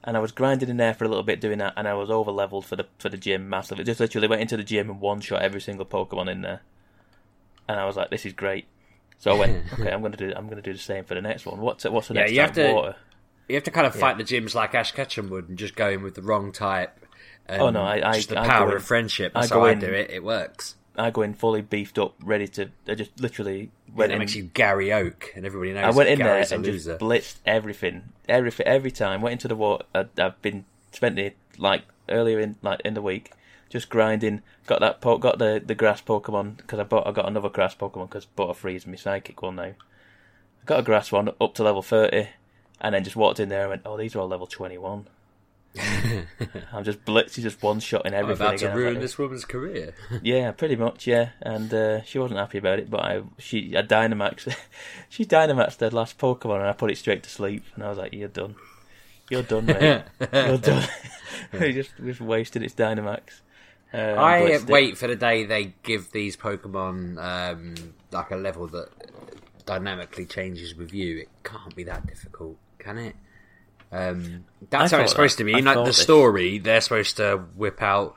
And 0.03 0.17
I 0.17 0.21
was 0.21 0.33
grinding 0.33 0.71
in 0.71 0.79
there 0.79 0.95
for 0.95 1.05
a 1.05 1.09
little 1.09 1.23
bit 1.23 1.43
doing 1.43 1.59
that, 1.59 1.75
and 1.77 1.87
I 1.87 1.95
was 1.95 2.11
over 2.11 2.31
leveled 2.31 2.65
for 2.65 2.77
the 2.77 2.87
for 2.99 3.11
the 3.11 3.19
gym 3.19 3.49
massively. 3.49 3.85
Just 3.85 4.01
literally 4.01 4.29
went 4.29 4.43
into 4.43 4.57
the 4.57 4.65
gym 4.65 4.89
and 4.89 5.01
one 5.01 5.21
shot 5.21 5.43
every 5.43 5.61
single 5.61 5.85
Pokemon 5.85 6.31
in 6.31 6.41
there, 6.41 6.63
and 7.71 7.81
I 7.81 7.87
was 7.87 7.97
like, 7.97 8.11
"This 8.11 8.27
is 8.27 8.33
great." 8.33 8.67
So 9.19 9.31
I 9.33 9.39
went, 9.39 9.65
"Okay, 9.75 9.91
I'm 9.91 10.03
gonna 10.03 10.17
do, 10.17 10.33
I'm 10.35 10.49
gonna 10.49 10.63
do 10.63 10.73
the 10.73 10.79
same 10.79 11.05
for 11.05 11.15
the 11.15 11.23
next 11.23 11.47
one." 11.47 11.61
What's 11.61 11.85
what's 11.85 12.09
the 12.09 12.15
Yeah, 12.15 12.21
next 12.23 12.33
you 12.33 12.41
have 12.41 12.53
to- 12.53 12.73
Water. 12.73 12.97
you 13.49 13.55
have 13.57 13.65
to 13.65 13.71
kind 13.71 13.87
of 13.87 13.95
fight 13.95 14.19
the 14.19 14.25
gyms 14.25 14.55
like 14.55 14.75
Ash 14.75 14.93
Ketchum 14.93 15.31
would, 15.31 15.49
and 15.49 15.59
just 15.59 15.75
go 15.77 15.89
in 15.91 16.03
with 16.03 16.15
the 16.15 16.23
wrong 16.23 16.53
type. 16.53 16.97
Oh, 17.49 17.71
no, 17.71 17.83
I- 17.83 18.11
I- 18.11 18.15
just 18.17 18.29
the 18.29 18.39
I 18.41 18.47
power 18.47 18.71
in- 18.71 18.77
of 18.77 18.85
friendship. 18.85 19.33
I 19.35 19.41
That's 19.41 19.53
go 19.53 19.61
how 19.61 19.67
I 19.67 19.73
in- 19.73 19.81
do 19.81 19.93
it. 19.93 20.11
It 20.11 20.23
works. 20.23 20.77
I 20.97 21.11
go 21.11 21.23
in 21.23 21.35
fully 21.35 21.63
beefed 21.63 21.99
up, 21.99 22.15
ready 22.23 22.47
to. 22.49 22.71
I 22.87 22.95
just 22.95 23.19
literally 23.21 23.71
went 23.95 24.11
it 24.13 24.15
in. 24.17 24.19
makes 24.21 24.35
you 24.35 24.43
Gary 24.45 24.93
Oak, 24.93 25.33
and 25.35 25.47
everybody 25.47 25.73
knows 25.73 25.85
I 25.85 25.97
went 25.97 26.09
in 26.11 26.19
Gary's 26.19 26.51
there 26.51 26.57
a 26.57 26.59
and 26.59 26.67
loser. 26.67 26.93
just 26.99 27.01
blitzed 27.01 27.37
everything, 27.47 28.03
everything, 28.29 28.67
every 28.67 28.91
time. 28.91 29.23
Went 29.23 29.33
into 29.33 29.49
the 29.49 29.57
water. 29.57 29.85
I, 29.95 30.07
I've 30.19 30.41
been 30.43 30.65
spent 30.93 31.19
it 31.19 31.37
like 31.59 31.83
earlier 32.09 32.39
in 32.41 32.57
like 32.63 32.81
in 32.85 32.95
the 32.95 33.03
week, 33.03 33.33
just 33.71 33.89
grinding. 33.89 34.43
Got 34.67 34.81
that, 34.81 35.01
po- 35.01 35.17
got 35.17 35.39
the 35.39 35.63
the 35.65 35.75
grass 35.75 36.03
Pokemon 36.03 36.59
because 36.59 36.79
I 36.79 36.83
bought. 36.83 37.07
I 37.07 37.13
got 37.13 37.27
another 37.27 37.49
grass 37.49 37.75
Pokemon 37.75 38.11
because 38.11 38.27
Butterfree 38.27 38.77
is 38.77 38.87
my 38.87 38.97
psychic 38.97 39.41
one 39.41 39.57
now. 39.57 39.63
I 39.63 39.75
got 40.67 40.81
a 40.81 40.83
grass 40.83 41.11
one 41.11 41.31
up 41.41 41.55
to 41.55 41.63
level 41.63 41.81
thirty, 41.81 42.29
and 42.81 42.95
then 42.95 43.05
just 43.05 43.17
walked 43.17 43.41
in 43.41 43.49
there 43.49 43.63
and 43.63 43.71
went, 43.71 43.83
"Oh, 43.87 43.97
these 43.97 44.15
are 44.15 44.19
all 44.19 44.29
level 44.29 44.47
twenty 44.47 44.77
one. 44.77 45.07
I'm 46.73 46.83
just 46.83 47.05
blitzing, 47.05 47.43
just 47.43 47.63
one 47.63 47.79
shot 47.79 48.05
in 48.05 48.13
I'm 48.13 48.25
everything. 48.25 48.45
about 48.45 48.59
to 48.59 48.65
again. 48.67 48.75
Was 48.75 48.83
ruin 48.83 48.95
like, 48.95 49.03
this 49.03 49.19
woman's 49.19 49.45
career. 49.45 49.95
yeah, 50.23 50.51
pretty 50.51 50.75
much, 50.75 51.07
yeah. 51.07 51.31
And 51.41 51.73
uh, 51.73 52.03
she 52.03 52.19
wasn't 52.19 52.41
happy 52.41 52.59
about 52.59 52.81
it, 52.81 52.91
but 52.91 53.01
I 53.01 53.23
she 53.39 53.77
I 53.77 53.83
Dynamax 53.83 54.53
she 55.09 55.25
Dynamaxed 55.25 55.81
her 55.81 55.91
last 55.91 56.19
Pokemon 56.19 56.57
and 56.57 56.67
I 56.67 56.73
put 56.73 56.91
it 56.91 56.99
straight 56.99 57.23
to 57.23 57.31
sleep 57.31 57.63
and 57.75 57.85
I 57.85 57.89
was 57.89 57.99
like, 57.99 58.13
You're 58.13 58.29
done. 58.29 58.57
You're 59.29 59.45
done, 59.45 59.67
mate. 59.67 60.03
You're 60.33 60.59
done. 60.59 60.89
he 61.57 61.73
just 61.73 61.93
just 62.05 62.21
wasted 62.21 62.65
its 62.65 62.75
Dynamax. 62.75 63.43
Uh, 63.93 63.97
I 63.97 64.59
wait 64.69 64.97
for 64.99 65.09
the 65.09 65.17
day 65.17 65.45
they 65.45 65.75
give 65.83 66.13
these 66.13 66.37
Pokemon 66.37 67.19
um, 67.19 67.75
like 68.13 68.31
a 68.31 68.37
level 68.37 68.69
that 68.69 68.89
dynamically 69.67 70.27
changes 70.27 70.75
with 70.75 70.93
you. 70.95 71.19
It 71.19 71.29
can't 71.45 71.75
be 71.75 71.85
that 71.85 72.07
difficult, 72.07 72.57
can 72.79 72.99
it? 72.99 73.17
Um, 73.93 74.45
that's 74.71 74.93
I 74.93 74.97
how 74.99 75.03
it's 75.03 75.11
supposed 75.13 75.35
that. 75.39 75.43
to 75.43 75.45
be. 75.45 75.55
In 75.59 75.65
like 75.65 75.77
the 75.77 75.85
this. 75.87 75.99
story, 75.99 76.59
they're 76.59 76.81
supposed 76.81 77.17
to 77.17 77.39
whip 77.57 77.83
out 77.83 78.15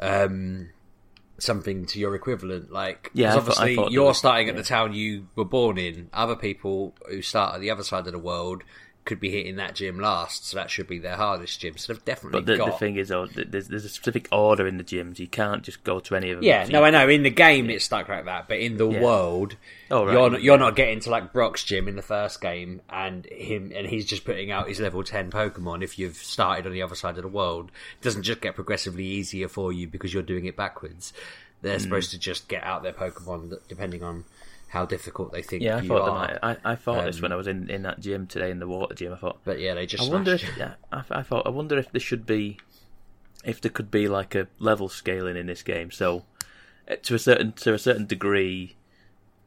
um, 0.00 0.70
something 1.38 1.86
to 1.86 2.00
your 2.00 2.14
equivalent. 2.16 2.72
Like, 2.72 3.10
Yeah, 3.14 3.28
I 3.28 3.30
thought- 3.30 3.36
I 3.36 3.40
obviously 3.40 3.76
thought 3.76 3.92
you're 3.92 4.06
was- 4.06 4.18
starting 4.18 4.48
at 4.48 4.54
yeah. 4.56 4.60
the 4.62 4.66
town 4.66 4.92
you 4.94 5.28
were 5.36 5.44
born 5.44 5.78
in. 5.78 6.08
Other 6.12 6.34
people 6.34 6.94
who 7.08 7.22
start 7.22 7.54
at 7.54 7.60
the 7.60 7.70
other 7.70 7.84
side 7.84 8.06
of 8.06 8.12
the 8.12 8.18
world 8.18 8.64
could 9.06 9.20
be 9.20 9.30
hitting 9.30 9.56
that 9.56 9.74
gym 9.74 9.98
last, 9.98 10.46
so 10.46 10.56
that 10.56 10.70
should 10.70 10.86
be 10.86 10.98
their 10.98 11.16
hardest 11.16 11.58
gym. 11.60 11.76
So 11.78 11.92
they've 11.92 12.04
definitely 12.04 12.40
But 12.40 12.46
the, 12.46 12.56
got. 12.58 12.66
the 12.66 12.78
thing 12.78 12.96
is, 12.96 13.10
oh, 13.10 13.26
though, 13.26 13.44
there's, 13.44 13.68
there's 13.68 13.84
a 13.84 13.88
specific 13.88 14.28
order 14.30 14.66
in 14.66 14.76
the 14.76 14.84
gyms. 14.84 15.18
You 15.18 15.28
can't 15.28 15.62
just 15.62 15.82
go 15.84 16.00
to 16.00 16.16
any 16.16 16.30
of 16.30 16.38
them. 16.38 16.44
Yeah, 16.44 16.66
no, 16.68 16.84
I 16.84 16.90
know. 16.90 17.08
In 17.08 17.22
the 17.22 17.30
game, 17.30 17.70
it's 17.70 17.86
stuck 17.86 18.08
like 18.08 18.26
that, 18.26 18.48
but 18.48 18.58
in 18.58 18.76
the 18.76 18.88
Yeah. 18.90 19.00
world, 19.00 19.56
Oh, 19.90 20.04
right. 20.04 20.12
you're 20.12 20.30
not, 20.30 20.42
you're 20.42 20.58
not 20.58 20.76
getting 20.76 21.00
to 21.00 21.10
like 21.10 21.32
Brock's 21.32 21.64
gym 21.64 21.88
in 21.88 21.96
the 21.96 22.02
first 22.02 22.40
game, 22.40 22.82
and 22.90 23.24
him 23.26 23.72
and 23.74 23.86
he's 23.86 24.04
just 24.04 24.24
putting 24.24 24.50
out 24.50 24.68
his 24.68 24.80
level 24.80 25.02
ten 25.02 25.30
Pokemon. 25.30 25.82
If 25.82 25.98
you've 25.98 26.16
started 26.16 26.66
on 26.66 26.72
the 26.72 26.82
other 26.82 26.96
side 26.96 27.16
of 27.16 27.22
the 27.22 27.28
world, 27.28 27.70
it 28.00 28.04
doesn't 28.04 28.24
just 28.24 28.40
get 28.40 28.54
progressively 28.54 29.04
easier 29.04 29.48
for 29.48 29.72
you 29.72 29.86
because 29.86 30.12
you're 30.12 30.22
doing 30.22 30.44
it 30.44 30.56
backwards. 30.56 31.12
They're 31.62 31.76
hmm. 31.76 31.82
supposed 31.82 32.10
to 32.10 32.18
just 32.18 32.48
get 32.48 32.64
out 32.64 32.82
their 32.82 32.92
Pokemon 32.92 33.56
depending 33.68 34.02
on 34.02 34.24
how 34.76 34.86
difficult 34.86 35.32
they 35.32 35.42
think 35.42 35.62
Yeah, 35.62 35.78
I 35.78 35.86
thought 35.86 36.08
might. 36.08 36.38
I, 36.42 36.72
I 36.72 36.74
thought 36.76 37.04
this 37.06 37.16
Um, 37.16 37.22
when 37.22 37.32
I 37.32 37.36
was 37.36 37.46
in, 37.46 37.68
in 37.70 37.82
that 37.82 38.00
gym 38.00 38.26
today, 38.26 38.50
in 38.50 38.58
the 38.60 38.66
water 38.68 38.94
gym. 38.94 39.12
I 39.12 39.16
thought, 39.16 39.38
But 39.44 39.58
yeah, 39.58 39.74
they 39.74 39.86
just 39.86 40.04
I 40.04 40.12
wonder 40.12 40.34
if 40.34 40.56
yeah, 40.56 40.74
I, 40.92 41.02
I 41.10 41.22
thought 41.22 41.46
I 41.46 41.50
wonder 41.50 41.78
if 41.78 41.90
there 41.92 42.00
should 42.00 42.26
be 42.26 42.58
if 43.44 43.60
there 43.60 43.70
could 43.70 43.90
be 43.90 44.08
like 44.08 44.34
a 44.34 44.48
level 44.58 44.88
scaling 44.88 45.36
in 45.36 45.46
this 45.46 45.62
game. 45.62 45.90
So 45.90 46.24
uh, 46.90 46.96
to 47.02 47.14
a 47.14 47.18
certain 47.18 47.52
to 47.52 47.74
a 47.74 47.78
certain 47.78 48.06
degree, 48.06 48.76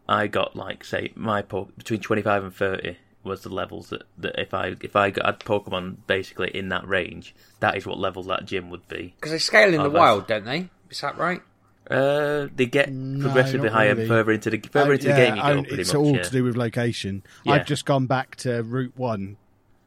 I 0.07 0.27
got 0.27 0.55
like 0.55 0.83
say 0.83 1.11
my 1.15 1.41
po- 1.41 1.69
between 1.77 2.01
twenty 2.01 2.21
five 2.21 2.43
and 2.43 2.53
thirty 2.53 2.97
was 3.23 3.41
the 3.41 3.49
levels 3.49 3.89
that, 3.89 4.03
that 4.17 4.39
if 4.39 4.53
I 4.53 4.75
if 4.81 4.95
I 4.95 5.11
got 5.11 5.25
had 5.25 5.39
Pokemon 5.39 5.97
basically 6.07 6.49
in 6.55 6.69
that 6.69 6.87
range, 6.87 7.35
that 7.59 7.75
is 7.77 7.85
what 7.85 7.99
level 7.99 8.23
that 8.23 8.45
gym 8.45 8.69
would 8.69 8.87
be. 8.87 9.13
because 9.17 9.31
they 9.31 9.39
scale 9.39 9.73
in 9.73 9.83
the 9.83 9.89
wild, 9.89 10.27
don't 10.27 10.45
they? 10.45 10.69
Is 10.89 11.01
that 11.01 11.17
right? 11.17 11.41
Uh, 11.89 12.47
they 12.55 12.65
get 12.67 12.91
No, 12.91 13.25
progressively 13.25 13.69
higher 13.69 13.95
really. 13.95 14.07
further 14.07 14.31
into 14.31 14.49
the 14.51 14.59
further 14.71 14.91
Uh, 14.91 14.93
into 14.93 15.07
yeah, 15.07 15.15
the 15.19 15.25
game 15.25 15.35
you 15.37 15.41
go. 15.41 15.47
and 15.47 15.67
pretty 15.67 15.81
it's 15.81 15.93
much, 15.93 15.99
all 15.99 16.15
yeah. 16.15 16.21
to 16.23 16.31
do 16.31 16.43
with 16.43 16.55
location. 16.55 17.23
Yeah. 17.43 17.53
I've 17.53 17.65
just 17.65 17.85
gone 17.85 18.05
back 18.05 18.35
to 18.37 18.61
Route 18.63 18.93
One 18.95 19.37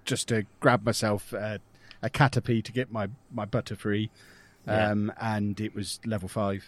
just 0.04 0.28
to 0.28 0.44
grab 0.60 0.84
myself 0.84 1.32
uh, 1.32 1.58
a 2.02 2.10
Caterpie 2.10 2.62
to 2.64 2.72
get 2.72 2.90
my 2.90 3.08
my 3.32 3.46
Butterfree, 3.46 4.10
Yeah. 4.66 4.90
um, 4.90 5.12
and 5.20 5.60
it 5.60 5.74
was 5.76 6.00
level 6.04 6.28
five. 6.28 6.64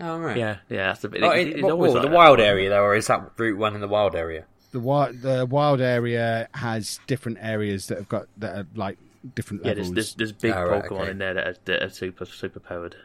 Oh 0.00 0.18
right. 0.18 0.36
Yeah, 0.36 0.56
yeah, 0.68 0.88
that's 0.88 1.04
a 1.04 1.08
bit. 1.08 1.22
Oh, 1.22 1.30
it- 1.30 1.40
in- 1.48 1.52
it's 1.54 1.62
what- 1.62 1.72
always 1.72 1.92
like 1.94 2.02
the 2.02 2.08
that. 2.08 2.14
wild 2.14 2.40
area 2.40 2.68
though, 2.68 2.82
or 2.82 2.94
is 2.94 3.06
that 3.06 3.30
Route 3.38 3.56
One 3.56 3.74
in 3.74 3.80
the 3.80 3.88
wild 3.88 4.14
area? 4.14 4.44
The 4.72 4.80
wild 4.80 5.22
the 5.22 5.46
wild 5.46 5.80
area 5.80 6.48
has 6.52 6.98
different 7.06 7.38
areas 7.40 7.86
that 7.86 7.96
have 7.98 8.08
got 8.08 8.26
that 8.38 8.54
are 8.58 8.66
like 8.74 8.98
different 9.34 9.62
Yeah, 9.64 9.70
levels. 9.70 9.92
there's, 9.92 10.14
there's, 10.14 10.32
there's 10.32 10.32
big 10.32 10.52
Oh, 10.52 10.64
right, 10.66 10.84
Pokemon 10.84 11.00
okay. 11.00 11.10
in 11.12 11.18
there 11.18 11.32
that 11.34 11.46
are, 11.46 11.56
that 11.64 11.82
are 11.84 11.88
super 11.88 12.26
super 12.26 12.60
powered. 12.60 12.96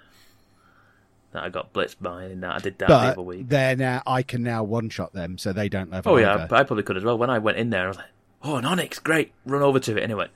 That 1.31 1.43
I 1.43 1.49
got 1.49 1.73
blitzed 1.73 1.97
by, 2.01 2.23
and 2.23 2.41
that 2.41 2.55
I 2.55 2.59
did 2.59 2.79
that 2.79 2.87
the 2.87 2.93
other 2.95 3.21
week. 3.21 3.47
they're 3.49 3.75
now 3.75 4.01
I 4.07 4.23
can 4.23 4.41
now 4.41 4.63
one 4.63 4.89
shot 4.89 5.13
them, 5.13 5.37
so 5.37 5.53
they 5.53 5.69
don't 5.69 5.91
level. 5.91 6.13
Oh 6.13 6.17
yeah, 6.17 6.33
either. 6.33 6.55
I, 6.55 6.63
probably 6.63 6.83
could 6.83 6.97
as 6.97 7.03
well. 7.03 7.17
When 7.19 7.29
I 7.29 7.37
went 7.37 7.57
in 7.57 7.69
there, 7.69 7.85
I 7.85 7.87
was 7.89 7.97
like, 7.97 8.07
"Oh, 8.41 8.55
an 8.55 8.63
Onix, 8.65 9.01
great!" 9.03 9.31
Run 9.45 9.61
over 9.61 9.79
to 9.79 9.95
it, 9.97 10.01
and 10.01 10.11
it 10.11 10.15
went, 10.15 10.31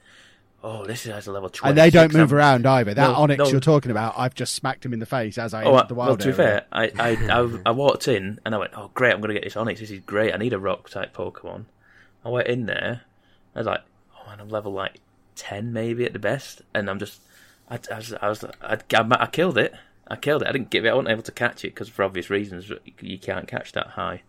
"Oh, 0.64 0.86
this 0.86 1.08
is 1.08 1.26
a 1.28 1.32
level 1.32 1.50
26. 1.50 1.64
and 1.68 1.76
they 1.78 1.90
don't 1.90 2.14
move 2.14 2.32
I'm- 2.32 2.38
around 2.38 2.66
either. 2.68 2.94
That 2.94 3.08
No, 3.10 3.16
Onix 3.16 3.38
no. 3.40 3.48
you're 3.48 3.60
talking 3.60 3.90
about, 3.90 4.14
I've 4.18 4.36
just 4.36 4.54
smacked 4.54 4.86
him 4.86 4.94
in 4.94 5.00
the 5.00 5.08
face 5.08 5.40
as 5.40 5.56
I 5.56 5.64
Oh, 5.64 5.74
entered 5.76 5.88
the 5.90 5.96
well, 5.96 6.08
wild 6.10 6.20
to 6.20 6.28
be 6.28 6.34
fair, 6.34 6.66
I, 6.72 6.92
I, 7.00 7.10
I, 7.42 7.60
I 7.66 7.72
walked 7.72 8.08
in 8.08 8.40
and 8.46 8.54
I 8.54 8.60
went, 8.60 8.74
"Oh, 8.76 8.92
great! 8.94 9.14
I'm 9.14 9.20
going 9.20 9.30
to 9.30 9.34
get 9.34 9.44
this 9.44 9.56
Onix. 9.56 9.80
This 9.80 9.90
is 9.90 10.00
great. 10.02 10.32
I 10.32 10.38
need 10.38 10.54
a 10.54 10.60
rock 10.60 10.92
type 10.92 11.16
Pokemon." 11.16 11.66
I 12.24 12.30
went 12.30 12.48
in 12.48 12.68
there. 12.68 13.02
I 13.56 13.60
was 13.60 13.66
like, 13.66 13.82
"Oh 14.16 14.30
man, 14.30 14.40
I'm 14.40 14.50
level 14.50 14.72
like 14.74 14.98
ten 15.36 15.74
maybe 15.74 16.06
at 16.06 16.14
the 16.14 16.20
best," 16.20 16.62
and 16.76 16.88
I'm 16.88 17.00
just, 17.00 17.20
I, 17.68 17.80
I 17.92 17.96
was, 17.96 18.14
I 18.22 18.30
was, 18.30 18.46
I, 18.62 18.78
I, 18.94 19.08
I 19.24 19.26
killed 19.26 19.58
it. 19.58 19.74
I 20.08 20.16
killed 20.16 20.42
it. 20.42 20.48
I 20.48 20.52
didn't 20.52 20.70
give 20.70 20.86
it. 20.86 20.90
I 20.90 20.94
wasn't 20.94 21.12
able 21.12 21.24
to 21.24 21.32
catch 21.32 21.64
it 21.64 21.70
because 21.70 21.90
for 21.90 22.04
obvious 22.04 22.30
reasons 22.30 22.72
you 23.00 23.18
can't 23.18 23.48
catch 23.48 23.72
that 23.72 23.88
high 23.88 24.22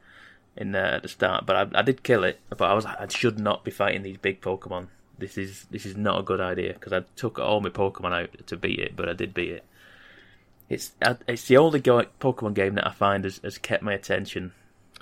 in 0.56 0.72
there 0.72 0.94
at 0.94 1.02
the 1.02 1.08
start. 1.08 1.46
But 1.46 1.74
I, 1.74 1.80
I 1.80 1.82
did 1.82 2.02
kill 2.02 2.24
it. 2.24 2.40
But 2.48 2.62
I 2.62 2.74
was 2.74 2.86
I 2.86 3.06
should 3.08 3.38
not 3.38 3.64
be 3.64 3.70
fighting 3.70 4.02
these 4.02 4.18
big 4.18 4.40
Pokemon. 4.40 4.88
This 5.18 5.38
is 5.38 5.66
this 5.70 5.86
is 5.86 5.96
not 5.96 6.20
a 6.20 6.22
good 6.22 6.40
idea 6.40 6.74
because 6.74 6.92
I 6.92 7.04
took 7.16 7.38
all 7.38 7.60
my 7.60 7.70
Pokemon 7.70 8.12
out 8.12 8.46
to 8.46 8.56
beat 8.56 8.78
it, 8.78 8.96
but 8.96 9.08
I 9.08 9.12
did 9.12 9.34
beat 9.34 9.50
it. 9.50 9.64
It's 10.68 10.92
uh, 11.02 11.14
it's 11.28 11.46
the 11.46 11.56
only 11.56 11.80
Pokemon 11.80 12.54
game 12.54 12.74
that 12.74 12.86
I 12.86 12.92
find 12.92 13.24
has, 13.24 13.40
has 13.44 13.58
kept 13.58 13.82
my 13.82 13.92
attention. 13.92 14.52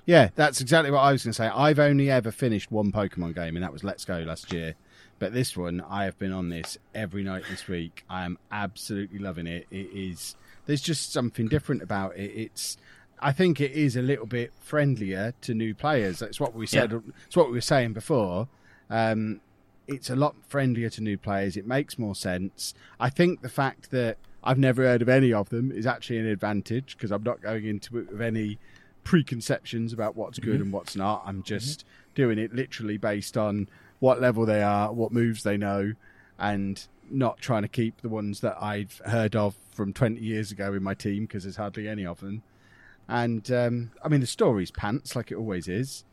Yeah, 0.04 0.30
that's 0.34 0.60
exactly 0.60 0.90
what 0.90 1.00
I 1.00 1.12
was 1.12 1.22
going 1.22 1.32
to 1.32 1.36
say. 1.36 1.46
I've 1.46 1.78
only 1.78 2.10
ever 2.10 2.32
finished 2.32 2.72
one 2.72 2.90
Pokemon 2.90 3.34
game, 3.36 3.56
and 3.56 3.62
that 3.62 3.72
was 3.72 3.84
Let's 3.84 4.04
Go 4.04 4.18
last 4.18 4.52
year. 4.52 4.74
But 5.20 5.32
this 5.32 5.56
one, 5.56 5.80
I 5.88 6.04
have 6.04 6.18
been 6.18 6.32
on 6.32 6.48
this 6.48 6.76
every 6.94 7.22
night 7.22 7.44
this 7.48 7.68
week. 7.68 8.04
I 8.10 8.24
am 8.24 8.38
absolutely 8.50 9.20
loving 9.20 9.46
it. 9.46 9.68
It 9.70 9.90
is. 9.94 10.34
There's 10.66 10.80
just 10.80 11.12
something 11.12 11.48
different 11.48 11.82
about 11.82 12.16
it. 12.16 12.30
It's. 12.34 12.76
I 13.20 13.30
think 13.30 13.60
it 13.60 13.70
is 13.70 13.94
a 13.94 14.02
little 14.02 14.26
bit 14.26 14.52
friendlier 14.60 15.32
to 15.42 15.54
new 15.54 15.74
players. 15.74 16.18
That's 16.18 16.40
what 16.40 16.54
we 16.54 16.66
said. 16.66 16.90
Yeah. 16.90 16.98
It's 17.26 17.36
what 17.36 17.46
we 17.46 17.52
were 17.52 17.60
saying 17.60 17.92
before. 17.92 18.48
Um, 18.90 19.40
it's 19.86 20.10
a 20.10 20.16
lot 20.16 20.34
friendlier 20.48 20.90
to 20.90 21.00
new 21.00 21.16
players. 21.16 21.56
It 21.56 21.66
makes 21.66 21.98
more 21.98 22.16
sense. 22.16 22.74
I 22.98 23.10
think 23.10 23.42
the 23.42 23.48
fact 23.48 23.90
that 23.92 24.18
I've 24.42 24.58
never 24.58 24.82
heard 24.82 25.02
of 25.02 25.08
any 25.08 25.32
of 25.32 25.50
them 25.50 25.70
is 25.70 25.86
actually 25.86 26.18
an 26.18 26.26
advantage 26.26 26.96
because 26.96 27.12
I'm 27.12 27.22
not 27.22 27.40
going 27.40 27.64
into 27.64 27.98
it 27.98 28.10
with 28.10 28.20
any 28.20 28.58
preconceptions 29.04 29.92
about 29.92 30.16
what's 30.16 30.38
good 30.38 30.60
and 30.60 30.72
what's 30.72 30.96
not. 30.96 31.22
I'm 31.24 31.42
just 31.42 31.84
doing 32.14 32.38
it 32.38 32.54
literally 32.54 32.96
based 32.96 33.36
on 33.36 33.68
what 34.00 34.20
level 34.20 34.46
they 34.46 34.62
are, 34.62 34.92
what 34.92 35.12
moves 35.12 35.42
they 35.42 35.56
know, 35.56 35.92
and 36.38 36.86
not 37.10 37.38
trying 37.38 37.62
to 37.62 37.68
keep 37.68 38.00
the 38.00 38.08
ones 38.08 38.40
that 38.40 38.56
I've 38.60 39.00
heard 39.06 39.36
of 39.36 39.54
from 39.72 39.92
20 39.92 40.20
years 40.20 40.52
ago 40.52 40.72
in 40.74 40.82
my 40.82 40.94
team 40.94 41.24
because 41.24 41.42
there's 41.44 41.56
hardly 41.56 41.88
any 41.88 42.06
of 42.06 42.20
them. 42.20 42.42
And 43.08 43.50
um, 43.50 43.90
I 44.04 44.08
mean, 44.08 44.20
the 44.20 44.26
story's 44.26 44.70
pants 44.70 45.16
like 45.16 45.30
it 45.32 45.34
always 45.36 45.66
is. 45.68 46.04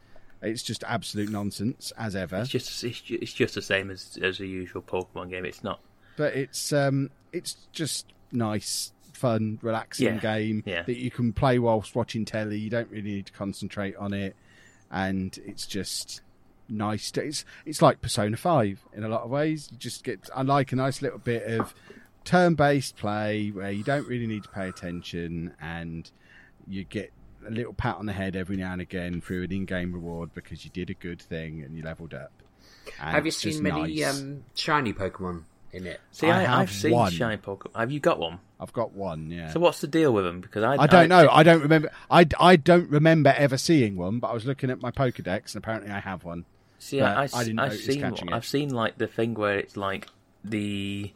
It's 0.42 0.64
just 0.64 0.84
absolute 0.86 1.30
nonsense 1.30 1.92
as 1.98 2.16
ever. 2.16 2.38
It's 2.38 2.50
just 2.50 2.84
it's, 2.84 3.02
it's 3.10 3.34
just 3.34 3.56
the 3.56 3.62
same 3.62 3.92
as 3.92 4.18
as 4.22 4.40
a 4.40 4.48
usual 4.48 4.82
Pokemon 4.82 5.30
game. 5.30 5.46
It's 5.46 5.64
not. 5.64 5.82
but 6.18 6.34
it's 6.34 6.72
um, 6.74 7.10
it's 7.34 7.58
just 7.74 8.08
nice, 8.32 8.92
fun, 9.14 9.60
relaxing 9.62 10.06
Yeah, 10.16 10.18
game 10.20 10.64
yeah. 10.66 10.84
that 10.84 10.98
you 10.98 11.12
can 11.12 11.34
play 11.34 11.60
whilst 11.60 11.94
watching 11.96 12.24
telly. 12.26 12.58
You 12.58 12.70
don't 12.70 12.90
really 12.90 13.12
need 13.12 13.26
to 13.28 13.34
concentrate 13.34 13.98
on 13.98 14.14
it, 14.14 14.36
and 14.90 15.38
it's 15.46 15.68
just 15.68 16.22
nice. 16.70 17.12
To, 17.12 17.24
it's 17.26 17.44
it's 17.66 17.82
like 17.82 18.02
Persona 18.02 18.38
Five 18.38 18.80
in 18.94 19.04
a 19.04 19.10
lot 19.10 19.24
of 19.24 19.30
ways. 19.30 19.68
You 19.72 19.78
just 19.78 20.04
get 20.06 20.30
I 20.34 20.42
like 20.44 20.72
a 20.72 20.76
nice 20.78 21.02
little 21.02 21.20
bit 21.20 21.44
of 21.60 21.74
turn-based 22.26 22.98
play 22.98 23.50
where 23.50 23.72
you 23.72 23.84
don't 23.84 24.08
really 24.08 24.28
need 24.28 24.44
to 24.44 24.50
pay 24.50 24.68
attention, 24.68 25.54
and 25.62 26.10
you 26.68 26.84
get 26.84 27.12
a 27.48 27.52
little 27.52 27.74
pat 27.74 27.96
on 27.98 28.06
the 28.06 28.14
head 28.14 28.36
every 28.36 28.58
now 28.58 28.74
and 28.74 28.82
again 28.82 29.22
through 29.22 29.44
an 29.44 29.52
in-game 29.52 29.94
reward 29.94 30.34
because 30.34 30.66
you 30.66 30.72
did 30.72 30.90
a 30.90 30.94
good 30.94 31.22
thing 31.22 31.64
and 31.64 31.76
you 31.76 31.84
leveled 31.84 32.14
up. 32.14 32.32
And 33.02 33.12
Have 33.12 33.26
you 33.26 33.32
seen 33.32 33.64
many 33.64 33.96
nice. 33.96 34.20
um, 34.20 34.44
shiny 34.56 34.94
Pokemon 34.94 35.44
in 35.72 35.88
it? 35.88 36.02
See, 36.12 36.28
I 36.28 36.40
I, 36.40 36.42
have 36.42 36.60
have 36.60 36.72
seen 36.72 36.92
one. 36.92 37.12
shiny 37.12 37.38
Pokemon. 37.38 37.76
Have 37.76 37.92
you 37.92 38.00
got 38.00 38.20
one? 38.20 38.40
I've 38.60 38.74
got 38.74 38.92
one. 38.92 39.32
Yeah. 39.32 39.52
So 39.52 39.60
what's 39.60 39.80
the 39.80 39.88
deal 39.88 40.12
with 40.14 40.26
them? 40.26 40.42
Because 40.42 40.64
I 40.64 40.84
I 40.84 40.88
don't 40.88 41.08
know. 41.08 41.30
I 41.32 41.44
don't 41.44 41.62
remember. 41.62 41.92
I, 42.12 42.26
I 42.40 42.56
don't 42.58 42.90
remember 42.90 43.34
ever 43.38 43.58
seeing 43.58 43.96
one, 43.96 44.20
but 44.20 44.28
I 44.28 44.34
was 44.34 44.46
looking 44.46 44.70
at 44.70 44.82
my 44.82 44.92
Pokedex 44.92 45.56
and 45.56 45.64
apparently 45.64 45.92
I 45.92 46.00
have 46.00 46.24
one. 46.26 46.46
See, 46.80 47.00
but 47.00 47.16
I, 47.18 47.30
I 47.34 47.44
didn't 47.44 47.60
have 47.60 47.76
seen 47.76 48.02
catching. 48.02 48.34
I've 48.34 48.46
seen 48.46 48.74
like 48.74 48.98
the 48.98 49.08
thing 49.08 49.34
where 49.34 49.58
it's 49.58 49.78
like 49.78 50.08
the 50.44 51.12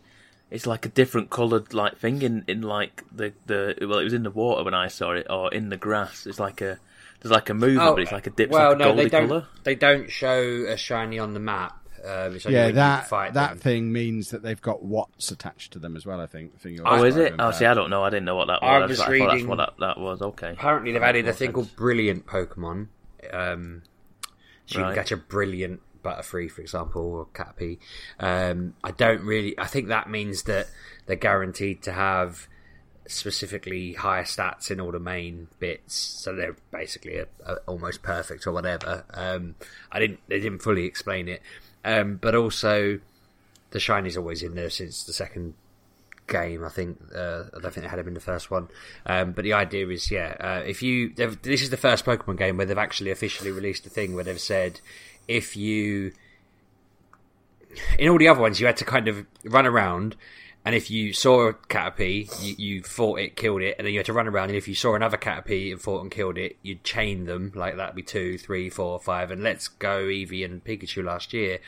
it's 0.53 0.65
like 0.67 0.85
a 0.85 0.89
different 0.89 1.29
coloured 1.29 1.73
like 1.73 1.97
thing 1.97 2.21
in, 2.21 2.45
in 2.47 2.61
like 2.61 3.03
the, 3.11 3.33
the 3.47 3.75
well 3.81 3.97
it 3.99 4.03
was 4.05 4.13
in 4.13 4.23
the 4.23 4.31
water 4.31 4.63
when 4.63 4.73
I 4.73 4.87
saw 4.87 5.11
it 5.11 5.27
or 5.29 5.53
in 5.53 5.67
the 5.69 5.77
grass. 5.77 6.25
It's 6.25 6.39
like 6.39 6.61
a 6.61 6.79
there's 7.21 7.31
like 7.31 7.49
a 7.49 7.53
movement, 7.53 7.95
but 7.95 8.01
it's 8.03 8.11
like 8.11 8.27
a 8.27 8.31
dip, 8.31 8.49
Oh, 8.51 8.53
well, 8.53 8.69
like 8.71 8.75
a 8.75 8.83
no, 8.85 8.95
they 8.95 9.09
don't. 9.09 9.27
colour. 9.27 9.47
They 9.63 9.75
don't 9.75 10.09
show 10.11 10.65
a 10.67 10.77
shiny 10.77 11.19
on 11.19 11.33
the 11.33 11.39
map. 11.39 11.79
Um, 12.05 12.35
it's 12.35 12.43
yeah, 12.45 12.69
that 12.71 13.07
fight 13.07 13.33
that 13.35 13.51
them. 13.51 13.59
thing 13.59 13.91
means 13.93 14.31
that 14.31 14.43
they've 14.43 14.61
got 14.61 14.83
watts 14.83 15.31
attached 15.31 15.71
to 15.73 15.79
them 15.79 15.95
as 15.95 16.05
well. 16.05 16.19
I 16.19 16.25
think. 16.27 16.51
The 16.53 16.59
thing 16.59 16.75
you're 16.75 16.85
Oh, 16.87 17.03
is 17.05 17.15
it? 17.15 17.19
describing 17.19 17.39
Oh, 17.39 17.49
there. 17.51 17.59
see, 17.59 17.65
I 17.65 17.73
don't 17.73 17.89
know. 17.89 18.03
I 18.03 18.09
didn't 18.09 18.25
know 18.25 18.35
what 18.35 18.47
that 18.47 18.61
was. 18.61 18.67
I 18.69 18.75
I, 18.75 18.79
was 18.79 18.89
just- 18.97 19.01
I 19.07 19.11
that's 19.19 19.31
reading- 19.33 19.47
what 19.47 19.55
that, 19.59 19.73
that 19.79 19.97
was. 19.97 20.21
Okay. 20.21 20.51
Apparently, 20.51 20.91
they've 20.91 21.01
added 21.01 21.23
a 21.23 21.27
makes 21.27 21.37
thing 21.39 21.47
sense. 21.47 21.55
called 21.55 21.75
Brilliant 21.77 22.25
Pokemon. 22.27 22.87
Um, 23.31 23.83
so 24.65 24.79
you 24.79 24.83
Right. 24.83 24.93
can 24.93 25.03
catch 25.03 25.11
a 25.13 25.17
Brilliant 25.17 25.79
Butterfree, 26.03 26.51
for 26.51 26.61
example, 26.61 27.01
or 27.01 27.25
Caterpie. 27.27 27.79
Um, 28.19 28.75
I 28.83 28.91
don't 28.91 29.21
really. 29.21 29.57
I 29.57 29.65
think 29.65 29.87
that 29.87 30.09
means 30.09 30.43
that 30.43 30.67
they're 31.05 31.15
guaranteed 31.15 31.81
to 31.83 31.93
have 31.93 32.47
specifically 33.07 33.93
higher 33.93 34.23
stats 34.23 34.71
in 34.71 34.79
all 34.79 34.91
the 34.91 34.99
main 34.99 35.47
bits, 35.59 35.95
so 35.95 36.35
they're 36.35 36.55
basically 36.71 37.17
a, 37.17 37.27
a, 37.45 37.55
almost 37.67 38.01
perfect 38.01 38.47
or 38.47 38.51
whatever. 38.51 39.05
Um, 39.13 39.55
I 39.91 39.99
didn't. 39.99 40.19
They 40.27 40.39
didn't 40.39 40.59
fully 40.59 40.85
explain 40.85 41.27
it, 41.27 41.41
um, 41.83 42.17
but 42.17 42.35
also 42.35 42.99
the 43.71 43.79
shiny's 43.79 44.17
always 44.17 44.43
in 44.43 44.55
there 44.55 44.69
since 44.69 45.03
the 45.03 45.13
second 45.13 45.55
game. 46.27 46.63
I 46.63 46.69
think 46.69 46.99
uh, 47.15 47.43
I 47.55 47.59
don't 47.59 47.73
think 47.73 47.83
they 47.83 47.87
had 47.87 47.99
him 47.99 48.07
in 48.07 48.13
the 48.13 48.19
first 48.19 48.49
one, 48.49 48.69
um, 49.05 49.33
but 49.33 49.43
the 49.43 49.53
idea 49.53 49.87
is, 49.87 50.09
yeah, 50.09 50.35
uh, 50.39 50.63
if 50.65 50.81
you 50.81 51.13
this 51.13 51.61
is 51.61 51.69
the 51.69 51.77
first 51.77 52.05
Pokemon 52.05 52.37
game 52.37 52.57
where 52.57 52.65
they've 52.65 52.77
actually 52.77 53.11
officially 53.11 53.51
released 53.51 53.85
a 53.85 53.89
thing 53.89 54.15
where 54.15 54.23
they've 54.23 54.39
said 54.39 54.79
if 55.27 55.55
you 55.55 56.11
in 57.97 58.09
all 58.09 58.17
the 58.17 58.27
other 58.27 58.41
ones 58.41 58.59
you 58.59 58.65
had 58.65 58.77
to 58.77 58.85
kind 58.85 59.07
of 59.07 59.25
run 59.43 59.65
around. 59.65 60.15
And 60.65 60.75
if 60.75 60.89
you 60.89 61.11
saw 61.11 61.49
a 61.49 61.53
Caterpie, 61.53 62.29
you, 62.41 62.55
you 62.57 62.83
fought 62.83 63.19
it, 63.19 63.35
killed 63.35 63.61
it, 63.61 63.75
and 63.77 63.85
then 63.85 63.93
you 63.93 63.99
had 63.99 64.05
to 64.05 64.13
run 64.13 64.29
around. 64.29 64.47
And 64.47 64.57
if 64.57 64.65
you 64.65 64.75
saw 64.75 64.95
another 64.95 65.17
Caterpie 65.17 65.73
and 65.73 65.81
fought 65.81 66.01
and 66.03 66.09
killed 66.09 66.37
it, 66.37 66.55
you'd 66.61 66.85
chain 66.85 67.25
them 67.25 67.51
like 67.53 67.75
that'd 67.75 67.95
be 67.95 68.01
two, 68.01 68.37
three, 68.37 68.69
four, 68.69 68.97
five. 68.99 69.29
And 69.29 69.43
Let's 69.43 69.67
Go 69.67 70.05
Eevee 70.05 70.45
and 70.45 70.63
Pikachu 70.63 71.03
last 71.03 71.33
year 71.33 71.59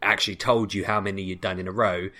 actually 0.00 0.36
told 0.36 0.74
you 0.74 0.84
how 0.84 1.00
many 1.00 1.22
you'd 1.22 1.40
done 1.40 1.58
in 1.58 1.66
a 1.66 1.72
row. 1.72 2.10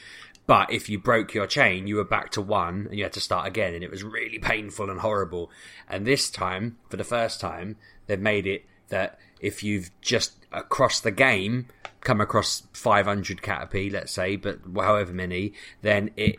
But 0.47 0.73
if 0.73 0.89
you 0.89 0.99
broke 0.99 1.33
your 1.33 1.47
chain, 1.47 1.87
you 1.87 1.95
were 1.97 2.05
back 2.05 2.33
to 2.33 2.43
one 2.43 2.89
and 2.89 2.99
you 2.99 3.05
had 3.05 3.13
to 3.13 3.21
start 3.21 3.47
again. 3.47 3.73
And 3.73 3.85
it 3.85 3.91
was 3.91 4.03
really 4.03 4.41
painful 4.41 4.91
and 4.91 4.99
horrible. 4.99 5.49
And 5.89 6.05
this 6.05 6.29
time, 6.29 6.77
for 6.89 6.97
the 6.97 7.05
first 7.05 7.41
time, 7.41 7.77
they've 8.09 8.19
made 8.19 8.49
it 8.49 8.65
that 8.91 9.19
if 9.41 9.63
you've 9.63 9.91
just 10.01 10.35
across 10.53 11.01
the 11.01 11.11
game 11.11 11.67
come 12.01 12.21
across 12.21 12.63
500 12.73 13.43
Caterpie, 13.43 13.93
let's 13.93 14.13
say, 14.13 14.37
but 14.37 14.59
however 14.75 15.13
many, 15.13 15.53
then 15.83 16.11
it 16.17 16.37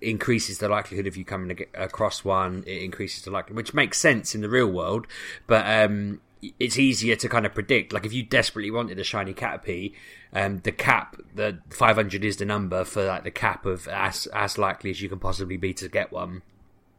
increases 0.00 0.58
the 0.58 0.68
likelihood 0.68 1.06
of 1.06 1.16
you 1.16 1.24
coming 1.24 1.58
across 1.74 2.24
one. 2.24 2.64
It 2.66 2.82
increases 2.82 3.24
the 3.24 3.30
likelihood, 3.30 3.56
which 3.56 3.74
makes 3.74 3.98
sense 3.98 4.34
in 4.34 4.40
the 4.40 4.48
real 4.48 4.66
world, 4.66 5.06
but 5.46 5.64
um, 5.66 6.20
it's 6.58 6.78
easier 6.78 7.16
to 7.16 7.28
kind 7.28 7.46
of 7.46 7.54
predict. 7.54 7.92
Like 7.92 8.06
if 8.06 8.12
you 8.12 8.22
desperately 8.22 8.70
wanted 8.70 8.98
a 8.98 9.04
shiny 9.04 9.34
Caterpie, 9.34 9.94
um, 10.32 10.58
the 10.58 10.72
cap, 10.72 11.16
the 11.34 11.58
500 11.70 12.24
is 12.24 12.36
the 12.36 12.44
number 12.44 12.84
for 12.84 13.04
like 13.06 13.24
the 13.24 13.30
cap 13.30 13.64
of 13.64 13.88
as 13.88 14.26
as 14.28 14.58
likely 14.58 14.90
as 14.90 15.00
you 15.00 15.08
can 15.08 15.18
possibly 15.18 15.56
be 15.56 15.72
to 15.74 15.88
get 15.88 16.12
one. 16.12 16.42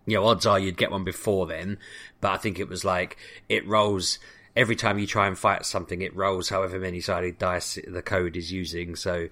You 0.06 0.16
know, 0.16 0.26
odds 0.26 0.46
are 0.46 0.58
you'd 0.58 0.78
get 0.78 0.92
one 0.92 1.04
before 1.04 1.48
then, 1.48 1.78
but 2.22 2.32
I 2.32 2.38
think 2.38 2.60
it 2.60 2.70
was 2.70 2.86
like 2.86 3.18
it 3.50 3.68
rolls 3.68 4.20
every 4.58 4.76
time 4.76 4.98
you 4.98 5.08
try 5.08 5.28
and 5.28 5.38
fight 5.38 5.66
something. 5.66 6.02
It 6.02 6.14
rolls 6.16 6.50
however 6.50 6.80
many 6.80 7.00
sided 7.00 7.38
dice 7.38 7.78
the 7.88 8.02
code 8.02 8.36
is 8.36 8.52
using. 8.52 8.96
So 8.96 9.30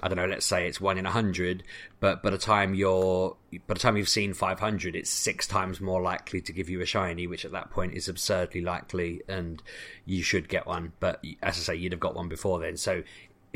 I 0.00 0.06
don't 0.06 0.16
know. 0.16 0.26
Let's 0.26 0.46
say 0.46 0.68
it's 0.68 0.80
one 0.80 0.96
in 0.96 1.06
a 1.06 1.10
hundred, 1.10 1.64
but 1.98 2.22
by 2.22 2.30
the 2.30 2.38
time 2.38 2.72
you're 2.72 3.36
by 3.66 3.74
the 3.74 3.80
time 3.80 3.96
you've 3.96 4.08
seen 4.08 4.32
five 4.32 4.60
hundred, 4.60 4.94
it's 4.94 5.10
six 5.10 5.48
times 5.48 5.80
more 5.80 6.00
likely 6.00 6.40
to 6.42 6.52
give 6.52 6.70
you 6.70 6.80
a 6.80 6.86
shiny, 6.86 7.26
which 7.26 7.44
at 7.44 7.50
that 7.50 7.70
point 7.70 7.94
is 7.94 8.08
absurdly 8.08 8.60
likely, 8.60 9.22
and 9.28 9.60
you 10.06 10.22
should 10.22 10.48
get 10.48 10.68
one. 10.68 10.92
But 11.00 11.24
as 11.42 11.56
I 11.56 11.60
say, 11.60 11.74
you'd 11.74 11.92
have 11.92 12.00
got 12.00 12.14
one 12.14 12.28
before 12.28 12.60
then. 12.60 12.76
So 12.76 13.02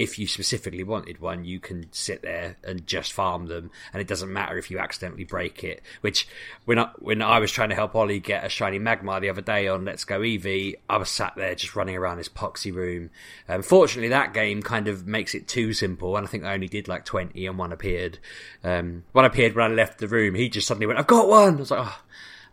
if 0.03 0.19
you 0.19 0.27
specifically 0.27 0.83
wanted 0.83 1.21
one, 1.21 1.45
you 1.45 1.61
can 1.61 1.87
sit 1.93 2.23
there 2.23 2.57
and 2.65 2.85
just 2.89 3.13
farm 3.13 3.47
them, 3.47 3.71
and 3.93 4.01
it 4.01 4.09
doesn't 4.09 4.33
matter 4.33 4.59
if 4.59 4.69
you 4.69 4.81
accidentally 4.81 5.23
break 5.23 5.63
it. 5.63 5.81
Which 6.01 6.27
when 6.65 6.81
I, 6.81 6.91
when 6.99 7.23
I 7.23 7.39
was 7.39 7.53
trying 7.53 7.69
to 7.69 7.77
help 7.77 7.95
Ollie 7.95 8.19
get 8.19 8.45
a 8.45 8.49
shiny 8.49 8.81
Magmar 8.81 9.21
the 9.21 9.29
other 9.29 9.41
day 9.41 9.69
on 9.69 9.85
Let's 9.85 10.05
Go 10.05 10.19
Eevee, 10.19 10.75
I 10.91 10.97
was 10.97 11.09
sat 11.09 11.35
there 11.37 11.55
just 11.55 11.77
running 11.77 11.97
around 11.97 12.17
this 12.17 12.29
poxy 12.29 12.75
room. 12.75 13.11
Unfortunately, 13.47 14.09
that 14.09 14.35
game 14.35 14.61
kind 14.61 14.89
of 14.89 15.07
makes 15.07 15.37
it 15.37 15.47
too 15.47 15.73
simple, 15.73 16.17
and 16.17 16.27
I 16.27 16.29
think 16.29 16.43
I 16.43 16.55
only 16.55 16.69
did 16.69 16.89
like 16.89 17.05
twenty, 17.05 17.47
and 17.47 17.57
one 17.57 17.73
appeared. 17.73 18.19
Um, 18.65 19.05
one 19.13 19.25
appeared 19.25 19.55
when 19.55 19.71
I 19.71 19.75
left 19.75 19.99
the 19.99 20.09
room. 20.09 20.35
He 20.35 20.49
just 20.49 20.67
suddenly 20.67 20.87
went, 20.87 20.99
"I've 20.99 21.07
got 21.07 21.29
one." 21.29 21.57
I 21.57 21.61
was 21.61 21.71
like, 21.71 21.87
"Oh." 21.87 22.03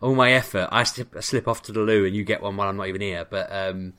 All 0.02 0.14
my 0.14 0.32
effort, 0.32 0.70
I 0.72 0.84
slip, 0.84 1.14
I 1.14 1.20
slip 1.20 1.46
off 1.46 1.60
to 1.64 1.72
the 1.72 1.80
loo, 1.80 2.06
and 2.06 2.16
you 2.16 2.24
get 2.24 2.40
one 2.40 2.56
while 2.56 2.70
I'm 2.70 2.78
not 2.78 2.88
even 2.88 3.02
here. 3.02 3.26
But 3.28 3.52
um, 3.52 3.92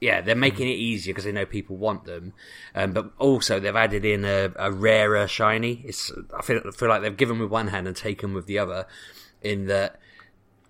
yeah, 0.00 0.20
they're 0.20 0.36
making 0.36 0.68
it 0.68 0.72
easier 0.72 1.12
because 1.12 1.24
they 1.24 1.32
know 1.32 1.46
people 1.46 1.76
want 1.76 2.04
them. 2.04 2.34
Um, 2.74 2.92
but 2.92 3.12
also 3.18 3.58
they've 3.58 3.74
added 3.74 4.04
in 4.04 4.24
a, 4.24 4.52
a 4.56 4.70
rarer 4.70 5.26
shiny. 5.26 5.82
It's 5.84 6.12
I 6.36 6.42
feel, 6.42 6.60
I 6.66 6.70
feel 6.70 6.88
like 6.88 7.02
they've 7.02 7.16
given 7.16 7.38
with 7.38 7.50
one 7.50 7.68
hand 7.68 7.86
and 7.86 7.96
taken 7.96 8.34
with 8.34 8.46
the 8.46 8.58
other. 8.58 8.86
In 9.42 9.66
that, 9.66 10.00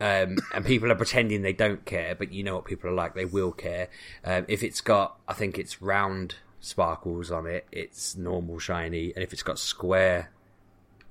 um, 0.01 0.37
and 0.55 0.65
people 0.65 0.93
are 0.93 0.97
pretending 0.97 1.43
they 1.43 1.53
don't 1.53 1.85
care, 1.87 2.15
but 2.15 2.33
you 2.33 2.45
know 2.45 2.55
what 2.57 2.67
people 2.67 2.91
are 2.91 2.95
like. 2.95 3.15
They 3.15 3.25
will 3.25 3.53
care. 3.53 3.89
Um, 4.25 4.45
if 4.49 4.63
it's 4.63 4.81
got, 4.81 5.19
I 5.27 5.33
think 5.33 5.59
it's 5.59 5.81
round 5.81 6.35
sparkles 6.61 7.31
on 7.31 7.47
it. 7.47 7.67
It's 7.73 8.17
normal 8.17 8.59
shiny, 8.59 9.13
and 9.15 9.23
if 9.25 9.33
it's 9.33 9.43
got 9.43 9.59
square 9.59 10.31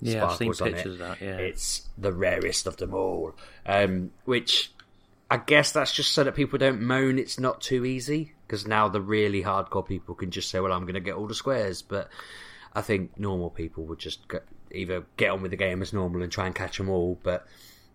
Yeah, 0.00 0.26
I've 0.26 0.36
seen 0.36 0.52
sparkles 0.54 0.60
on 0.60 0.72
pictures 0.72 1.00
it, 1.00 1.02
of 1.02 1.08
that. 1.08 1.20
Yeah, 1.20 1.36
it's 1.38 1.88
the 1.98 2.12
rarest 2.12 2.66
of 2.66 2.76
them 2.76 2.94
all. 2.94 3.34
Um, 3.64 4.12
which 4.24 4.70
I 5.30 5.38
guess 5.38 5.72
that's 5.72 5.92
just 5.92 6.12
so 6.12 6.24
that 6.24 6.34
people 6.34 6.58
don't 6.58 6.82
moan 6.82 7.18
it's 7.18 7.38
not 7.38 7.60
too 7.60 7.84
easy. 7.84 8.32
Because 8.46 8.66
now 8.66 8.88
the 8.88 9.00
really 9.00 9.42
hardcore 9.42 9.86
people 9.86 10.14
can 10.14 10.30
just 10.30 10.50
say, 10.50 10.60
"Well, 10.60 10.72
I'm 10.72 10.82
going 10.82 10.94
to 10.94 11.00
get 11.00 11.14
all 11.14 11.26
the 11.26 11.34
squares." 11.34 11.82
But 11.82 12.08
I 12.74 12.80
think 12.80 13.18
normal 13.18 13.50
people 13.50 13.84
would 13.86 13.98
just 13.98 14.28
go, 14.28 14.40
either 14.70 15.04
get 15.16 15.30
on 15.30 15.42
with 15.42 15.50
the 15.50 15.56
game 15.56 15.82
as 15.82 15.92
normal 15.92 16.22
and 16.22 16.30
try 16.30 16.46
and 16.46 16.54
catch 16.54 16.78
them 16.78 16.88
all. 16.88 17.18
But 17.22 17.46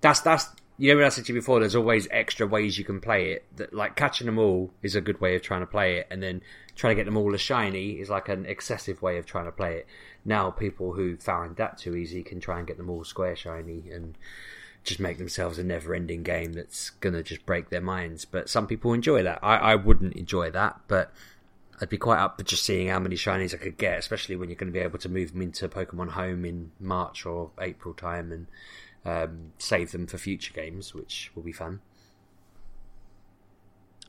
that's 0.02 0.20
that's 0.20 0.50
you 0.78 0.92
know 0.92 0.98
what 0.98 1.06
I 1.06 1.10
said 1.10 1.26
to 1.26 1.34
you 1.34 1.40
before. 1.40 1.60
There's 1.60 1.76
always 1.76 2.08
extra 2.12 2.48
ways 2.48 2.78
you 2.78 2.84
can 2.84 3.00
play 3.00 3.32
it. 3.32 3.46
That 3.56 3.74
like 3.74 3.96
catching 3.96 4.26
them 4.26 4.40
all 4.40 4.72
is 4.82 4.96
a 4.96 5.02
good 5.02 5.22
way 5.22 5.36
of 5.36 5.42
trying 5.42 5.62
to 5.62 5.68
play 5.68 5.98
it, 5.98 6.08
and 6.12 6.22
then 6.22 6.42
trying 6.76 6.92
to 6.92 6.96
get 6.96 7.06
them 7.06 7.18
all 7.18 7.34
as 7.34 7.42
shiny 7.42 7.92
is 7.92 8.10
like 8.10 8.28
an 8.28 8.46
excessive 8.46 9.02
way 9.02 9.18
of 9.18 9.26
trying 9.26 9.46
to 9.46 9.52
play 9.52 9.78
it. 9.78 9.88
Now 10.26 10.52
people 10.52 10.94
who 10.94 11.16
find 11.16 11.56
that 11.56 11.78
too 11.78 11.96
easy 11.96 12.24
can 12.24 12.40
try 12.42 12.58
and 12.58 12.68
get 12.68 12.78
them 12.78 12.90
all 12.90 13.04
square 13.04 13.36
shiny 13.36 13.90
and 13.90 14.18
just 14.84 15.00
make 15.00 15.18
themselves 15.18 15.58
a 15.60 15.64
never-ending 15.64 16.24
game 16.24 16.54
that's 16.54 16.90
gonna 16.90 17.24
just 17.24 17.46
break 17.46 17.70
their 17.70 17.82
minds. 17.82 18.26
But 18.26 18.50
some 18.50 18.68
people 18.68 18.94
enjoy 18.94 19.24
that. 19.24 19.40
I, 19.42 19.58
I 19.58 19.76
wouldn't 19.76 20.14
enjoy 20.14 20.52
that, 20.52 20.80
but 20.88 21.12
I'd 21.82 21.90
be 21.90 21.98
quite 21.98 22.20
up 22.20 22.38
for 22.38 22.44
just 22.44 22.64
seeing 22.64 22.90
how 22.90 23.00
many 23.00 23.16
shinies 23.16 23.54
I 23.56 23.58
could 23.58 23.78
get, 23.78 23.98
especially 23.98 24.36
when 24.36 24.50
you're 24.50 24.56
going 24.56 24.72
to 24.72 24.78
be 24.78 24.84
able 24.84 25.00
to 25.00 25.10
move 25.10 25.34
them 25.34 25.42
into 25.42 25.68
Pokemon 25.68 26.10
Home 26.12 26.46
in 26.46 26.72
March 26.80 27.26
or 27.26 27.50
April 27.60 27.96
time 27.96 28.32
and 28.32 28.48
um, 29.04 29.54
save 29.58 29.92
them 29.92 30.06
for 30.06 30.20
future 30.20 30.54
games, 30.54 30.94
which 30.94 31.32
will 31.34 31.42
be 31.42 31.52
fun. 31.52 31.82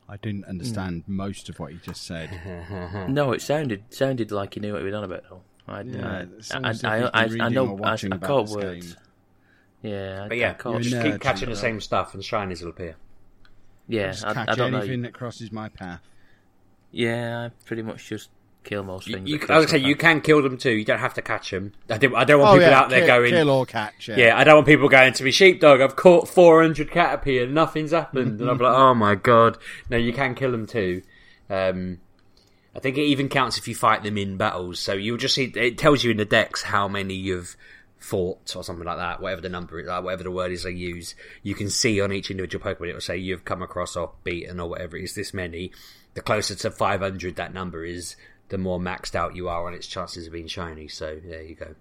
I 0.07 0.17
didn't 0.17 0.45
understand 0.45 1.03
most 1.07 1.49
of 1.49 1.59
what 1.59 1.73
you 1.73 1.79
just 1.79 2.05
said. 2.05 2.29
No, 3.09 3.31
it 3.31 3.41
sounded 3.41 3.83
sounded 3.89 4.31
like 4.31 4.55
you 4.55 4.61
knew 4.61 4.73
what 4.73 4.81
he 4.81 4.85
was 4.85 4.93
on 4.93 5.03
about 5.05 5.23
though. 5.29 5.41
I, 5.67 5.81
Yeah, 5.81 6.25
I, 6.53 6.69
it 6.69 6.83
I, 6.83 6.99
I, 7.03 7.23
I, 7.23 7.29
I 7.45 7.49
know 7.49 7.67
or 7.67 7.69
I, 7.69 7.73
watching 7.73 8.13
I 8.13 8.17
about 8.17 8.27
caught 8.27 8.49
words. 8.49 8.93
game. 8.93 9.03
Yeah, 9.83 10.25
But 10.29 10.37
yeah, 10.37 10.55
You're 10.65 10.79
just 10.79 10.95
nerd, 10.95 11.03
keep 11.11 11.21
catching 11.21 11.49
the 11.49 11.55
same 11.55 11.79
stuff 11.81 12.13
and 12.15 12.23
shinies 12.23 12.61
will 12.63 12.69
appear. 12.69 12.95
yeah, 13.87 14.07
Just 14.07 14.25
I, 14.25 14.33
catch 14.33 14.49
I 14.49 14.55
don't 14.55 14.71
know. 14.71 14.79
anything 14.79 15.01
that 15.03 15.13
crosses 15.13 15.51
my 15.51 15.69
path. 15.69 15.99
Yeah, 16.91 17.47
I 17.49 17.65
pretty 17.65 17.81
much 17.83 18.07
just 18.07 18.29
kill 18.63 18.83
most 18.83 19.07
things. 19.11 19.29
you, 19.29 19.39
that 19.39 19.51
I 19.51 19.59
would 19.59 19.69
say 19.69 19.81
my 19.81 19.87
you 19.89 19.95
can 19.97 20.21
kill 20.21 20.41
them 20.41 20.57
too. 20.57 20.71
You 20.71 20.85
don't 20.85 20.99
have 20.99 21.15
to 21.15 21.21
catch 21.21 21.51
them. 21.51 21.73
I 21.89 21.97
don't, 21.97 22.15
I 22.15 22.23
don't 22.23 22.39
want 22.39 22.51
Oh 22.51 22.59
people 22.59 22.69
yeah, 22.71 22.79
out 22.79 22.89
there 22.89 22.99
kill, 23.01 23.07
going, 23.07 23.31
kill 23.31 23.49
or 23.49 23.65
catch. 23.65 24.07
Yeah. 24.07 24.15
Yeah, 24.17 24.37
I 24.37 24.43
don't 24.45 24.55
want 24.55 24.67
people 24.67 24.87
going 24.87 25.11
to 25.11 25.23
me, 25.23 25.31
sheepdog. 25.31 25.81
I've 25.81 25.95
caught 25.97 26.29
400 26.29 26.89
Caterpie 26.89 27.43
and 27.43 27.53
nothing's 27.53 27.91
happened. 27.91 28.39
and 28.39 28.49
I'm 28.49 28.57
like, 28.57 28.73
oh 28.73 28.93
my 28.93 29.15
god. 29.15 29.57
No, 29.89 29.97
you 29.97 30.13
can 30.13 30.33
kill 30.35 30.51
them 30.51 30.65
too. 30.65 31.01
Um, 31.49 31.99
I 32.75 32.79
think 32.79 32.97
it 32.97 33.01
even 33.03 33.27
counts 33.27 33.57
if 33.57 33.67
you 33.67 33.75
fight 33.75 34.03
them 34.03 34.17
in 34.17 34.37
battles. 34.37 34.79
So 34.79 34.93
you'll 34.93 35.17
just 35.17 35.35
see, 35.35 35.51
it 35.55 35.77
tells 35.77 36.03
you 36.03 36.11
in 36.11 36.17
the 36.17 36.25
decks 36.25 36.61
how 36.63 36.87
many 36.87 37.15
you've 37.15 37.57
fought 38.03 38.53
or 38.55 38.63
something 38.63 38.85
like 38.85 38.97
that, 38.97 39.21
whatever 39.21 39.41
the 39.41 39.49
number 39.49 39.79
is, 39.79 39.87
like 39.87 40.03
whatever 40.03 40.23
the 40.23 40.31
word 40.31 40.51
is 40.51 40.63
they 40.63 40.71
use. 40.71 41.15
You 41.41 41.55
can 41.55 41.69
see 41.69 42.01
on 42.01 42.11
each 42.11 42.29
individual 42.29 42.63
Pokemon, 42.63 42.89
it 42.89 42.93
will 42.93 43.01
say 43.01 43.17
you've 43.17 43.45
come 43.45 43.61
across 43.61 43.95
or 43.95 44.11
beaten 44.25 44.59
or 44.59 44.69
whatever 44.69 44.97
it 44.97 45.05
is, 45.05 45.15
this 45.15 45.33
many. 45.33 45.71
The 46.13 46.21
closer 46.21 46.53
to 46.53 46.69
500 46.69 47.37
that 47.37 47.53
number 47.53 47.85
is, 47.85 48.17
the 48.49 48.57
more 48.57 48.77
maxed 48.77 49.15
out 49.15 49.37
you 49.37 49.47
are 49.47 49.65
on 49.65 49.73
its 49.73 49.87
chances 49.87 50.27
of 50.27 50.33
being 50.33 50.47
shiny. 50.47 50.89
So 50.89 51.19
there 51.23 51.43
you 51.43 51.55
go. 51.55 51.75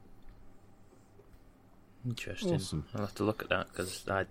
Interesting. 2.06 2.54
Awesome. 2.54 2.86
I'll 2.94 3.02
have 3.02 3.14
to 3.16 3.24
look 3.24 3.42
at 3.42 3.48
that 3.48 3.68
because 3.68 4.04
I, 4.08 4.26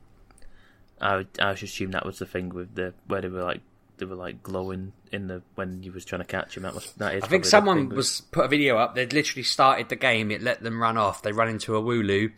I, 1.01 1.17
would, 1.17 1.27
I 1.39 1.49
would 1.49 1.61
assume 1.61 1.91
that 1.91 2.05
was 2.05 2.19
the 2.19 2.25
thing 2.25 2.49
with 2.49 2.73
the 2.75 2.93
where 3.07 3.21
they 3.21 3.27
were 3.27 3.43
like 3.43 3.61
they 4.01 4.07
were 4.07 4.15
like 4.15 4.41
glowing 4.41 4.91
in 5.11 5.27
the 5.27 5.43
when 5.53 5.83
you 5.83 5.91
was 5.91 6.03
trying 6.03 6.21
to 6.21 6.27
catch 6.27 6.55
them. 6.55 6.63
That 6.63 6.73
was 6.73 6.91
that 6.93 7.13
is. 7.15 7.23
I 7.23 7.27
think 7.27 7.45
someone 7.45 7.89
thing 7.89 7.95
was 7.95 8.21
put 8.31 8.45
a 8.45 8.47
video 8.47 8.77
up. 8.77 8.95
They'd 8.95 9.13
literally 9.13 9.43
started 9.43 9.89
the 9.89 9.95
game. 9.95 10.31
It 10.31 10.41
let 10.41 10.63
them 10.63 10.81
run 10.81 10.97
off. 10.97 11.21
They 11.21 11.31
run 11.31 11.49
into 11.49 11.75
a 11.75 11.81
Wooloo, 11.81 12.31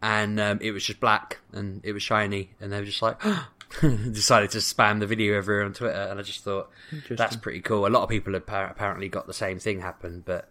and 0.00 0.38
um, 0.38 0.58
it 0.62 0.70
was 0.70 0.84
just 0.84 1.00
black 1.00 1.38
and 1.52 1.80
it 1.84 1.92
was 1.92 2.04
shiny. 2.04 2.50
And 2.60 2.72
they 2.72 2.78
were 2.78 2.84
just 2.84 3.02
like, 3.02 3.20
decided 3.80 4.50
to 4.52 4.58
spam 4.58 5.00
the 5.00 5.08
video 5.08 5.36
everywhere 5.36 5.64
on 5.64 5.72
Twitter. 5.72 6.06
And 6.08 6.20
I 6.20 6.22
just 6.22 6.44
thought 6.44 6.70
that's 7.10 7.34
pretty 7.34 7.60
cool. 7.60 7.84
A 7.84 7.88
lot 7.88 8.04
of 8.04 8.08
people 8.08 8.34
have 8.34 8.44
appa- 8.48 8.70
apparently 8.70 9.08
got 9.08 9.26
the 9.26 9.34
same 9.34 9.58
thing 9.58 9.80
happen, 9.80 10.22
but 10.24 10.48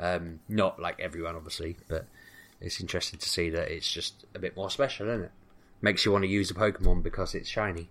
um, 0.00 0.40
not 0.48 0.80
like 0.80 0.98
everyone, 0.98 1.36
obviously. 1.36 1.76
But 1.86 2.06
it's 2.60 2.80
interesting 2.80 3.20
to 3.20 3.28
see 3.28 3.50
that 3.50 3.70
it's 3.70 3.90
just 3.90 4.24
a 4.34 4.40
bit 4.40 4.56
more 4.56 4.68
special, 4.68 5.08
isn't 5.08 5.26
it? 5.26 5.32
Makes 5.80 6.04
you 6.04 6.10
want 6.10 6.24
to 6.24 6.28
use 6.28 6.50
a 6.50 6.54
Pokemon 6.54 7.04
because 7.04 7.36
it's 7.36 7.48
shiny. 7.48 7.88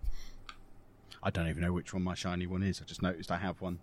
I 1.23 1.29
don't 1.29 1.47
even 1.47 1.61
know 1.61 1.73
which 1.73 1.93
one 1.93 2.03
my 2.03 2.15
shiny 2.15 2.47
one 2.47 2.63
is. 2.63 2.81
I 2.81 2.85
just 2.85 3.01
noticed 3.01 3.31
I 3.31 3.37
have 3.37 3.61
one. 3.61 3.79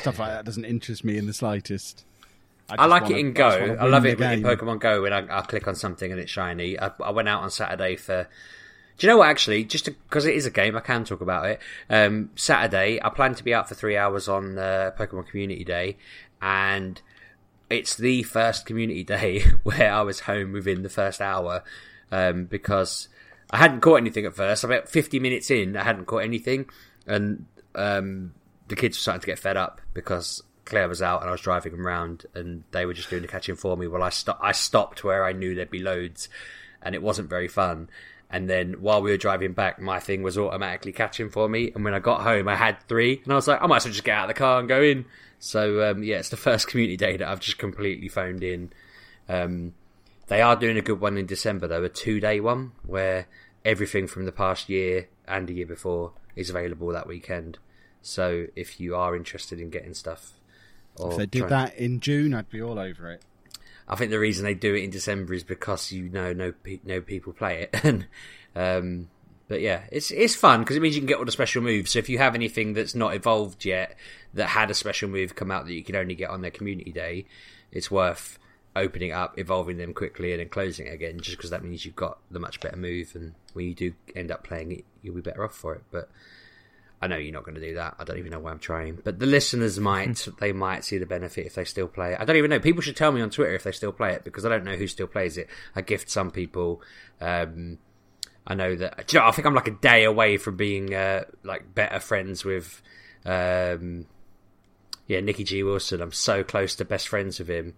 Stuff 0.00 0.18
like 0.18 0.30
that 0.30 0.44
doesn't 0.44 0.64
interest 0.64 1.04
me 1.04 1.16
in 1.16 1.26
the 1.26 1.32
slightest. 1.34 2.04
I 2.68 2.76
just 2.76 2.88
like 2.88 3.02
wanna- 3.04 3.14
it 3.16 3.18
in 3.20 3.32
Go. 3.32 3.48
wanna 3.48 3.74
I 3.74 3.86
love 3.86 4.06
it 4.06 4.20
in. 4.20 4.42
Pokemon 4.42 4.80
Go 4.80 5.02
when 5.02 5.12
I, 5.12 5.38
I 5.38 5.42
click 5.42 5.68
on 5.68 5.74
something 5.76 6.10
and 6.10 6.20
it's 6.20 6.30
shiny. 6.30 6.78
I, 6.78 6.90
I 7.04 7.10
went 7.10 7.28
out 7.28 7.42
on 7.42 7.50
Saturday 7.50 7.96
for. 7.96 8.28
Do 8.98 9.06
you 9.06 9.12
know 9.12 9.18
what? 9.18 9.28
Actually, 9.28 9.64
just 9.64 9.84
because 9.84 10.24
it 10.24 10.34
is 10.34 10.46
a 10.46 10.50
game, 10.50 10.74
I 10.74 10.80
can 10.80 11.04
talk 11.04 11.20
about 11.20 11.44
it. 11.46 11.60
Um, 11.90 12.30
Saturday, 12.34 12.98
I 13.02 13.10
plan 13.10 13.34
to 13.34 13.44
be 13.44 13.52
out 13.52 13.68
for 13.68 13.74
three 13.74 13.96
hours 13.96 14.26
on 14.26 14.56
uh, 14.58 14.90
Pokemon 14.98 15.26
Community 15.28 15.64
Day, 15.64 15.98
and 16.40 17.00
it's 17.68 17.94
the 17.96 18.22
first 18.22 18.64
Community 18.64 19.04
Day 19.16 19.42
where 19.64 19.92
I 19.92 20.00
was 20.02 20.20
home 20.20 20.52
within 20.52 20.82
the 20.82 20.88
first 20.88 21.20
hour 21.20 21.62
um, 22.10 22.44
because 22.46 23.08
I 23.50 23.58
hadn't 23.58 23.80
caught 23.80 23.96
anything 23.96 24.26
at 24.26 24.34
first. 24.34 24.64
About 24.64 24.88
fifty 24.88 25.18
minutes 25.18 25.50
in, 25.50 25.76
I 25.76 25.84
hadn't 25.84 26.06
caught 26.06 26.24
anything, 26.24 26.68
and 27.06 27.46
um, 27.74 28.34
the 28.68 28.76
kids 28.76 28.96
were 28.96 29.00
starting 29.00 29.20
to 29.20 29.26
get 29.26 29.38
fed 29.38 29.56
up 29.56 29.80
because 29.94 30.42
Claire 30.64 30.88
was 30.88 31.00
out 31.00 31.20
and 31.20 31.28
I 31.28 31.32
was 31.32 31.40
driving 31.40 31.72
them 31.72 31.86
around, 31.86 32.26
and 32.34 32.64
they 32.72 32.86
were 32.86 32.94
just 32.94 33.10
doing 33.10 33.22
the 33.22 33.28
catching 33.28 33.56
for 33.56 33.76
me. 33.76 33.86
Well, 33.86 34.02
I 34.02 34.10
sto- 34.10 34.38
I 34.40 34.52
stopped 34.52 35.04
where 35.04 35.24
I 35.24 35.32
knew 35.32 35.54
there'd 35.54 35.70
be 35.70 35.78
loads, 35.78 36.28
and 36.82 36.94
it 36.94 37.02
wasn't 37.02 37.30
very 37.30 37.48
fun. 37.48 37.88
And 38.28 38.50
then 38.50 38.74
while 38.80 39.02
we 39.02 39.12
were 39.12 39.16
driving 39.16 39.52
back, 39.52 39.80
my 39.80 40.00
thing 40.00 40.22
was 40.24 40.36
automatically 40.36 40.90
catching 40.90 41.30
for 41.30 41.48
me. 41.48 41.70
And 41.72 41.84
when 41.84 41.94
I 41.94 42.00
got 42.00 42.22
home, 42.22 42.48
I 42.48 42.56
had 42.56 42.82
three, 42.88 43.20
and 43.22 43.32
I 43.32 43.36
was 43.36 43.46
like, 43.46 43.62
I 43.62 43.66
might 43.66 43.76
as 43.76 43.84
well 43.84 43.92
just 43.92 44.04
get 44.04 44.16
out 44.16 44.24
of 44.24 44.34
the 44.34 44.38
car 44.38 44.58
and 44.58 44.68
go 44.68 44.82
in. 44.82 45.04
So 45.38 45.90
um, 45.90 46.02
yeah, 46.02 46.16
it's 46.16 46.30
the 46.30 46.36
first 46.48 46.66
community 46.66 46.96
day 46.96 47.16
that 47.16 47.28
I've 47.28 47.40
just 47.40 47.58
completely 47.58 48.08
phoned 48.08 48.42
in. 48.42 48.72
Um, 49.28 49.72
they 50.28 50.42
are 50.42 50.56
doing 50.56 50.76
a 50.76 50.82
good 50.82 51.00
one 51.00 51.16
in 51.16 51.26
December 51.26 51.66
though, 51.66 51.84
a 51.84 51.88
two 51.88 52.20
day 52.20 52.40
one 52.40 52.72
where 52.84 53.26
everything 53.64 54.06
from 54.06 54.24
the 54.24 54.32
past 54.32 54.68
year 54.68 55.08
and 55.26 55.48
the 55.48 55.54
year 55.54 55.66
before 55.66 56.12
is 56.34 56.50
available 56.50 56.88
that 56.88 57.06
weekend. 57.06 57.58
So 58.02 58.46
if 58.54 58.80
you 58.80 58.94
are 58.94 59.16
interested 59.16 59.60
in 59.60 59.70
getting 59.70 59.94
stuff, 59.94 60.32
If 61.10 61.16
they 61.16 61.26
did 61.26 61.48
that 61.48 61.76
in 61.76 62.00
June, 62.00 62.34
I'd 62.34 62.48
be 62.48 62.62
all 62.62 62.78
over 62.78 63.10
it. 63.10 63.22
I 63.88 63.96
think 63.96 64.10
the 64.10 64.18
reason 64.18 64.44
they 64.44 64.54
do 64.54 64.74
it 64.74 64.82
in 64.82 64.90
December 64.90 65.34
is 65.34 65.44
because 65.44 65.92
you 65.92 66.08
know 66.08 66.32
no 66.32 66.52
pe- 66.52 66.80
no 66.84 67.00
people 67.00 67.32
play 67.32 67.62
it, 67.62 67.80
and 67.84 68.06
um, 68.54 69.08
but 69.48 69.60
yeah, 69.60 69.84
it's 69.92 70.10
it's 70.10 70.34
fun 70.34 70.60
because 70.60 70.76
it 70.76 70.80
means 70.80 70.96
you 70.96 71.00
can 71.00 71.06
get 71.06 71.18
all 71.18 71.24
the 71.24 71.32
special 71.32 71.62
moves. 71.62 71.92
So 71.92 71.98
if 72.00 72.08
you 72.08 72.18
have 72.18 72.34
anything 72.34 72.72
that's 72.72 72.94
not 72.94 73.14
evolved 73.14 73.64
yet 73.64 73.96
that 74.34 74.48
had 74.48 74.70
a 74.70 74.74
special 74.74 75.08
move 75.08 75.36
come 75.36 75.50
out 75.50 75.66
that 75.66 75.74
you 75.74 75.84
can 75.84 75.96
only 75.96 76.14
get 76.14 76.30
on 76.30 76.40
their 76.40 76.50
community 76.50 76.90
day, 76.90 77.26
it's 77.70 77.90
worth 77.90 78.38
opening 78.76 79.12
up, 79.12 79.38
evolving 79.38 79.78
them 79.78 79.94
quickly, 79.94 80.32
and 80.32 80.40
then 80.40 80.48
closing 80.48 80.86
it 80.86 80.94
again. 80.94 81.18
Just 81.20 81.36
because 81.36 81.50
that 81.50 81.64
means 81.64 81.84
you've 81.84 81.96
got 81.96 82.18
the 82.30 82.38
much 82.38 82.60
better 82.60 82.76
move, 82.76 83.12
and 83.14 83.34
when 83.52 83.66
you 83.66 83.74
do 83.74 83.94
end 84.14 84.30
up 84.30 84.44
playing 84.44 84.72
it, 84.72 84.84
you'll 85.02 85.14
be 85.14 85.20
better 85.20 85.44
off 85.44 85.54
for 85.54 85.74
it. 85.74 85.82
But 85.90 86.08
I 87.00 87.08
know 87.08 87.16
you're 87.16 87.32
not 87.32 87.44
going 87.44 87.56
to 87.56 87.60
do 87.60 87.74
that. 87.74 87.96
I 87.98 88.04
don't 88.04 88.18
even 88.18 88.32
know 88.32 88.38
why 88.38 88.50
I'm 88.50 88.58
trying. 88.58 88.98
But 89.02 89.18
the 89.18 89.26
listeners 89.26 89.78
might. 89.78 90.28
they 90.40 90.52
might 90.52 90.84
see 90.84 90.98
the 90.98 91.06
benefit 91.06 91.46
if 91.46 91.54
they 91.54 91.64
still 91.64 91.88
play 91.88 92.12
it. 92.12 92.20
I 92.20 92.24
don't 92.24 92.36
even 92.36 92.50
know. 92.50 92.60
People 92.60 92.82
should 92.82 92.96
tell 92.96 93.12
me 93.12 93.20
on 93.20 93.30
Twitter 93.30 93.54
if 93.54 93.64
they 93.64 93.72
still 93.72 93.92
play 93.92 94.12
it 94.12 94.24
because 94.24 94.44
I 94.46 94.48
don't 94.48 94.64
know 94.64 94.76
who 94.76 94.86
still 94.86 95.06
plays 95.06 95.36
it. 95.36 95.48
I 95.74 95.82
gift 95.82 96.10
some 96.10 96.30
people. 96.30 96.82
Um, 97.20 97.78
I 98.46 98.54
know 98.54 98.76
that. 98.76 99.08
Do 99.08 99.16
you 99.16 99.20
know, 99.20 99.28
I 99.28 99.32
think 99.32 99.46
I'm 99.46 99.54
like 99.54 99.68
a 99.68 99.72
day 99.72 100.04
away 100.04 100.36
from 100.36 100.56
being 100.56 100.94
uh, 100.94 101.24
like 101.42 101.74
better 101.74 102.00
friends 102.00 102.44
with. 102.44 102.80
Um, 103.24 104.06
yeah, 105.06 105.20
Nicky 105.20 105.44
G 105.44 105.62
Wilson. 105.62 106.00
I'm 106.00 106.12
so 106.12 106.42
close 106.42 106.74
to 106.76 106.84
best 106.84 107.08
friends 107.08 107.38
with 107.38 107.48
him. 107.48 107.74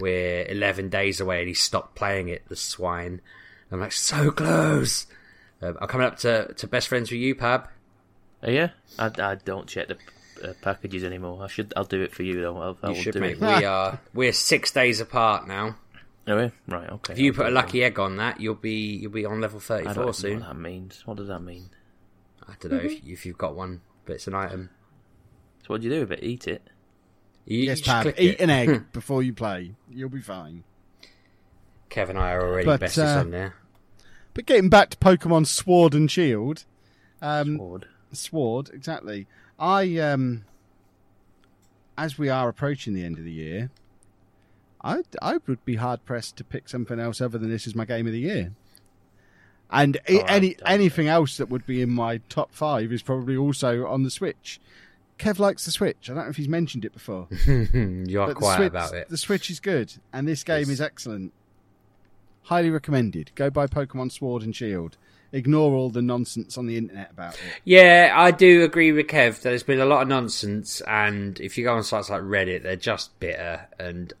We're 0.00 0.44
11 0.48 0.88
days 0.88 1.20
away 1.20 1.40
and 1.40 1.48
he 1.48 1.54
stopped 1.54 1.94
playing 1.94 2.28
it, 2.28 2.48
the 2.48 2.56
swine. 2.56 3.20
I'm 3.70 3.80
like, 3.80 3.92
so 3.92 4.30
close. 4.32 5.06
Um, 5.62 5.76
I'm 5.80 5.86
coming 5.88 6.06
up 6.06 6.18
to, 6.20 6.52
to 6.54 6.66
best 6.66 6.88
friends 6.88 7.10
with 7.10 7.20
you, 7.20 7.34
Pab. 7.34 7.68
Oh, 8.42 8.50
yeah, 8.50 8.70
I, 8.98 9.10
I 9.18 9.34
don't 9.34 9.66
check 9.68 9.88
the 9.88 9.98
uh, 10.42 10.54
packages 10.62 11.04
anymore. 11.04 11.44
I 11.44 11.46
should. 11.48 11.72
I'll 11.76 11.84
do 11.84 12.00
it 12.00 12.12
for 12.14 12.22
you 12.22 12.40
though. 12.40 12.56
I'll, 12.56 12.78
I 12.82 12.88
You 12.88 12.94
will 12.94 13.02
should, 13.02 13.12
do 13.14 13.20
mate. 13.20 13.32
it. 13.32 13.40
We 13.40 13.64
are 13.66 14.00
we're 14.14 14.32
six 14.32 14.70
days 14.70 14.98
apart 15.00 15.46
now. 15.46 15.76
Oh, 16.26 16.38
yeah? 16.38 16.48
Right. 16.66 16.88
Okay. 16.88 17.12
If 17.12 17.18
you 17.18 17.32
I'll 17.32 17.36
put 17.36 17.42
a 17.46 17.48
do 17.50 17.52
it 17.52 17.54
lucky 17.54 17.84
egg 17.84 17.98
on 17.98 18.16
that, 18.16 18.40
you'll 18.40 18.54
be 18.54 18.96
you'll 18.96 19.12
be 19.12 19.26
on 19.26 19.40
level 19.42 19.58
then. 19.58 19.66
thirty 19.66 19.82
I 19.88 19.92
don't 19.92 19.94
four 19.96 20.04
know 20.06 20.12
soon. 20.12 20.40
what 20.40 20.48
that 20.48 20.54
means. 20.56 21.02
What 21.06 21.18
does 21.18 21.28
that 21.28 21.40
mean? 21.40 21.68
I 22.48 22.54
don't 22.58 22.72
know 22.72 22.78
if, 22.78 23.04
if 23.04 23.26
you've 23.26 23.36
got 23.38 23.54
one, 23.54 23.82
but 24.06 24.14
it's 24.14 24.26
an 24.26 24.34
item. 24.34 24.70
So 25.62 25.66
what 25.68 25.82
do 25.82 25.88
you 25.88 25.92
do 25.94 26.00
with 26.00 26.12
it? 26.12 26.22
Eat 26.24 26.48
it? 26.48 26.62
You, 27.50 27.64
yes, 27.64 27.80
Pab, 27.80 28.06
eat 28.16 28.34
it. 28.34 28.40
an 28.40 28.48
egg 28.48 28.92
before 28.92 29.24
you 29.24 29.32
play. 29.32 29.72
You'll 29.90 30.08
be 30.08 30.20
fine. 30.20 30.62
Kev 31.90 32.08
and 32.08 32.16
I 32.16 32.30
are 32.30 32.46
already 32.46 32.64
But, 32.66 32.80
besties 32.80 33.16
uh, 33.16 33.18
on 33.18 33.32
there. 33.32 33.56
But 34.34 34.46
getting 34.46 34.70
back 34.70 34.90
to 34.90 34.96
Pokemon 34.98 35.48
Sword 35.48 35.92
and 35.92 36.08
Shield, 36.08 36.64
um, 37.20 37.56
Sword. 37.56 37.86
Sword, 38.12 38.70
exactly. 38.72 39.26
I 39.58 39.98
um, 39.98 40.44
as 41.98 42.16
we 42.16 42.28
are 42.28 42.48
approaching 42.48 42.94
the 42.94 43.04
end 43.04 43.18
of 43.18 43.24
the 43.24 43.32
year, 43.32 43.70
I 44.84 45.02
I 45.20 45.38
would 45.48 45.64
be 45.64 45.74
hard 45.74 46.04
pressed 46.04 46.36
to 46.36 46.44
pick 46.44 46.68
something 46.68 47.00
else 47.00 47.20
other 47.20 47.36
than 47.36 47.50
this 47.50 47.66
as 47.66 47.74
my 47.74 47.84
game 47.84 48.06
of 48.06 48.12
the 48.12 48.20
year. 48.20 48.52
And 49.72 49.98
Oh, 50.08 50.18
any 50.28 50.54
anything 50.64 51.08
else 51.08 51.36
that 51.38 51.48
would 51.50 51.66
be 51.66 51.82
in 51.82 51.90
my 51.90 52.18
top 52.28 52.54
five 52.54 52.92
is 52.92 53.02
probably 53.02 53.36
also 53.36 53.88
on 53.88 54.04
the 54.04 54.10
Switch. 54.10 54.60
Kev 55.20 55.38
likes 55.38 55.64
the 55.64 55.70
Switch. 55.70 56.08
I 56.10 56.14
don't 56.14 56.24
know 56.24 56.30
if 56.30 56.36
he's 56.36 56.48
mentioned 56.48 56.84
it 56.84 56.92
before. 56.92 57.28
you 57.46 58.20
are 58.20 58.26
but 58.26 58.28
the 58.28 58.34
quiet 58.34 58.56
Switch, 58.56 58.66
about 58.68 58.94
it. 58.94 59.08
The 59.08 59.16
Switch 59.18 59.50
is 59.50 59.60
good, 59.60 59.92
and 60.12 60.26
this 60.26 60.42
game 60.42 60.60
Yes. 60.60 60.68
is 60.70 60.80
excellent. 60.80 61.32
Highly 62.44 62.70
recommended. 62.70 63.30
Go 63.34 63.50
buy 63.50 63.66
Pokemon 63.66 64.12
Sword 64.12 64.42
and 64.42 64.56
Shield. 64.56 64.96
Ignore 65.32 65.72
all 65.74 65.90
the 65.90 66.02
nonsense 66.02 66.58
on 66.58 66.66
the 66.66 66.76
internet 66.76 67.10
about 67.12 67.34
it. 67.34 67.40
Yeah, 67.64 68.12
I 68.16 68.32
do 68.32 68.64
agree 68.64 68.90
with 68.90 69.06
Kev. 69.06 69.36
That 69.36 69.50
there's 69.50 69.62
been 69.62 69.78
a 69.78 69.84
lot 69.84 70.02
of 70.02 70.08
nonsense, 70.08 70.80
and 70.80 71.38
if 71.38 71.56
you 71.56 71.64
go 71.64 71.74
on 71.74 71.84
sites 71.84 72.10
like 72.10 72.22
Reddit, 72.22 72.62
they're 72.64 72.74
just 72.74 73.16
bitter. 73.20 73.68
And 73.78 74.12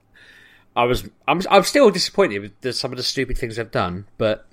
I 0.76 0.84
was, 0.84 1.08
I'm, 1.26 1.40
I'm 1.50 1.64
still 1.64 1.90
disappointed 1.90 2.38
with 2.40 2.60
the, 2.60 2.72
some 2.72 2.92
of 2.92 2.96
the 2.96 3.02
stupid 3.02 3.38
things 3.38 3.56
they've 3.56 3.68
done, 3.70 4.06
but 4.18 4.46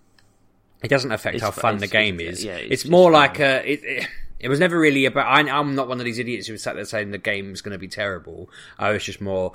it 0.82 0.88
doesn't 0.88 1.12
affect 1.12 1.36
It's 1.36 1.44
how 1.44 1.52
fun 1.52 1.78
the 1.78 1.88
game 1.88 2.20
is. 2.20 2.44
yeah, 2.44 2.56
it's, 2.56 2.84
it's 2.84 2.86
more 2.90 3.12
fun. 3.12 3.14
like 3.14 3.40
a. 3.40 3.72
It, 3.72 3.82
it, 3.84 4.08
it 4.40 4.50
was 4.50 4.60
never 4.60 4.80
really 4.80 5.06
about. 5.06 5.28
I, 5.28 5.50
I'm 5.50 5.76
not 5.76 5.88
one 5.88 6.00
of 6.00 6.06
these 6.06 6.20
idiots 6.20 6.48
who 6.48 6.58
sat 6.58 6.76
there 6.76 6.86
saying 6.86 7.12
the 7.12 7.18
game's 7.18 7.62
going 7.62 7.74
to 7.74 7.80
be 7.80 7.88
terrible. 7.88 8.50
I 8.78 8.92
was 8.92 9.04
just 9.04 9.22
more. 9.22 9.54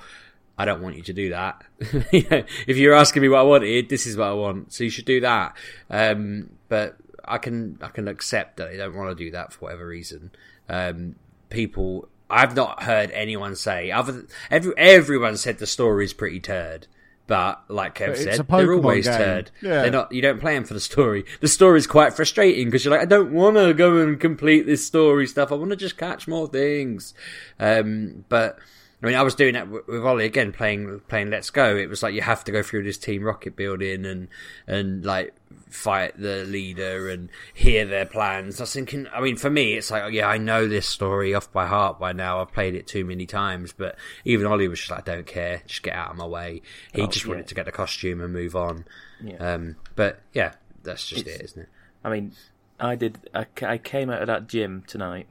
I 0.59 0.65
don't 0.65 0.83
want 0.83 0.97
you 0.97 1.03
to 1.03 1.13
do 1.13 1.31
that. 1.31 1.65
If 2.13 2.77
you're 2.77 2.95
asking 2.95 3.23
me 3.23 3.29
what 3.29 3.41
I 3.41 3.45
wanted, 3.45 3.89
this 3.89 4.07
is 4.07 4.17
what 4.17 4.29
I 4.29 4.33
want. 4.35 4.73
So 4.73 4.85
you 4.85 4.91
should 4.91 5.07
do 5.07 5.21
that. 5.21 5.57
Um, 5.89 6.51
but 6.69 6.97
I 7.25 7.39
can 7.39 7.79
I 7.81 7.89
can 7.89 8.09
accept 8.09 8.57
that 8.57 8.71
they 8.71 8.77
don't 8.77 8.95
want 8.95 9.17
to 9.17 9.25
do 9.25 9.31
that 9.33 9.53
for 9.53 9.67
whatever 9.67 9.87
reason. 9.87 10.31
Um, 10.69 11.17
people, 11.49 12.09
I've 12.29 12.57
not 12.57 12.83
heard 12.83 13.11
anyone 13.13 13.57
say 13.57 13.91
other. 13.91 14.13
Than, 14.13 14.29
every 14.51 14.75
everyone 14.77 15.37
said 15.37 15.59
the 15.59 15.67
story's 15.67 16.13
pretty 16.13 16.41
turd. 16.41 16.87
But 17.27 17.63
like 17.69 17.95
Kev 17.97 18.09
But 18.09 18.19
said, 18.19 18.47
they're 18.49 18.73
always 18.75 19.07
game. 19.07 19.17
turd. 19.17 19.51
Yeah. 19.63 19.83
They're 19.83 19.91
not. 19.91 20.13
You 20.13 20.21
don't 20.23 20.41
play 20.41 20.55
them 20.55 20.65
for 20.65 20.75
the 20.75 20.81
story. 20.81 21.25
The 21.41 21.49
story 21.49 21.79
is 21.79 21.87
quite 21.87 22.15
frustrating 22.15 22.67
because 22.67 22.85
you're 22.85 22.93
like, 22.93 23.03
I 23.03 23.07
don't 23.07 23.33
want 23.33 23.57
to 23.57 23.73
go 23.75 23.99
and 23.99 24.19
complete 24.21 24.67
this 24.67 24.87
story 24.87 25.27
stuff. 25.27 25.53
I 25.53 25.55
want 25.55 25.71
to 25.71 25.77
just 25.77 25.97
catch 25.97 26.27
more 26.27 26.47
things. 26.49 27.15
Um, 27.61 28.25
but 28.29 28.59
I 29.03 29.07
mean, 29.07 29.15
I 29.15 29.23
was 29.23 29.35
doing 29.35 29.55
that 29.55 29.69
with 29.69 29.87
with 29.87 30.05
Ollie 30.05 30.25
again, 30.27 30.53
playing 30.53 31.01
playing 31.09 31.31
Let's 31.31 31.51
Go. 31.51 31.77
It 31.77 31.89
was 31.89 32.03
like 32.03 32.15
you 32.15 32.23
have 32.23 32.45
to 32.45 32.53
go 32.53 32.63
through 32.63 32.83
this 32.85 32.99
Team 32.99 33.23
Rocket 33.23 33.57
building 33.57 34.05
and 34.05 34.29
and 34.67 35.05
like 35.05 35.35
fight 35.73 36.19
the 36.21 36.45
leader 36.45 37.09
and 37.09 37.31
hear 37.55 37.85
their 37.87 38.07
plans. 38.07 38.61
I 38.61 38.65
was 38.65 38.73
thinking, 38.73 39.07
I 39.13 39.21
mean, 39.21 39.37
for 39.37 39.51
me, 39.51 39.75
it's 39.75 39.91
like, 39.91 40.13
yeah, 40.13 40.29
I 40.29 40.39
know 40.39 40.69
this 40.69 40.87
story 40.87 41.35
off 41.35 41.53
by 41.53 41.67
heart 41.67 41.99
by 41.99 42.13
now. 42.13 42.41
I've 42.41 42.53
played 42.53 42.75
it 42.75 42.87
too 42.87 43.05
many 43.05 43.27
times. 43.27 43.73
But 43.73 43.97
even 44.25 44.47
Ollie 44.47 44.69
was 44.69 44.79
just 44.79 44.91
like, 44.91 45.09
I 45.09 45.15
don't 45.15 45.27
care, 45.27 45.63
just 45.67 45.83
get 45.83 45.95
out 45.95 46.11
of 46.11 46.17
my 46.17 46.27
way. 46.27 46.63
He 46.95 47.03
Oh, 47.03 47.07
just 47.07 47.25
yeah. 47.25 47.31
wanted 47.33 47.47
to 47.49 47.55
get 47.55 47.65
the 47.67 47.73
costume 47.73 48.21
and 48.21 48.33
move 48.33 48.55
on. 48.55 48.85
Yeah. 49.23 49.37
Um, 49.37 49.77
but 49.97 50.21
yeah, 50.33 50.53
that's 50.83 51.07
just 51.09 51.23
It's- 51.23 51.37
it, 51.41 51.45
isn't 51.45 51.63
it? 51.63 51.69
I 52.05 52.11
mean, 52.11 52.33
I 52.81 52.97
did. 52.97 53.19
I, 53.33 53.47
I 53.63 53.79
came 53.79 54.11
out 54.11 54.23
of 54.23 54.27
that 54.27 54.49
gym 54.49 54.83
tonight, 54.87 55.29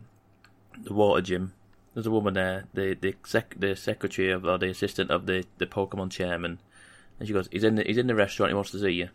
the 0.82 0.94
water 0.94 1.22
gym. 1.22 1.54
There's 1.94 2.06
a 2.08 2.12
woman 2.12 2.34
there, 2.34 2.64
the 2.74 2.94
the 3.00 3.16
sec, 3.26 3.56
the 3.60 3.76
secretary 3.76 4.32
of 4.32 4.46
or 4.46 4.58
the 4.58 4.70
assistant 4.70 5.12
of 5.12 5.26
the, 5.26 5.44
the 5.58 5.66
Pokemon 5.66 6.12
chairman, 6.12 6.60
and 7.20 7.28
she 7.28 7.34
goes, 7.34 7.50
"He's 7.52 7.66
in 7.66 7.76
the, 7.76 7.84
he's 7.84 7.98
in 7.98 8.08
the 8.08 8.16
restaurant. 8.16 8.52
He 8.52 8.54
wants 8.56 8.72
to 8.72 8.80
see 8.80 8.92
you. 8.92 9.10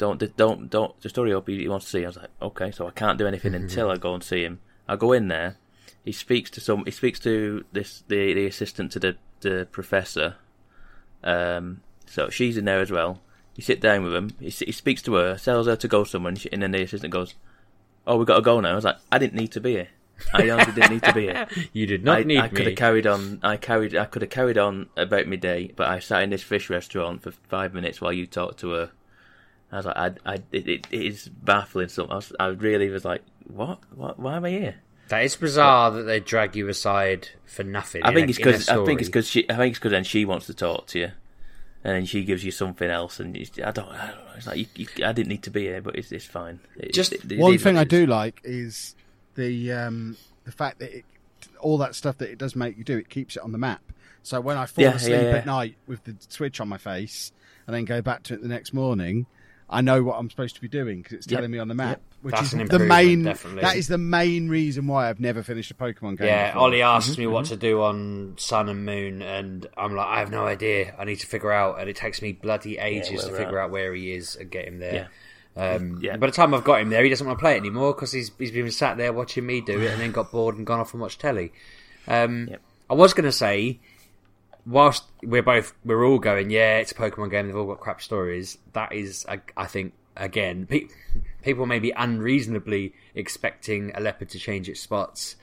Don't 0.00 0.34
don't 0.38 0.70
don't 0.70 0.98
just 0.98 1.16
hurry 1.16 1.34
up. 1.34 1.46
He, 1.46 1.58
he 1.58 1.68
wants 1.68 1.84
to 1.84 1.90
see." 1.90 1.98
you." 1.98 2.06
I 2.06 2.08
was 2.08 2.16
like, 2.16 2.30
"Okay," 2.40 2.70
so 2.70 2.88
I 2.88 2.90
can't 2.90 3.18
do 3.18 3.26
anything 3.26 3.54
until 3.54 3.90
I 3.90 3.98
go 3.98 4.14
and 4.14 4.24
see 4.24 4.42
him. 4.42 4.60
I 4.88 4.96
go 4.96 5.12
in 5.12 5.28
there. 5.28 5.58
He 6.02 6.12
speaks 6.12 6.48
to 6.52 6.60
some. 6.60 6.86
He 6.86 6.90
speaks 6.90 7.20
to 7.20 7.66
this 7.72 8.02
the 8.08 8.32
the 8.32 8.46
assistant 8.46 8.92
to 8.92 8.98
the 8.98 9.16
the 9.40 9.68
professor. 9.70 10.36
Um, 11.22 11.82
so 12.06 12.30
she's 12.30 12.56
in 12.56 12.64
there 12.64 12.80
as 12.80 12.90
well. 12.90 13.20
You 13.56 13.62
sit 13.62 13.82
down 13.82 14.02
with 14.02 14.14
him. 14.14 14.30
He, 14.40 14.48
he 14.48 14.72
speaks 14.72 15.02
to 15.02 15.14
her, 15.16 15.36
tells 15.36 15.66
her 15.66 15.76
to 15.76 15.88
go 15.88 16.04
somewhere, 16.04 16.30
and, 16.30 16.38
she, 16.38 16.50
and 16.50 16.62
then 16.62 16.70
the 16.70 16.82
assistant 16.82 17.12
goes, 17.12 17.34
"Oh, 18.06 18.16
we 18.16 18.24
got 18.24 18.36
to 18.36 18.42
go 18.42 18.58
now." 18.60 18.72
I 18.72 18.76
was 18.76 18.84
like, 18.84 18.96
"I 19.12 19.18
didn't 19.18 19.34
need 19.34 19.52
to 19.52 19.60
be 19.60 19.72
here. 19.72 19.88
I 20.32 20.48
honestly 20.48 20.72
didn't 20.72 20.92
need 20.92 21.02
to 21.02 21.12
be 21.12 21.22
here. 21.22 21.46
You 21.72 21.86
did 21.86 22.04
not 22.04 22.20
I, 22.20 22.22
need 22.22 22.38
I 22.38 22.48
could 22.48 22.66
have 22.66 22.76
carried 22.76 23.06
on. 23.06 23.40
I 23.42 23.58
carried. 23.58 23.94
I 23.94 24.06
could 24.06 24.22
have 24.22 24.30
carried 24.30 24.56
on 24.56 24.88
about 24.96 25.26
my 25.26 25.36
day, 25.36 25.72
but 25.76 25.88
I 25.88 25.98
sat 25.98 26.22
in 26.22 26.30
this 26.30 26.42
fish 26.42 26.70
restaurant 26.70 27.22
for 27.22 27.32
five 27.32 27.74
minutes 27.74 28.00
while 28.00 28.12
you 28.12 28.26
talked 28.26 28.60
to 28.60 28.70
her. 28.70 28.90
I 29.72 29.76
was 29.76 29.86
like, 29.86 29.96
I, 29.96 30.06
I, 30.26 30.34
it, 30.52 30.68
it, 30.68 30.86
it 30.90 31.02
is 31.02 31.28
baffling. 31.28 31.88
So 31.88 32.06
I, 32.06 32.14
was, 32.16 32.32
I 32.40 32.46
really 32.48 32.88
was 32.90 33.04
like, 33.04 33.22
what? 33.46 33.78
What? 33.94 34.18
Why 34.18 34.36
am 34.36 34.44
I 34.44 34.50
here? 34.50 34.74
That 35.08 35.24
is 35.24 35.34
bizarre 35.36 35.90
that 35.90 36.02
they 36.04 36.20
drag 36.20 36.54
you 36.56 36.68
aside 36.68 37.28
for 37.44 37.62
nothing. 37.64 38.02
I 38.04 38.12
think 38.14 38.26
a- 38.26 38.30
it's 38.30 38.38
because 38.38 38.68
I 38.68 38.84
think 38.84 39.00
it's 39.00 39.08
because 39.08 39.28
she. 39.28 39.48
I 39.50 39.56
think 39.56 39.72
it's 39.72 39.78
because 39.78 39.92
then 39.92 40.04
she 40.04 40.24
wants 40.24 40.46
to 40.46 40.54
talk 40.54 40.86
to 40.88 40.98
you, 41.00 41.06
and 41.84 41.94
then 41.96 42.04
she 42.06 42.24
gives 42.24 42.44
you 42.44 42.50
something 42.52 42.88
else, 42.88 43.18
and 43.20 43.36
it's, 43.36 43.50
I 43.58 43.70
don't. 43.72 43.88
I 43.88 44.06
don't 44.08 44.16
know. 44.16 44.32
It's 44.36 44.46
like 44.46 44.58
you, 44.58 44.66
you, 44.76 44.86
I 45.04 45.12
didn't 45.12 45.28
need 45.28 45.42
to 45.44 45.50
be 45.50 45.62
here, 45.62 45.80
but 45.80 45.96
it's 45.96 46.12
it's 46.12 46.24
fine. 46.26 46.60
It- 46.76 46.92
Just 46.94 47.12
it- 47.12 47.30
it 47.30 47.38
One 47.38 47.56
thing 47.58 47.74
what 47.74 47.80
I 47.80 47.84
do 47.84 48.06
like 48.06 48.40
is 48.44 48.94
the 49.34 49.72
um, 49.72 50.16
the 50.44 50.52
fact 50.52 50.78
that 50.80 50.96
it, 50.98 51.04
all 51.58 51.78
that 51.78 51.94
stuff 51.96 52.18
that 52.18 52.30
it 52.30 52.38
does 52.38 52.54
make 52.56 52.76
you 52.78 52.84
do, 52.84 52.96
it 52.96 53.08
keeps 53.08 53.36
it 53.36 53.42
on 53.42 53.50
the 53.52 53.58
map. 53.58 53.82
So 54.22 54.40
when 54.40 54.56
I 54.58 54.66
fall 54.66 54.84
Yeah, 54.84 54.94
asleep 54.94 55.12
yeah, 55.12 55.22
yeah. 55.22 55.36
at 55.38 55.46
night 55.46 55.76
with 55.86 56.04
the 56.04 56.14
switch 56.28 56.60
on 56.60 56.68
my 56.68 56.76
face 56.78 57.32
and 57.66 57.74
then 57.74 57.84
go 57.84 58.02
back 58.02 58.22
to 58.24 58.34
it 58.34 58.42
the 58.42 58.48
next 58.48 58.72
morning, 58.74 59.26
I 59.72 59.82
know 59.82 60.02
what 60.02 60.16
I'm 60.18 60.28
supposed 60.28 60.56
to 60.56 60.60
be 60.60 60.66
doing 60.68 60.98
because 61.00 61.18
it's 61.18 61.26
Yep. 61.30 61.38
telling 61.38 61.50
me 61.52 61.58
on 61.58 61.68
the 61.68 61.74
map. 61.74 62.00
Which 62.22 62.34
That's 62.34 62.48
is 62.48 62.54
an 62.54 62.66
the 62.66 62.78
main. 62.80 63.22
definitely. 63.22 63.62
That 63.62 63.76
is 63.76 63.86
the 63.88 63.96
main 63.96 64.48
reason 64.48 64.86
why 64.88 65.08
I've 65.08 65.20
never 65.20 65.42
finished 65.42 65.70
a 65.70 65.74
Pokemon 65.74 66.18
game. 66.18 66.26
Yeah, 66.26 66.48
before. 66.48 66.62
Ollie 66.62 66.82
asked 66.82 67.16
me 67.16 67.26
what 67.26 67.46
to 67.46 67.56
do 67.56 67.80
on 67.82 68.34
Sun 68.36 68.68
and 68.68 68.84
Moon, 68.84 69.22
and 69.22 69.66
I'm 69.78 69.94
like, 69.94 70.06
I 70.08 70.18
have 70.18 70.30
no 70.30 70.44
idea. 70.44 70.94
I 70.98 71.04
need 71.04 71.20
to 71.20 71.26
figure 71.26 71.52
out, 71.52 71.80
and 71.80 71.88
it 71.88 71.96
takes 71.96 72.20
me 72.20 72.32
bloody 72.32 72.76
ages 72.78 73.22
where 73.22 73.30
to 73.32 73.36
figure 73.38 73.58
at. 73.60 73.64
out 73.66 73.70
where 73.70 73.94
he 73.94 74.12
is 74.12 74.34
and 74.36 74.50
get 74.50 74.66
him 74.66 74.80
there. 74.80 75.08
Yeah. 75.56 75.76
Um, 75.76 75.98
Yeah. 76.02 76.16
By 76.16 76.26
the 76.26 76.32
time 76.32 76.52
I've 76.52 76.64
got 76.64 76.80
him 76.80 76.90
there, 76.90 77.02
he 77.02 77.08
doesn't 77.08 77.26
want 77.26 77.38
to 77.38 77.40
play 77.42 77.54
it 77.54 77.58
anymore 77.60 77.94
because 77.94 78.12
he's 78.12 78.30
he's 78.38 78.50
been 78.50 78.70
sat 78.72 78.96
there 78.98 79.12
watching 79.12 79.46
me 79.46 79.60
do 79.62 79.80
it, 79.80 79.90
and 79.92 80.00
then 80.00 80.10
got 80.12 80.30
bored 80.32 80.56
and 80.58 80.66
gone 80.66 80.80
off 80.80 80.92
and 80.92 81.00
watched 81.00 81.20
telly. 81.20 81.52
Um, 82.08 82.48
Yep. 82.50 82.60
I 82.90 82.94
was 82.94 83.14
going 83.14 83.24
to 83.24 83.32
say, 83.32 83.78
whilst 84.66 85.04
we're 85.22 85.42
both 85.42 85.74
we're 85.84 86.04
all 86.04 86.18
going, 86.18 86.50
yeah, 86.50 86.78
it's 86.78 86.92
a 86.92 86.94
Pokemon 86.94 87.30
game. 87.30 87.46
They've 87.46 87.56
all 87.56 87.66
got 87.66 87.80
crap 87.80 88.00
stories. 88.00 88.58
That 88.72 88.92
is, 88.92 89.26
I, 89.28 89.40
I 89.56 89.66
think, 89.66 89.94
again, 90.16 90.66
pe- 90.66 90.88
people 91.42 91.66
may 91.66 91.78
be 91.78 91.92
unreasonably 91.96 92.94
expecting 93.14 93.92
a 93.94 94.00
leopard 94.00 94.30
to 94.30 94.38
change 94.38 94.68
its 94.68 94.80
spots, 94.80 95.36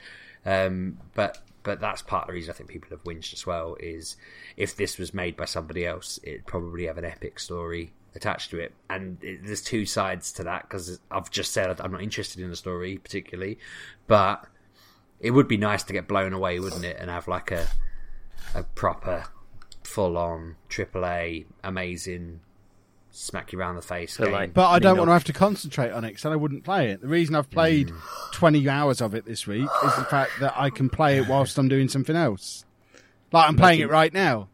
um, 0.44 0.98
but 1.14 1.38
but 1.62 1.80
that's 1.80 2.02
part 2.02 2.22
of 2.22 2.28
the 2.28 2.34
reason 2.34 2.50
I 2.50 2.54
think 2.54 2.70
people 2.70 2.90
have 2.90 3.04
whinged 3.04 3.32
as 3.32 3.46
well. 3.46 3.76
Is 3.80 4.16
if 4.56 4.76
this 4.76 4.98
was 4.98 5.12
made 5.12 5.36
by 5.36 5.44
somebody 5.44 5.84
else, 5.86 6.18
it'd 6.22 6.46
probably 6.46 6.86
have 6.86 6.98
an 6.98 7.04
epic 7.04 7.38
story 7.38 7.92
attached 8.14 8.50
to 8.50 8.58
it. 8.58 8.74
And 8.88 9.18
it, 9.22 9.44
there's 9.44 9.62
two 9.62 9.84
sides 9.86 10.32
to 10.32 10.44
that 10.44 10.62
because 10.62 11.00
I've 11.10 11.30
just 11.30 11.52
said 11.52 11.80
I'm 11.80 11.92
not 11.92 12.02
interested 12.02 12.42
in 12.42 12.50
the 12.50 12.56
story 12.56 12.98
particularly, 12.98 13.58
but 14.06 14.44
it 15.20 15.32
would 15.32 15.48
be 15.48 15.56
nice 15.56 15.82
to 15.84 15.92
get 15.92 16.06
blown 16.06 16.32
away, 16.32 16.60
wouldn't 16.60 16.84
it, 16.84 16.96
and 17.00 17.10
have 17.10 17.26
like 17.28 17.50
a 17.50 17.66
a 18.54 18.62
proper, 18.62 19.24
full 19.84 20.16
on 20.16 20.56
AAA, 20.68 21.46
amazing, 21.64 22.40
smack 23.10 23.52
you 23.52 23.58
around 23.58 23.76
the 23.76 23.82
face 23.82 24.14
So, 24.14 24.24
game. 24.24 24.32
like- 24.32 24.54
But 24.54 24.68
I 24.68 24.78
don't 24.78 24.94
know- 24.96 25.02
want 25.02 25.08
to 25.08 25.12
have 25.14 25.24
to 25.24 25.32
concentrate 25.32 25.90
on 25.90 26.04
it 26.04 26.08
because 26.08 26.24
I 26.26 26.36
wouldn't 26.36 26.64
play 26.64 26.90
it. 26.90 27.00
The 27.00 27.08
reason 27.08 27.34
I've 27.34 27.50
played 27.50 27.90
hmm. 27.90 27.96
20 28.32 28.68
hours 28.68 29.00
of 29.00 29.14
it 29.14 29.24
this 29.24 29.46
week 29.46 29.68
is 29.84 29.96
the 29.96 30.04
fact 30.04 30.32
that 30.40 30.54
I 30.56 30.70
can 30.70 30.88
play 30.88 31.18
it 31.18 31.26
whilst 31.28 31.58
I'm 31.58 31.68
doing 31.68 31.88
something 31.88 32.16
else. 32.16 32.64
Like 33.32 33.48
I'm 33.48 33.56
playing 33.56 33.80
it 33.80 33.90
right 33.90 34.12
now. 34.12 34.48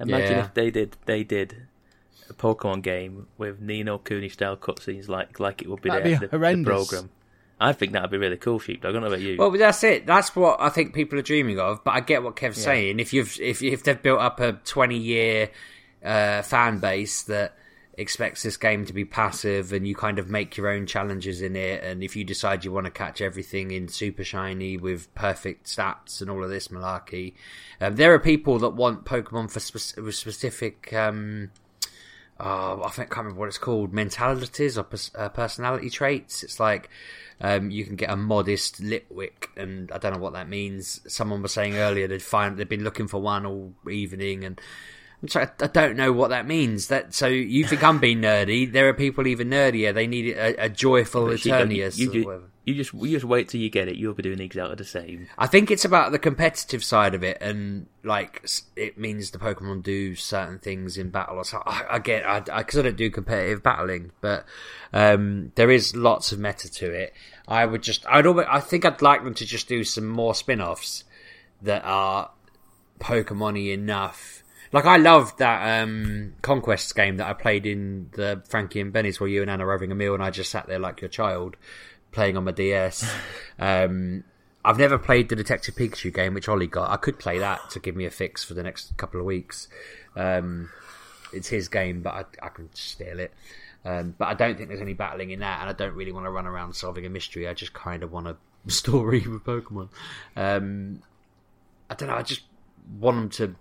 Imagine 0.00 0.32
Yeah. 0.36 0.44
if 0.44 0.54
they 0.54 0.70
did 0.70 0.96
they 1.06 1.24
did 1.24 1.66
a 2.30 2.32
Pokemon 2.34 2.82
game 2.82 3.26
with 3.38 3.60
Ni 3.60 3.82
no 3.82 3.98
Kuni 3.98 4.28
style 4.28 4.56
cutscenes 4.56 5.08
like 5.08 5.40
like 5.40 5.62
it 5.62 5.68
would 5.68 5.80
be 5.82 5.88
That'd 5.88 6.04
the, 6.04 6.08
be 6.10 6.14
the, 6.14 6.26
the 6.28 6.36
horrendous. 6.38 6.88
program. 6.88 7.10
I 7.60 7.72
think 7.72 7.92
that'd 7.92 8.10
be 8.10 8.18
really 8.18 8.36
cool, 8.36 8.58
Sheepdog. 8.58 8.90
I 8.90 8.92
don't 8.92 9.02
know 9.02 9.08
about 9.08 9.20
you. 9.20 9.36
Well, 9.36 9.50
that's 9.50 9.82
it. 9.82 10.06
That's 10.06 10.34
what 10.36 10.60
I 10.60 10.68
think 10.68 10.94
people 10.94 11.18
are 11.18 11.22
dreaming 11.22 11.58
of. 11.58 11.82
But 11.82 11.94
I 11.94 12.00
get 12.00 12.22
what 12.22 12.36
Kev's 12.36 12.62
saying. 12.62 13.00
If 13.00 13.12
you've 13.12 13.38
if 13.40 13.62
if 13.62 13.82
they've 13.82 14.00
built 14.00 14.20
up 14.20 14.40
a 14.40 14.52
twenty 14.52 14.98
year 14.98 15.50
uh, 16.04 16.42
fan 16.42 16.78
base 16.78 17.22
that 17.24 17.56
expects 17.94 18.44
this 18.44 18.56
game 18.56 18.86
to 18.86 18.92
be 18.92 19.04
passive, 19.04 19.72
and 19.72 19.88
you 19.88 19.96
kind 19.96 20.20
of 20.20 20.28
make 20.30 20.56
your 20.56 20.68
own 20.68 20.86
challenges 20.86 21.42
in 21.42 21.56
it, 21.56 21.82
and 21.82 22.04
if 22.04 22.14
you 22.14 22.22
decide 22.22 22.64
you 22.64 22.70
want 22.70 22.86
to 22.86 22.92
catch 22.92 23.20
everything 23.20 23.72
in 23.72 23.88
super 23.88 24.22
shiny 24.22 24.76
with 24.76 25.12
perfect 25.16 25.66
stats 25.66 26.20
and 26.20 26.30
all 26.30 26.44
of 26.44 26.50
this 26.50 26.68
malarkey, 26.68 27.34
um, 27.80 27.96
there 27.96 28.14
are 28.14 28.20
people 28.20 28.60
that 28.60 28.70
want 28.70 29.04
Pokemon 29.04 29.50
for 29.50 29.58
spec- 29.58 30.04
with 30.04 30.14
specific. 30.14 30.92
Um, 30.92 31.50
uh, 32.40 32.80
I 32.82 32.90
think 32.90 33.10
I 33.10 33.14
can't 33.14 33.24
remember 33.24 33.40
what 33.40 33.48
it's 33.48 33.58
called, 33.58 33.92
mentalities 33.92 34.78
or 34.78 34.84
pers- 34.84 35.10
uh, 35.16 35.28
personality 35.28 35.90
traits. 35.90 36.42
It's 36.42 36.60
like 36.60 36.88
um, 37.40 37.70
you 37.70 37.84
can 37.84 37.96
get 37.96 38.10
a 38.10 38.16
modest 38.16 38.80
Litwick, 38.80 39.48
and 39.56 39.90
I 39.90 39.98
don't 39.98 40.12
know 40.12 40.20
what 40.20 40.34
that 40.34 40.48
means. 40.48 41.00
Someone 41.12 41.42
was 41.42 41.52
saying 41.52 41.76
earlier 41.76 42.06
they'd 42.06 42.22
find 42.22 42.56
they've 42.56 42.68
been 42.68 42.84
looking 42.84 43.08
for 43.08 43.20
one 43.20 43.44
all 43.44 43.74
evening, 43.90 44.44
and 44.44 44.60
I'm 45.20 45.28
sorry, 45.28 45.48
I 45.60 45.66
don't 45.66 45.96
know 45.96 46.12
what 46.12 46.30
that 46.30 46.46
means. 46.46 46.88
That 46.88 47.12
so 47.12 47.26
you 47.26 47.66
think 47.66 47.82
I'm 47.82 47.98
being 47.98 48.20
nerdy? 48.20 48.70
There 48.70 48.88
are 48.88 48.94
people 48.94 49.26
even 49.26 49.50
nerdier. 49.50 49.92
They 49.92 50.06
need 50.06 50.36
a, 50.36 50.64
a 50.64 50.68
joyful 50.68 51.26
But 51.26 51.44
you, 51.98 52.12
you, 52.12 52.22
or 52.22 52.26
whatever. 52.26 52.44
you 52.64 52.74
just 52.74 52.92
you 52.92 53.08
just 53.08 53.24
wait 53.24 53.48
till 53.48 53.60
you 53.60 53.68
get 53.68 53.88
it. 53.88 53.96
You'll 53.96 54.14
be 54.14 54.22
doing 54.22 54.38
exactly 54.38 54.76
the 54.76 54.84
same. 54.84 55.26
I 55.36 55.48
think 55.48 55.72
it's 55.72 55.84
about 55.84 56.12
the 56.12 56.20
competitive 56.20 56.84
side 56.84 57.16
of 57.16 57.24
it, 57.24 57.38
and 57.40 57.86
like 58.04 58.48
it 58.76 58.96
means 58.96 59.32
the 59.32 59.38
Pokemon 59.38 59.82
do 59.82 60.14
certain 60.14 60.60
things 60.60 60.96
in 60.96 61.10
battle. 61.10 61.38
Or 61.38 61.44
so 61.44 61.64
I, 61.66 61.84
I 61.90 61.98
get, 61.98 62.24
I 62.24 62.38
because 62.40 62.78
I, 62.78 62.82
don't 62.82 62.96
do 62.96 63.10
competitive 63.10 63.60
battling, 63.60 64.12
but 64.20 64.44
um, 64.92 65.50
there 65.56 65.70
is 65.70 65.96
lots 65.96 66.30
of 66.30 66.38
meta 66.38 66.70
to 66.70 66.92
it. 66.92 67.12
I 67.48 67.64
would 67.64 67.82
just, 67.82 68.06
I'd, 68.06 68.26
always, 68.26 68.46
I 68.48 68.60
think 68.60 68.84
I'd 68.84 69.00
like 69.00 69.24
them 69.24 69.34
to 69.34 69.46
just 69.46 69.68
do 69.68 69.82
some 69.82 70.06
more 70.06 70.34
spin-offs 70.34 71.04
that 71.62 71.82
are 71.84 72.30
Pokemon-y 73.00 73.72
enough. 73.72 74.44
Like 74.72 74.84
I 74.84 74.96
loved 74.96 75.38
that 75.38 75.82
um, 75.82 76.34
Conquest 76.42 76.94
game 76.94 77.16
that 77.16 77.26
I 77.26 77.32
played 77.32 77.66
in 77.66 78.10
the 78.12 78.42
Frankie 78.48 78.80
and 78.80 78.92
Benny's 78.92 79.20
where 79.20 79.28
you 79.28 79.42
and 79.42 79.50
Anna 79.50 79.64
were 79.64 79.72
having 79.72 79.92
a 79.92 79.94
meal 79.94 80.14
and 80.14 80.22
I 80.22 80.30
just 80.30 80.50
sat 80.50 80.66
there 80.66 80.78
like 80.78 81.00
your 81.00 81.08
child 81.08 81.56
playing 82.12 82.36
on 82.36 82.44
my 82.44 82.52
DS. 82.52 83.10
um, 83.58 84.24
I've 84.64 84.78
never 84.78 84.98
played 84.98 85.28
the 85.28 85.36
Detective 85.36 85.74
Pikachu 85.74 86.12
game, 86.12 86.34
which 86.34 86.48
Ollie 86.48 86.66
got. 86.66 86.90
I 86.90 86.96
could 86.96 87.18
play 87.18 87.38
that 87.38 87.70
to 87.70 87.80
give 87.80 87.96
me 87.96 88.04
a 88.04 88.10
fix 88.10 88.44
for 88.44 88.54
the 88.54 88.62
next 88.62 88.96
couple 88.96 89.20
of 89.20 89.26
weeks. 89.26 89.68
Um, 90.16 90.70
it's 91.32 91.48
his 91.48 91.68
game, 91.68 92.02
but 92.02 92.14
I, 92.42 92.46
I 92.46 92.48
can 92.48 92.68
steal 92.74 93.20
it. 93.20 93.32
Um, 93.84 94.14
but 94.18 94.28
I 94.28 94.34
don't 94.34 94.56
think 94.56 94.68
there's 94.68 94.80
any 94.80 94.94
battling 94.94 95.30
in 95.30 95.40
that, 95.40 95.60
and 95.60 95.70
I 95.70 95.72
don't 95.72 95.94
really 95.94 96.12
want 96.12 96.26
to 96.26 96.30
run 96.30 96.46
around 96.46 96.74
solving 96.74 97.06
a 97.06 97.08
mystery. 97.08 97.48
I 97.48 97.54
just 97.54 97.72
kind 97.72 98.02
of 98.02 98.12
want 98.12 98.26
a 98.26 98.36
story 98.70 99.20
with 99.20 99.44
Pokemon. 99.44 99.88
Um, 100.36 101.02
I 101.88 101.94
don't 101.94 102.08
know. 102.08 102.16
I 102.16 102.22
just 102.22 102.42
want 102.98 103.16
them 103.16 103.30
to 103.30 103.54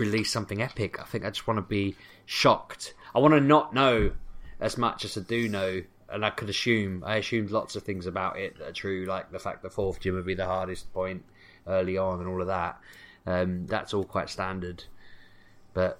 release 0.00 0.32
something 0.32 0.60
epic. 0.62 0.98
I 1.00 1.04
think 1.04 1.24
I 1.24 1.30
just 1.30 1.46
want 1.46 1.58
to 1.58 1.62
be 1.62 1.94
shocked. 2.26 2.94
I 3.14 3.18
want 3.18 3.34
to 3.34 3.40
not 3.40 3.74
know 3.74 4.12
as 4.60 4.76
much 4.76 5.04
as 5.04 5.16
I 5.16 5.20
do 5.20 5.48
know, 5.48 5.82
and 6.08 6.24
I 6.24 6.30
could 6.30 6.48
assume. 6.50 7.02
I 7.06 7.16
assumed 7.16 7.50
lots 7.50 7.76
of 7.76 7.82
things 7.82 8.06
about 8.06 8.38
it 8.38 8.58
that 8.58 8.68
are 8.68 8.72
true, 8.72 9.04
like 9.06 9.30
the 9.30 9.38
fact 9.38 9.62
the 9.62 9.70
fourth 9.70 10.00
gym 10.00 10.14
would 10.14 10.26
be 10.26 10.34
the 10.34 10.46
hardest 10.46 10.92
point 10.92 11.24
early 11.66 11.96
on, 11.98 12.20
and 12.20 12.28
all 12.28 12.40
of 12.40 12.48
that. 12.48 12.78
Um, 13.26 13.66
that's 13.66 13.92
all 13.94 14.04
quite 14.04 14.30
standard, 14.30 14.84
but 15.74 15.98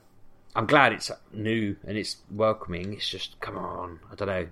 I'm 0.56 0.66
glad 0.66 0.92
it's 0.92 1.10
new 1.32 1.76
and 1.86 1.96
it's 1.96 2.16
welcoming. 2.30 2.94
It's 2.94 3.08
just 3.08 3.38
come 3.40 3.56
on. 3.56 4.00
I 4.10 4.14
don't 4.14 4.28
know. 4.28 4.46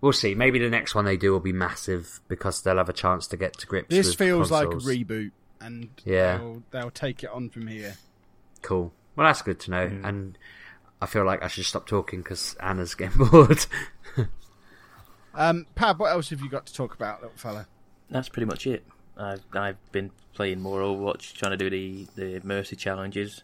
We'll 0.00 0.12
see. 0.12 0.34
Maybe 0.34 0.58
the 0.58 0.68
next 0.68 0.94
one 0.96 1.04
they 1.04 1.16
do 1.16 1.30
will 1.30 1.38
be 1.40 1.52
massive 1.52 2.20
because 2.26 2.62
they'll 2.62 2.76
have 2.78 2.88
a 2.88 2.92
chance 2.92 3.28
to 3.28 3.36
get 3.36 3.56
to 3.58 3.66
grips. 3.66 3.88
This 3.88 4.14
feels 4.16 4.48
consoles. 4.50 4.84
like 4.86 4.98
a 4.98 5.04
reboot, 5.04 5.30
and 5.60 5.90
Yeah. 6.04 6.38
they'll, 6.38 6.62
they'll 6.72 6.90
take 6.90 7.22
it 7.22 7.30
on 7.30 7.50
from 7.50 7.68
here. 7.68 7.94
Cool. 8.62 8.92
Well, 9.16 9.26
that's 9.26 9.42
good 9.42 9.60
to 9.60 9.70
know. 9.70 10.00
And 10.02 10.38
I 11.00 11.06
feel 11.06 11.24
like 11.24 11.42
I 11.42 11.48
should 11.48 11.66
stop 11.66 11.86
talking 11.86 12.20
because 12.22 12.54
Anna's 12.60 12.94
getting 12.94 13.26
bored. 13.30 13.66
Um, 15.34 15.66
Pab, 15.76 15.98
what 15.98 16.12
else 16.12 16.30
have 16.30 16.40
you 16.40 16.50
got 16.50 16.66
to 16.66 16.74
talk 16.74 16.94
about, 16.94 17.22
little 17.22 17.36
fella? 17.36 17.66
That's 18.10 18.28
pretty 18.28 18.46
much 18.46 18.66
it. 18.66 18.84
I've 19.16 19.42
I've 19.52 19.92
been 19.92 20.10
playing 20.34 20.60
more 20.60 20.80
Overwatch, 20.80 21.34
trying 21.34 21.56
to 21.56 21.56
do 21.56 21.70
the 21.70 22.06
the 22.16 22.46
Mercy 22.46 22.76
challenges, 22.76 23.42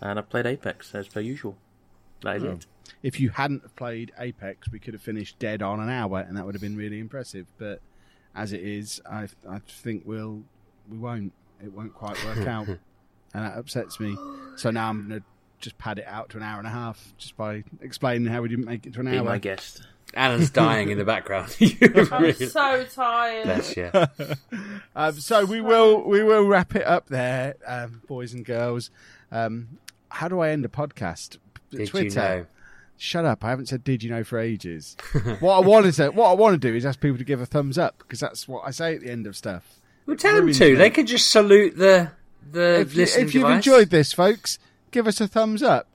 and 0.00 0.18
I've 0.18 0.28
played 0.28 0.46
Apex 0.46 0.94
as 0.94 1.08
per 1.08 1.20
usual. 1.20 1.56
That 2.22 2.36
is 2.36 2.42
it. 2.44 2.66
If 3.02 3.20
you 3.20 3.30
hadn't 3.30 3.74
played 3.76 4.12
Apex, 4.18 4.70
we 4.70 4.78
could 4.78 4.94
have 4.94 5.02
finished 5.02 5.38
dead 5.38 5.62
on 5.62 5.80
an 5.80 5.88
hour, 5.88 6.20
and 6.20 6.36
that 6.36 6.44
would 6.44 6.54
have 6.54 6.62
been 6.62 6.76
really 6.76 6.98
impressive. 6.98 7.46
But 7.58 7.80
as 8.34 8.52
it 8.52 8.62
is, 8.62 9.00
I 9.10 9.28
I 9.48 9.60
think 9.66 10.02
we'll 10.04 10.42
we 10.90 10.98
won't. 10.98 11.32
It 11.62 11.72
won't 11.72 11.94
quite 11.94 12.22
work 12.24 12.46
out, 12.46 12.68
and 13.34 13.44
that 13.44 13.56
upsets 13.56 14.00
me. 14.00 14.16
So 14.56 14.70
now 14.70 14.88
I'm 14.88 15.08
gonna 15.08 15.22
just 15.60 15.78
pad 15.78 15.98
it 15.98 16.06
out 16.06 16.30
to 16.30 16.36
an 16.38 16.42
hour 16.42 16.58
and 16.58 16.66
a 16.66 16.70
half, 16.70 17.12
just 17.18 17.36
by 17.36 17.64
explaining 17.80 18.26
how 18.32 18.42
we 18.42 18.48
didn't 18.48 18.64
make 18.64 18.86
it 18.86 18.94
to 18.94 19.00
an 19.00 19.10
Be 19.10 19.18
hour. 19.18 19.24
my 19.24 19.38
guest. 19.38 19.82
Alan's 20.14 20.50
dying 20.50 20.90
in 20.90 20.98
the 20.98 21.04
background. 21.04 21.56
I'm 21.60 22.32
so 22.34 22.84
tired. 22.84 23.44
Bless 23.44 23.76
you. 23.76 23.90
Um, 24.96 25.12
so 25.20 25.44
we 25.44 25.60
will 25.60 26.02
we 26.02 26.22
will 26.24 26.42
wrap 26.44 26.74
it 26.74 26.84
up 26.84 27.06
there, 27.06 27.54
um, 27.64 28.02
boys 28.08 28.34
and 28.34 28.44
girls. 28.44 28.90
Um, 29.30 29.78
how 30.08 30.26
do 30.26 30.40
I 30.40 30.50
end 30.50 30.64
a 30.64 30.68
podcast? 30.68 31.38
Did 31.70 31.86
Twitter. 31.88 32.08
you 32.08 32.14
know? 32.40 32.46
Shut 32.96 33.24
up! 33.24 33.44
I 33.44 33.50
haven't 33.50 33.66
said 33.66 33.84
"Did 33.84 34.02
you 34.02 34.10
know" 34.10 34.24
for 34.24 34.38
ages. 34.38 34.96
what 35.38 35.56
I 35.56 35.60
want 35.60 35.86
to 35.86 35.92
say, 35.92 36.08
what 36.08 36.28
I 36.28 36.32
want 36.34 36.60
to 36.60 36.68
do 36.68 36.74
is 36.74 36.84
ask 36.84 37.00
people 37.00 37.18
to 37.18 37.24
give 37.24 37.40
a 37.40 37.46
thumbs 37.46 37.78
up 37.78 37.98
because 37.98 38.18
that's 38.18 38.48
what 38.48 38.62
I 38.66 38.72
say 38.72 38.96
at 38.96 39.00
the 39.00 39.10
end 39.10 39.28
of 39.28 39.36
stuff. 39.36 39.80
Well, 40.06 40.16
tell 40.16 40.34
them 40.34 40.52
to. 40.52 40.76
They 40.76 40.90
could 40.90 41.06
just 41.06 41.30
salute 41.30 41.76
the 41.76 42.10
the 42.52 42.80
If, 42.80 42.94
listening 42.94 43.26
if 43.28 43.34
you've 43.34 43.42
device. 43.44 43.56
enjoyed 43.66 43.90
this, 43.90 44.12
folks, 44.12 44.58
give 44.90 45.06
us 45.06 45.20
a 45.20 45.28
thumbs 45.28 45.62
up. 45.62 45.86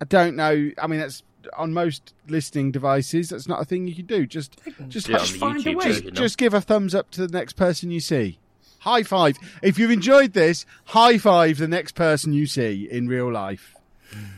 I 0.00 0.04
don't 0.04 0.36
know. 0.36 0.70
I 0.80 0.86
mean, 0.86 1.00
that's 1.00 1.22
on 1.56 1.72
most 1.72 2.14
listening 2.28 2.70
devices. 2.72 3.30
That's 3.30 3.48
not 3.48 3.60
a 3.60 3.64
thing 3.64 3.86
you 3.86 3.94
can 3.94 4.06
do. 4.06 4.26
Just, 4.26 4.60
just, 4.88 5.06
Just 5.08 5.36
find 5.36 5.64
a 5.66 5.74
way. 5.74 6.00
no? 6.04 6.10
just 6.10 6.38
give 6.38 6.54
a 6.54 6.60
thumbs 6.60 6.94
up 6.94 7.10
to 7.12 7.26
the 7.26 7.36
next 7.38 7.54
person 7.54 7.90
you 7.90 8.00
see. 8.00 8.38
High 8.80 9.04
five. 9.04 9.36
If 9.62 9.78
you've 9.78 9.92
enjoyed 9.92 10.32
this, 10.32 10.66
high 10.86 11.18
five 11.18 11.58
the 11.58 11.68
next 11.68 11.92
person 11.92 12.32
you 12.32 12.46
see 12.46 12.88
in 12.90 13.06
real 13.06 13.30
life. 13.30 13.76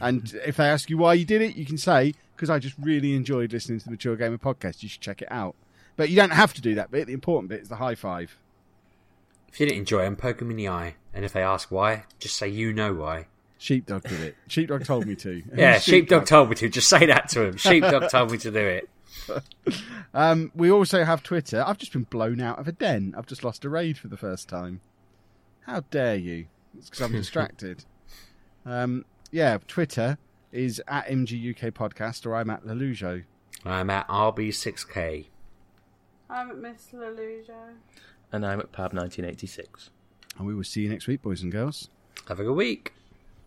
And 0.00 0.32
if 0.46 0.56
they 0.58 0.66
ask 0.66 0.88
you 0.88 0.98
why 0.98 1.14
you 1.14 1.24
did 1.24 1.42
it, 1.42 1.56
you 1.56 1.64
can 1.66 1.78
say, 1.78 2.14
because 2.36 2.48
I 2.48 2.58
just 2.58 2.76
really 2.78 3.14
enjoyed 3.16 3.52
listening 3.52 3.78
to 3.80 3.84
the 3.86 3.90
Mature 3.90 4.14
Gamer 4.16 4.38
podcast. 4.38 4.82
You 4.82 4.88
should 4.88 5.00
check 5.00 5.20
it 5.22 5.28
out. 5.32 5.56
But 5.96 6.10
you 6.10 6.16
don't 6.16 6.30
have 6.32 6.52
to 6.54 6.60
do 6.60 6.74
that 6.76 6.90
bit. 6.90 7.06
The 7.06 7.12
important 7.12 7.48
bit 7.48 7.62
is 7.62 7.68
the 7.68 7.76
high 7.76 7.94
five. 7.96 8.36
If 9.54 9.60
you 9.60 9.66
didn't 9.66 9.78
enjoy 9.78 10.02
them, 10.02 10.16
poke 10.16 10.38
them 10.38 10.50
in 10.50 10.56
the 10.56 10.68
eye. 10.68 10.96
And 11.14 11.24
if 11.24 11.32
they 11.32 11.44
ask 11.44 11.70
why, 11.70 12.06
just 12.18 12.36
say 12.36 12.48
you 12.48 12.72
know 12.72 12.92
why. 12.92 13.28
Sheepdog 13.56 14.02
did 14.02 14.20
it. 14.20 14.36
Sheepdog 14.48 14.84
told 14.84 15.06
me 15.06 15.14
to. 15.14 15.44
Yeah, 15.54 15.74
Who's 15.74 15.84
Sheepdog 15.84 16.26
told 16.26 16.48
me 16.48 16.56
to. 16.56 16.68
Just 16.68 16.88
say 16.88 17.06
that 17.06 17.28
to 17.28 17.44
him. 17.44 17.56
Sheepdog 17.56 18.10
told 18.10 18.32
me 18.32 18.38
to 18.38 18.50
do 18.50 18.58
it. 18.58 18.88
Um, 20.12 20.52
we 20.54 20.70
also 20.70 21.04
have 21.04 21.24
Twitter. 21.24 21.64
I've 21.66 21.78
just 21.78 21.92
been 21.92 22.04
blown 22.04 22.40
out 22.40 22.60
of 22.60 22.68
a 22.68 22.72
den. 22.72 23.14
I've 23.18 23.26
just 23.26 23.42
lost 23.42 23.64
a 23.64 23.68
raid 23.68 23.98
for 23.98 24.06
the 24.06 24.16
first 24.16 24.48
time. 24.48 24.80
How 25.62 25.80
dare 25.90 26.14
you? 26.14 26.46
It's 26.78 26.88
because 26.88 27.04
I'm 27.04 27.12
distracted. 27.20 27.84
Um, 28.64 29.04
yeah, 29.32 29.58
Twitter 29.66 30.18
is 30.52 30.80
at 30.86 31.08
MGUK 31.08 31.72
Podcast, 31.72 32.26
or 32.26 32.36
I'm 32.36 32.48
at 32.50 32.64
Lelujo. 32.64 33.24
I'm 33.64 33.90
at 33.90 34.06
RB6K. 34.06 35.26
I'm 36.30 36.50
at 36.50 36.58
Miss 36.58 36.88
Lelujo. 36.92 37.74
And 38.34 38.44
I'm 38.44 38.58
at 38.58 38.72
Pab 38.72 38.92
1986. 38.92 39.90
And 40.36 40.46
we 40.48 40.56
will 40.56 40.64
see 40.64 40.80
you 40.80 40.88
next 40.88 41.06
week, 41.06 41.22
boys 41.22 41.42
and 41.42 41.52
girls. 41.52 41.88
Have 42.26 42.40
a 42.40 42.42
good 42.42 42.56
week. 42.56 42.92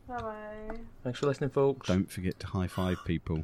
Bye 0.07 0.21
bye. 0.21 0.77
Thanks 1.03 1.19
for 1.19 1.25
listening, 1.25 1.49
folks. 1.49 1.89
Don't 1.89 2.09
forget 2.09 2.39
to 2.39 2.47
high 2.47 2.67
five 2.67 2.97
people. 3.03 3.43